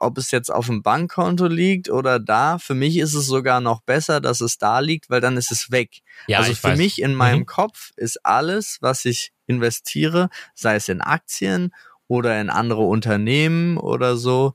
ob 0.00 0.18
es 0.18 0.30
jetzt 0.30 0.50
auf 0.50 0.66
dem 0.66 0.82
Bankkonto 0.82 1.46
liegt 1.46 1.88
oder 1.90 2.18
da, 2.18 2.58
für 2.58 2.74
mich 2.74 2.98
ist 2.98 3.14
es 3.14 3.26
sogar 3.26 3.60
noch 3.60 3.80
besser, 3.80 4.20
dass 4.20 4.40
es 4.40 4.58
da 4.58 4.80
liegt, 4.80 5.08
weil 5.08 5.20
dann 5.20 5.36
ist 5.36 5.50
es 5.50 5.70
weg. 5.70 6.00
Ja, 6.26 6.38
also 6.38 6.54
für 6.54 6.68
weiß. 6.68 6.78
mich 6.78 7.00
in 7.00 7.14
meinem 7.14 7.40
mhm. 7.40 7.46
Kopf 7.46 7.90
ist 7.96 8.24
alles, 8.24 8.78
was 8.80 9.04
ich 9.04 9.32
investiere, 9.46 10.28
sei 10.54 10.76
es 10.76 10.88
in 10.88 11.00
Aktien 11.00 11.72
oder 12.08 12.40
in 12.40 12.50
andere 12.50 12.82
Unternehmen 12.82 13.78
oder 13.78 14.16
so, 14.16 14.54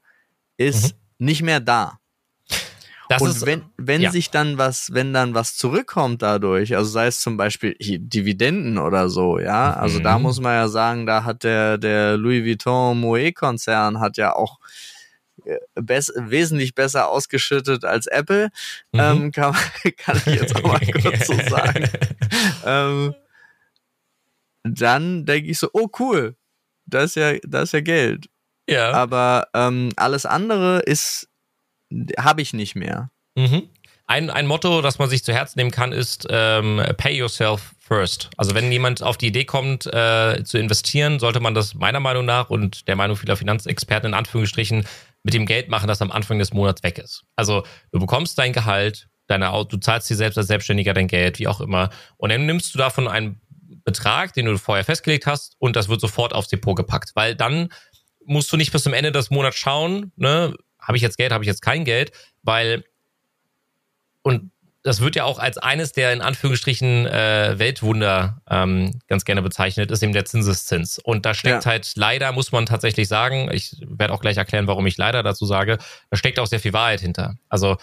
ist 0.57 0.93
mhm. 0.93 1.26
nicht 1.26 1.41
mehr 1.41 1.59
da. 1.59 1.99
Das 3.09 3.21
und 3.21 3.30
ist, 3.30 3.45
wenn, 3.45 3.63
wenn 3.78 4.01
ja. 4.01 4.11
sich 4.11 4.32
dann 4.32 4.57
was, 4.57 4.91
wenn 4.93 5.13
dann 5.13 5.36
was 5.36 5.55
zurückkommt 5.55 6.21
dadurch, 6.21 6.76
also 6.76 6.89
sei 6.89 7.07
es 7.07 7.19
zum 7.19 7.38
Beispiel 7.38 7.76
Dividenden 7.80 8.80
oder 8.80 9.09
so, 9.09 9.38
ja, 9.39 9.73
also 9.73 9.99
mhm. 9.99 10.03
da 10.03 10.19
muss 10.19 10.39
man 10.39 10.53
ja 10.53 10.67
sagen, 10.67 11.05
da 11.05 11.23
hat 11.23 11.43
der, 11.43 11.78
der 11.78 12.17
Louis 12.17 12.43
Vuitton 12.43 12.99
Moet 12.99 13.36
Konzern 13.36 13.99
hat 13.99 14.17
ja 14.17 14.36
auch 14.36 14.59
äh, 15.43 15.57
bess 15.75 16.11
wesentlich 16.15 16.75
besser 16.75 17.09
ausgeschüttet 17.09 17.83
als 17.86 18.07
Apple, 18.07 18.49
mhm. 18.91 18.99
ähm, 18.99 19.31
kann, 19.31 19.55
kann 19.97 20.21
ich 20.25 20.36
jetzt 20.36 20.55
auch 20.55 20.63
mal 20.63 20.79
kurz 21.01 21.27
so 21.27 21.38
sagen. 21.49 21.89
ähm, 22.65 23.15
dann 24.63 25.25
denke 25.25 25.49
ich 25.49 25.59
so, 25.59 25.69
oh 25.73 25.89
cool, 25.99 26.36
das 26.86 27.05
ist 27.05 27.15
ja, 27.15 27.33
das 27.43 27.65
ist 27.65 27.73
ja 27.73 27.81
Geld. 27.81 28.29
Ja. 28.67 28.91
Aber 28.91 29.47
ähm, 29.53 29.91
alles 29.95 30.25
andere 30.25 30.79
ist, 30.79 31.29
habe 32.17 32.41
ich 32.41 32.53
nicht 32.53 32.75
mehr. 32.75 33.11
Mhm. 33.36 33.69
Ein, 34.07 34.29
ein 34.29 34.45
Motto, 34.45 34.81
das 34.81 34.99
man 34.99 35.09
sich 35.09 35.23
zu 35.23 35.33
Herzen 35.33 35.59
nehmen 35.59 35.71
kann, 35.71 35.91
ist 35.91 36.27
ähm, 36.29 36.81
Pay 36.97 37.17
yourself 37.17 37.73
first. 37.79 38.29
Also 38.38 38.53
wenn 38.53 38.71
jemand 38.71 39.01
auf 39.01 39.17
die 39.17 39.27
Idee 39.27 39.45
kommt, 39.45 39.88
äh, 39.88 40.43
zu 40.43 40.57
investieren, 40.57 41.19
sollte 41.19 41.39
man 41.39 41.55
das 41.55 41.73
meiner 41.73 41.99
Meinung 41.99 42.25
nach 42.25 42.49
und 42.49 42.88
der 42.88 42.95
Meinung 42.95 43.17
vieler 43.17 43.36
Finanzexperten 43.36 44.09
in 44.09 44.13
Anführungsstrichen 44.13 44.86
mit 45.26 45.34
dem 45.34 45.47
Geld 45.47 45.69
machen, 45.69 45.88
das 45.88 46.03
am 46.03 46.11
Anfang 46.11 46.38
des 46.38 46.53
Monats 46.53 46.84
weg 46.84 46.99
ist. 46.99 47.23
Also 47.36 47.63
du 47.91 47.99
bekommst 47.99 48.38
dein 48.38 48.53
Gehalt, 48.53 49.09
deine, 49.26 49.51
du 49.67 49.78
zahlst 49.78 50.07
dir 50.07 50.15
selbst 50.15 50.38
als 50.38 50.45
Selbstständiger 50.45 50.93
dein 50.93 51.07
Geld, 51.07 51.39
wie 51.39 51.47
auch 51.47 51.61
immer, 51.61 51.89
und 52.17 52.30
dann 52.30 52.45
nimmst 52.45 52.76
du 52.76 52.78
davon 52.78 53.07
einen 53.07 53.41
Betrag, 53.84 54.34
den 54.34 54.45
du 54.45 54.55
vorher 54.59 54.86
festgelegt 54.86 55.26
hast, 55.26 55.55
und 55.57 55.76
das 55.76 55.89
wird 55.89 55.99
sofort 55.99 56.34
aufs 56.34 56.47
Depot 56.47 56.76
gepackt, 56.76 57.13
weil 57.15 57.36
dann 57.36 57.69
musst 58.23 58.53
du 58.53 58.57
nicht 58.57 58.71
bis 58.71 58.84
zum 58.84 58.93
Ende 58.93 59.11
des 59.11 59.32
Monats 59.32 59.57
schauen, 59.57 60.11
ne, 60.15 60.53
habe 60.80 60.95
ich 60.95 61.01
jetzt 61.01 61.17
Geld, 61.17 61.32
habe 61.32 61.43
ich 61.43 61.47
jetzt 61.47 61.63
kein 61.63 61.86
Geld, 61.86 62.11
weil 62.43 62.84
und 64.21 64.51
das 64.86 65.01
wird 65.01 65.15
ja 65.15 65.23
auch 65.23 65.39
als 65.39 65.57
eines 65.57 65.93
der 65.93 66.13
in 66.13 66.21
Anführungsstrichen 66.21 67.07
äh, 67.07 67.55
Weltwunder 67.57 68.43
ähm, 68.47 68.99
ganz 69.07 69.25
gerne 69.25 69.41
bezeichnet, 69.41 69.89
ist 69.89 70.03
eben 70.03 70.13
der 70.13 70.25
Zinseszins. 70.25 70.99
Und 70.99 71.25
da 71.25 71.33
steckt 71.33 71.65
ja. 71.65 71.71
halt 71.71 71.91
leider, 71.95 72.31
muss 72.31 72.51
man 72.51 72.67
tatsächlich 72.67 73.07
sagen, 73.07 73.49
ich 73.51 73.77
werde 73.88 74.13
auch 74.13 74.21
gleich 74.21 74.38
erklären, 74.38 74.67
warum 74.67 74.86
ich 74.86 74.95
leider 74.95 75.23
dazu 75.23 75.47
sage, 75.47 75.79
da 76.11 76.17
steckt 76.17 76.38
auch 76.38 76.45
sehr 76.45 76.59
viel 76.59 76.71
Wahrheit 76.73 77.01
hinter. 77.01 77.36
Also 77.49 77.77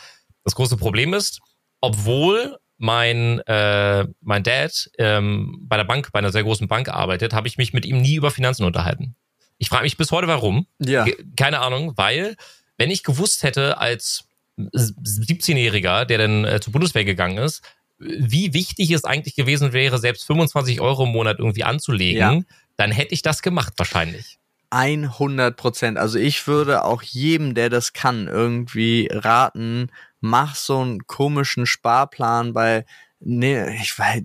das 0.44 0.55
große 0.55 0.76
Problem 0.76 1.12
ist, 1.12 1.40
obwohl 1.80 2.57
mein, 2.78 3.40
äh, 3.48 4.07
mein 4.20 4.44
Dad 4.44 4.88
ähm, 4.96 5.59
bei 5.62 5.78
der 5.78 5.84
Bank, 5.84 6.12
bei 6.12 6.20
einer 6.20 6.30
sehr 6.30 6.44
großen 6.44 6.68
Bank 6.68 6.88
arbeitet, 6.88 7.32
habe 7.32 7.48
ich 7.48 7.59
mich 7.59 7.72
mit 7.72 7.84
ihm 7.84 8.00
nie 8.00 8.14
über 8.14 8.30
Finanzen 8.30 8.62
unterhalten. 8.62 9.16
Ich 9.59 9.70
frage 9.70 9.82
mich 9.82 9.96
bis 9.96 10.12
heute, 10.12 10.28
warum. 10.28 10.68
Ja. 10.78 11.05
Keine 11.36 11.59
Ahnung, 11.59 11.94
weil 11.96 12.36
wenn 12.78 12.92
ich 12.92 13.03
gewusst 13.03 13.42
hätte 13.42 13.78
als 13.78 14.28
17-Jähriger, 14.59 16.05
der 16.05 16.18
dann 16.18 16.44
äh, 16.44 16.61
zur 16.61 16.72
Bundeswehr 16.72 17.05
gegangen 17.05 17.38
ist, 17.38 17.62
wie 17.98 18.53
wichtig 18.53 18.90
es 18.90 19.05
eigentlich 19.05 19.34
gewesen 19.34 19.72
wäre, 19.72 19.98
selbst 19.98 20.26
25 20.26 20.80
Euro 20.80 21.05
im 21.05 21.11
Monat 21.11 21.38
irgendwie 21.38 21.64
anzulegen, 21.64 22.20
ja. 22.20 22.40
dann 22.76 22.90
hätte 22.90 23.14
ich 23.14 23.22
das 23.22 23.42
gemacht 23.42 23.74
wahrscheinlich. 23.76 24.38
100 24.70 25.57
Prozent. 25.57 25.98
Also 25.98 26.18
ich 26.18 26.46
würde 26.46 26.84
auch 26.84 27.03
jedem, 27.03 27.55
der 27.55 27.68
das 27.68 27.92
kann, 27.92 28.26
irgendwie 28.26 29.09
raten, 29.12 29.90
mach 30.20 30.55
so 30.55 30.80
einen 30.80 31.07
komischen 31.07 31.66
Sparplan 31.66 32.55
bei 32.55 32.86
Nee, 33.25 33.77
ich 33.81 33.97
weiß. 33.97 34.23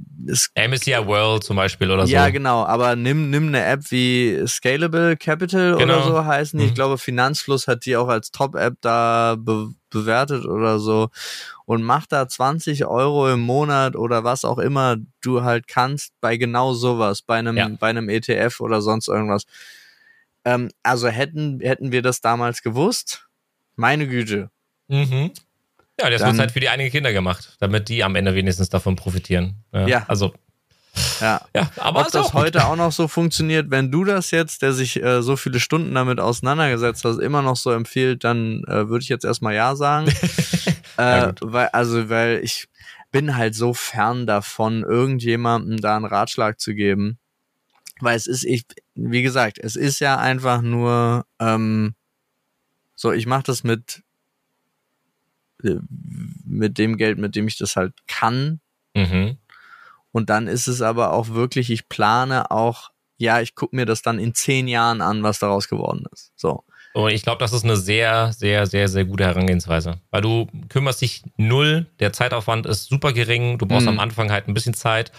MSCI 0.56 1.06
World 1.06 1.44
zum 1.44 1.56
Beispiel 1.56 1.92
oder 1.92 2.08
so. 2.08 2.12
Ja, 2.12 2.30
genau, 2.30 2.66
aber 2.66 2.96
nimm, 2.96 3.30
nimm 3.30 3.50
eine 3.50 3.64
App 3.64 3.92
wie 3.92 4.42
Scalable 4.48 5.16
Capital 5.18 5.78
genau. 5.78 5.98
oder 5.98 6.04
so 6.04 6.26
heißen 6.26 6.58
die. 6.58 6.66
Mhm. 6.66 6.70
Ich 6.70 6.76
glaube, 6.76 6.98
Finanzfluss 6.98 7.68
hat 7.68 7.86
die 7.86 7.96
auch 7.96 8.08
als 8.08 8.32
Top-App 8.32 8.76
da 8.82 9.36
be 9.38 9.70
bewertet 9.90 10.46
oder 10.46 10.80
so. 10.80 11.10
Und 11.66 11.84
mach 11.84 12.08
da 12.08 12.28
20 12.28 12.86
Euro 12.86 13.32
im 13.32 13.40
Monat 13.40 13.96
oder 13.96 14.24
was 14.24 14.44
auch 14.44 14.58
immer 14.58 14.98
du 15.22 15.44
halt 15.44 15.68
kannst 15.68 16.14
bei 16.20 16.36
genau 16.38 16.74
sowas, 16.74 17.22
bei 17.22 17.38
einem, 17.38 17.56
ja. 17.56 17.70
bei 17.80 17.90
einem 17.90 18.10
ETF 18.10 18.60
oder 18.60 18.82
sonst 18.82 19.08
irgendwas. 19.08 19.46
Ähm, 20.44 20.70
also 20.84 21.08
hätten, 21.08 21.60
hätten 21.62 21.92
wir 21.92 22.02
das 22.02 22.20
damals 22.20 22.64
gewusst, 22.64 23.28
meine 23.76 24.08
Güte. 24.08 24.50
Mhm. 24.88 25.32
Ja, 26.00 26.10
das 26.10 26.24
wird 26.24 26.38
halt 26.38 26.52
für 26.52 26.60
die 26.60 26.70
einigen 26.70 26.92
Kinder 26.92 27.12
gemacht, 27.12 27.56
damit 27.60 27.90
die 27.90 28.04
am 28.04 28.16
Ende 28.16 28.36
wenigstens 28.36 28.70
davon 28.70 28.96
profitieren. 28.96 29.64
Ja. 29.74 29.88
ja. 29.88 30.06
Also. 30.08 30.34
Ja. 31.22 31.42
ja, 31.56 31.70
aber 31.78 32.02
ob 32.02 32.12
das 32.12 32.34
heute 32.34 32.66
auch 32.66 32.76
noch 32.76 32.92
so 32.92 33.08
funktioniert, 33.08 33.70
wenn 33.70 33.92
du 33.92 34.04
das 34.04 34.32
jetzt, 34.32 34.64
der 34.64 34.74
sich 34.74 35.02
äh, 35.04 35.22
so 35.22 35.36
viele 35.38 35.60
Stunden 35.60 35.94
damit 35.94 36.20
auseinandergesetzt 36.20 37.06
hast, 37.06 37.20
immer 37.20 37.44
noch 37.44 37.56
so 37.56 37.72
empfiehlt, 37.72 38.24
dann 38.24 38.64
äh, 38.64 38.90
würde 38.90 39.04
ich 39.04 39.10
jetzt 39.10 39.24
erstmal 39.24 39.54
ja 39.54 39.76
sagen. 39.76 40.08
äh, 40.98 41.34
weil, 41.42 41.68
also, 41.68 42.10
weil 42.10 42.40
ich 42.44 42.68
bin 43.12 43.36
halt 43.36 43.54
so 43.54 43.74
fern 43.74 44.26
davon, 44.26 44.84
irgendjemandem 44.84 45.80
da 45.82 45.96
einen 45.96 46.06
Ratschlag 46.06 46.60
zu 46.60 46.74
geben. 46.74 47.20
Weil 48.00 48.16
es 48.16 48.28
ist, 48.28 48.44
ich, 48.44 48.64
wie 48.96 49.22
gesagt, 49.22 49.58
es 49.60 49.76
ist 49.76 50.00
ja 50.00 50.18
einfach 50.18 50.62
nur 50.62 51.26
ähm, 51.40 51.96
so, 52.96 53.12
ich 53.12 53.26
mache 53.26 53.44
das 53.44 53.64
mit 53.64 54.04
mit 55.64 56.78
dem 56.78 56.98
Geld, 56.98 57.18
mit 57.18 57.36
dem 57.36 57.48
ich 57.48 57.58
das 57.58 57.76
halt 57.76 57.94
kann. 58.08 58.60
Mhm. 58.96 59.38
Und 60.12 60.30
dann 60.30 60.48
ist 60.48 60.68
es 60.68 60.82
aber 60.82 61.14
auch 61.14 61.30
wirklich, 61.30 61.70
ich 61.70 61.90
plane 61.90 62.52
auch, 62.52 62.90
ja, 63.18 63.42
ich 63.42 63.56
gucke 63.56 63.76
mir 63.76 63.86
das 63.86 64.02
dann 64.02 64.20
in 64.20 64.34
zehn 64.34 64.68
Jahren 64.68 65.02
an, 65.02 65.24
was 65.24 65.40
daraus 65.40 65.68
geworden 65.68 66.06
ist. 66.12 66.32
So. 66.36 66.64
Und 66.94 67.12
ich 67.12 67.22
glaube, 67.22 67.40
das 67.40 67.54
ist 67.54 67.64
eine 67.64 67.78
sehr, 67.78 68.34
sehr, 68.34 68.66
sehr, 68.66 68.88
sehr 68.88 69.06
gute 69.06 69.26
Herangehensweise. 69.26 70.02
Weil 70.10 70.22
du 70.22 70.48
kümmerst 70.70 71.02
dich 71.02 71.24
null, 71.38 71.86
der 72.00 72.14
Zeitaufwand 72.14 72.66
ist 72.66 72.86
super 72.86 73.14
gering, 73.14 73.58
du 73.60 73.68
brauchst 73.68 73.84
mhm. 73.84 73.94
am 73.94 74.00
Anfang 74.00 74.32
halt 74.32 74.48
ein 74.48 74.54
bisschen 74.54 74.74
Zeit. 74.74 75.12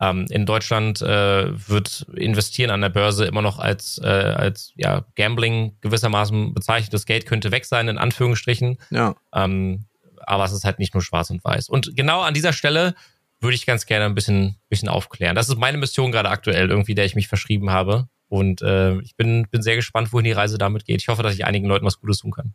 Ähm, 0.00 0.26
in 0.30 0.46
Deutschland 0.46 1.02
äh, 1.02 1.68
wird 1.68 2.06
investieren 2.14 2.70
an 2.70 2.80
der 2.80 2.88
Börse 2.88 3.26
immer 3.26 3.42
noch 3.42 3.58
als, 3.58 4.00
äh, 4.02 4.06
als 4.06 4.72
ja, 4.76 5.04
Gambling 5.14 5.76
gewissermaßen 5.82 6.54
bezeichnet. 6.54 6.94
Das 6.94 7.04
Geld 7.04 7.26
könnte 7.26 7.52
weg 7.52 7.66
sein, 7.66 7.86
in 7.88 7.98
Anführungsstrichen. 7.98 8.78
Ja. 8.90 9.14
Ähm, 9.34 9.84
aber 10.26 10.44
es 10.44 10.52
ist 10.52 10.64
halt 10.64 10.78
nicht 10.78 10.94
nur 10.94 11.02
schwarz 11.02 11.28
und 11.30 11.44
weiß. 11.44 11.68
Und 11.68 11.96
genau 11.96 12.20
an 12.22 12.34
dieser 12.34 12.52
Stelle 12.52 12.94
würde 13.40 13.54
ich 13.54 13.66
ganz 13.66 13.86
gerne 13.86 14.06
ein 14.06 14.14
bisschen, 14.14 14.56
bisschen 14.68 14.88
aufklären. 14.88 15.34
Das 15.34 15.48
ist 15.48 15.58
meine 15.58 15.78
Mission 15.78 16.12
gerade 16.12 16.30
aktuell, 16.30 16.70
irgendwie, 16.70 16.94
der 16.94 17.04
ich 17.04 17.14
mich 17.14 17.28
verschrieben 17.28 17.70
habe. 17.70 18.08
Und 18.28 18.62
äh, 18.62 18.98
ich 19.00 19.16
bin, 19.16 19.48
bin 19.50 19.60
sehr 19.60 19.76
gespannt, 19.76 20.12
wohin 20.12 20.24
die 20.24 20.32
Reise 20.32 20.56
damit 20.56 20.84
geht. 20.84 21.02
Ich 21.02 21.08
hoffe, 21.08 21.22
dass 21.22 21.34
ich 21.34 21.44
einigen 21.44 21.66
Leuten 21.66 21.84
was 21.84 22.00
Gutes 22.00 22.18
tun 22.18 22.30
kann. 22.30 22.54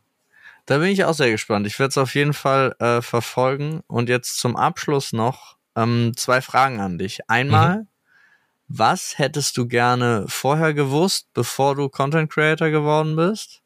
Da 0.66 0.80
bin 0.80 0.88
ich 0.88 1.04
auch 1.04 1.14
sehr 1.14 1.30
gespannt. 1.30 1.68
Ich 1.68 1.78
werde 1.78 1.90
es 1.90 1.98
auf 1.98 2.16
jeden 2.16 2.34
Fall 2.34 2.76
äh, 2.80 3.02
verfolgen. 3.02 3.82
Und 3.88 4.10
jetzt 4.10 4.38
zum 4.40 4.56
Abschluss 4.56 5.14
noch 5.14 5.58
ähm, 5.76 6.14
zwei 6.16 6.42
Fragen 6.42 6.80
an 6.80 6.98
dich. 6.98 7.30
Einmal, 7.30 7.80
mhm. 7.80 7.88
was 8.68 9.18
hättest 9.18 9.58
du 9.58 9.68
gerne 9.68 10.26
vorher 10.28 10.74
gewusst, 10.74 11.28
bevor 11.34 11.76
du 11.76 11.90
Content 11.90 12.32
Creator 12.32 12.70
geworden 12.70 13.16
bist? 13.16 13.62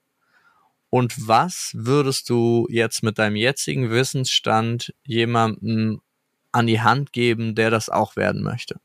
Und 0.90 1.28
was 1.28 1.72
würdest 1.76 2.30
du 2.30 2.68
jetzt 2.70 3.04
mit 3.04 3.20
deinem 3.20 3.36
jetzigen 3.36 3.92
Wissensstand 3.92 4.94
jemandem 5.04 6.02
an 6.52 6.66
die 6.66 6.82
Hand 6.82 7.14
geben, 7.14 7.54
der 7.54 7.70
das 7.70 7.90
auch 7.90 8.16
werden 8.16 8.42
möchte? 8.42 8.80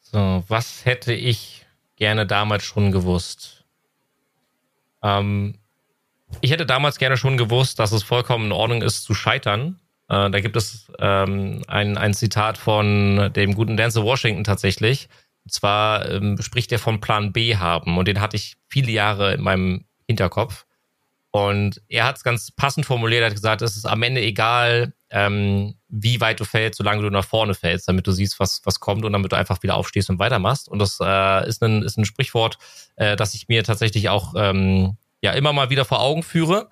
So, 0.00 0.44
was 0.48 0.84
hätte 0.84 1.12
ich 1.12 1.66
gerne 1.96 2.26
damals 2.26 2.64
schon 2.64 2.90
gewusst? 2.90 3.64
Ähm, 5.02 5.58
ich 6.40 6.50
hätte 6.50 6.66
damals 6.66 6.98
gerne 6.98 7.16
schon 7.16 7.36
gewusst, 7.36 7.78
dass 7.78 7.92
es 7.92 8.02
vollkommen 8.02 8.46
in 8.46 8.52
Ordnung 8.52 8.82
ist 8.82 9.02
zu 9.02 9.14
scheitern. 9.14 9.80
Äh, 10.08 10.30
da 10.30 10.40
gibt 10.40 10.56
es 10.56 10.90
ähm, 10.98 11.62
ein, 11.68 11.96
ein 11.96 12.14
Zitat 12.14 12.58
von 12.58 13.32
dem 13.34 13.54
guten 13.54 13.76
Denzel 13.76 14.02
Washington 14.02 14.44
tatsächlich. 14.44 15.08
Und 15.44 15.52
zwar 15.52 16.10
ähm, 16.10 16.40
spricht 16.40 16.72
er 16.72 16.78
vom 16.78 17.00
Plan 17.00 17.32
B 17.32 17.56
haben 17.56 17.98
und 17.98 18.08
den 18.08 18.20
hatte 18.20 18.36
ich 18.36 18.56
viele 18.68 18.90
Jahre 18.90 19.34
in 19.34 19.42
meinem 19.42 19.84
Hinterkopf. 20.06 20.66
Und 21.30 21.82
er 21.88 22.04
hat 22.04 22.16
es 22.16 22.24
ganz 22.24 22.50
passend 22.50 22.86
formuliert, 22.86 23.20
er 23.20 23.26
hat 23.26 23.34
gesagt, 23.34 23.60
es 23.62 23.76
ist 23.76 23.84
am 23.84 24.02
Ende 24.02 24.22
egal, 24.22 24.94
ähm, 25.10 25.74
wie 25.88 26.20
weit 26.20 26.40
du 26.40 26.44
fällst, 26.44 26.78
solange 26.78 27.02
du 27.02 27.10
nach 27.10 27.24
vorne 27.24 27.54
fällst, 27.54 27.88
damit 27.88 28.06
du 28.06 28.12
siehst, 28.12 28.40
was, 28.40 28.62
was 28.64 28.80
kommt 28.80 29.04
und 29.04 29.12
damit 29.12 29.32
du 29.32 29.36
einfach 29.36 29.62
wieder 29.62 29.76
aufstehst 29.76 30.08
und 30.08 30.18
weitermachst. 30.18 30.68
Und 30.68 30.78
das 30.78 30.98
äh, 31.00 31.46
ist, 31.46 31.62
ein, 31.62 31.82
ist 31.82 31.98
ein 31.98 32.06
Sprichwort, 32.06 32.58
äh, 32.96 33.16
das 33.16 33.34
ich 33.34 33.48
mir 33.48 33.64
tatsächlich 33.64 34.08
auch 34.08 34.34
ähm, 34.36 34.96
ja 35.20 35.32
immer 35.32 35.52
mal 35.52 35.70
wieder 35.70 35.84
vor 35.84 36.00
Augen 36.00 36.22
führe. 36.22 36.68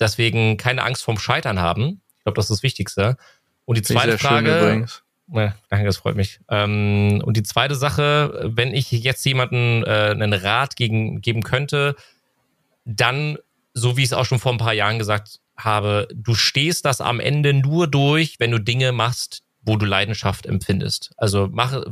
Deswegen 0.00 0.56
keine 0.56 0.82
Angst 0.82 1.02
vorm 1.02 1.18
Scheitern 1.18 1.60
haben. 1.60 2.02
Ich 2.18 2.24
glaube, 2.24 2.36
das 2.36 2.46
ist 2.46 2.58
das 2.58 2.62
Wichtigste. 2.62 3.16
Und 3.64 3.78
die 3.78 3.82
zweite 3.82 4.18
Frage. 4.18 4.86
Ja, 5.32 5.56
danke, 5.70 5.86
das 5.86 5.96
freut 5.96 6.14
mich. 6.14 6.38
Ähm, 6.48 7.20
und 7.24 7.36
die 7.36 7.42
zweite 7.42 7.74
Sache, 7.74 8.52
wenn 8.54 8.72
ich 8.72 8.92
jetzt 8.92 9.24
jemanden 9.24 9.82
äh, 9.82 10.10
einen 10.12 10.32
Rat 10.32 10.76
gegen, 10.76 11.20
geben 11.20 11.42
könnte, 11.42 11.96
dann, 12.84 13.36
so 13.74 13.96
wie 13.96 14.02
ich 14.02 14.08
es 14.08 14.12
auch 14.12 14.24
schon 14.24 14.38
vor 14.38 14.52
ein 14.52 14.58
paar 14.58 14.72
Jahren 14.72 14.98
gesagt 14.98 15.40
habe, 15.56 16.06
du 16.14 16.34
stehst 16.34 16.84
das 16.84 17.00
am 17.00 17.18
Ende 17.18 17.54
nur 17.54 17.88
durch, 17.88 18.36
wenn 18.38 18.52
du 18.52 18.60
Dinge 18.60 18.92
machst, 18.92 19.42
wo 19.62 19.76
du 19.76 19.84
Leidenschaft 19.84 20.46
empfindest. 20.46 21.12
Also 21.16 21.48
mach, 21.50 21.82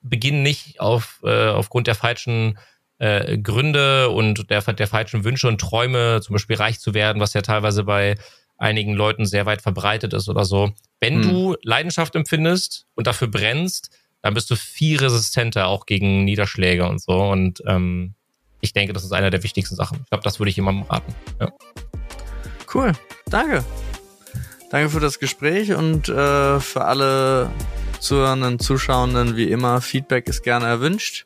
beginn 0.00 0.42
nicht 0.42 0.80
auf, 0.80 1.20
äh, 1.22 1.48
aufgrund 1.48 1.86
der 1.86 1.94
falschen 1.94 2.58
äh, 3.02 3.36
Gründe 3.36 4.10
und 4.10 4.48
der, 4.48 4.62
der 4.62 4.86
falschen 4.86 5.24
Wünsche 5.24 5.48
und 5.48 5.60
Träume, 5.60 6.20
zum 6.22 6.34
Beispiel 6.34 6.54
reich 6.54 6.78
zu 6.78 6.94
werden, 6.94 7.20
was 7.20 7.34
ja 7.34 7.42
teilweise 7.42 7.82
bei 7.82 8.14
einigen 8.58 8.94
Leuten 8.94 9.26
sehr 9.26 9.44
weit 9.44 9.60
verbreitet 9.60 10.12
ist 10.12 10.28
oder 10.28 10.44
so. 10.44 10.70
Wenn 11.00 11.18
mhm. 11.18 11.22
du 11.22 11.56
Leidenschaft 11.64 12.14
empfindest 12.14 12.86
und 12.94 13.08
dafür 13.08 13.26
brennst, 13.26 13.90
dann 14.22 14.34
bist 14.34 14.48
du 14.52 14.54
viel 14.54 14.98
resistenter 14.98 15.66
auch 15.66 15.86
gegen 15.86 16.24
Niederschläge 16.24 16.86
und 16.86 17.02
so. 17.02 17.20
Und 17.20 17.60
ähm, 17.66 18.14
ich 18.60 18.72
denke, 18.72 18.92
das 18.92 19.02
ist 19.02 19.12
einer 19.12 19.30
der 19.30 19.42
wichtigsten 19.42 19.74
Sachen. 19.74 19.98
Ich 20.04 20.08
glaube, 20.10 20.22
das 20.22 20.38
würde 20.38 20.50
ich 20.50 20.56
jemandem 20.56 20.84
raten. 20.84 21.12
Ja. 21.40 21.52
Cool, 22.72 22.92
danke. 23.26 23.64
Danke 24.70 24.90
für 24.90 25.00
das 25.00 25.18
Gespräch 25.18 25.74
und 25.74 26.08
äh, 26.08 26.60
für 26.60 26.84
alle 26.84 27.50
Zuhörenden, 27.98 28.60
Zuschauenden, 28.60 29.36
wie 29.36 29.50
immer, 29.50 29.80
Feedback 29.80 30.28
ist 30.28 30.44
gerne 30.44 30.66
erwünscht. 30.66 31.24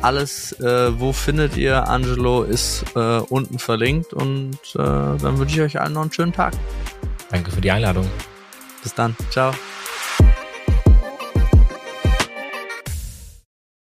Alles, 0.00 0.52
äh, 0.60 0.98
wo 0.98 1.12
findet 1.12 1.56
ihr 1.56 1.88
Angelo, 1.88 2.44
ist 2.44 2.84
äh, 2.94 3.18
unten 3.18 3.58
verlinkt 3.58 4.12
und 4.12 4.58
äh, 4.74 4.78
dann 4.78 5.38
wünsche 5.38 5.56
ich 5.56 5.60
euch 5.60 5.80
allen 5.80 5.92
noch 5.94 6.02
einen 6.02 6.12
schönen 6.12 6.32
Tag. 6.32 6.54
Danke 7.30 7.50
für 7.50 7.60
die 7.60 7.70
Einladung. 7.70 8.08
Bis 8.82 8.94
dann. 8.94 9.16
Ciao. 9.30 9.52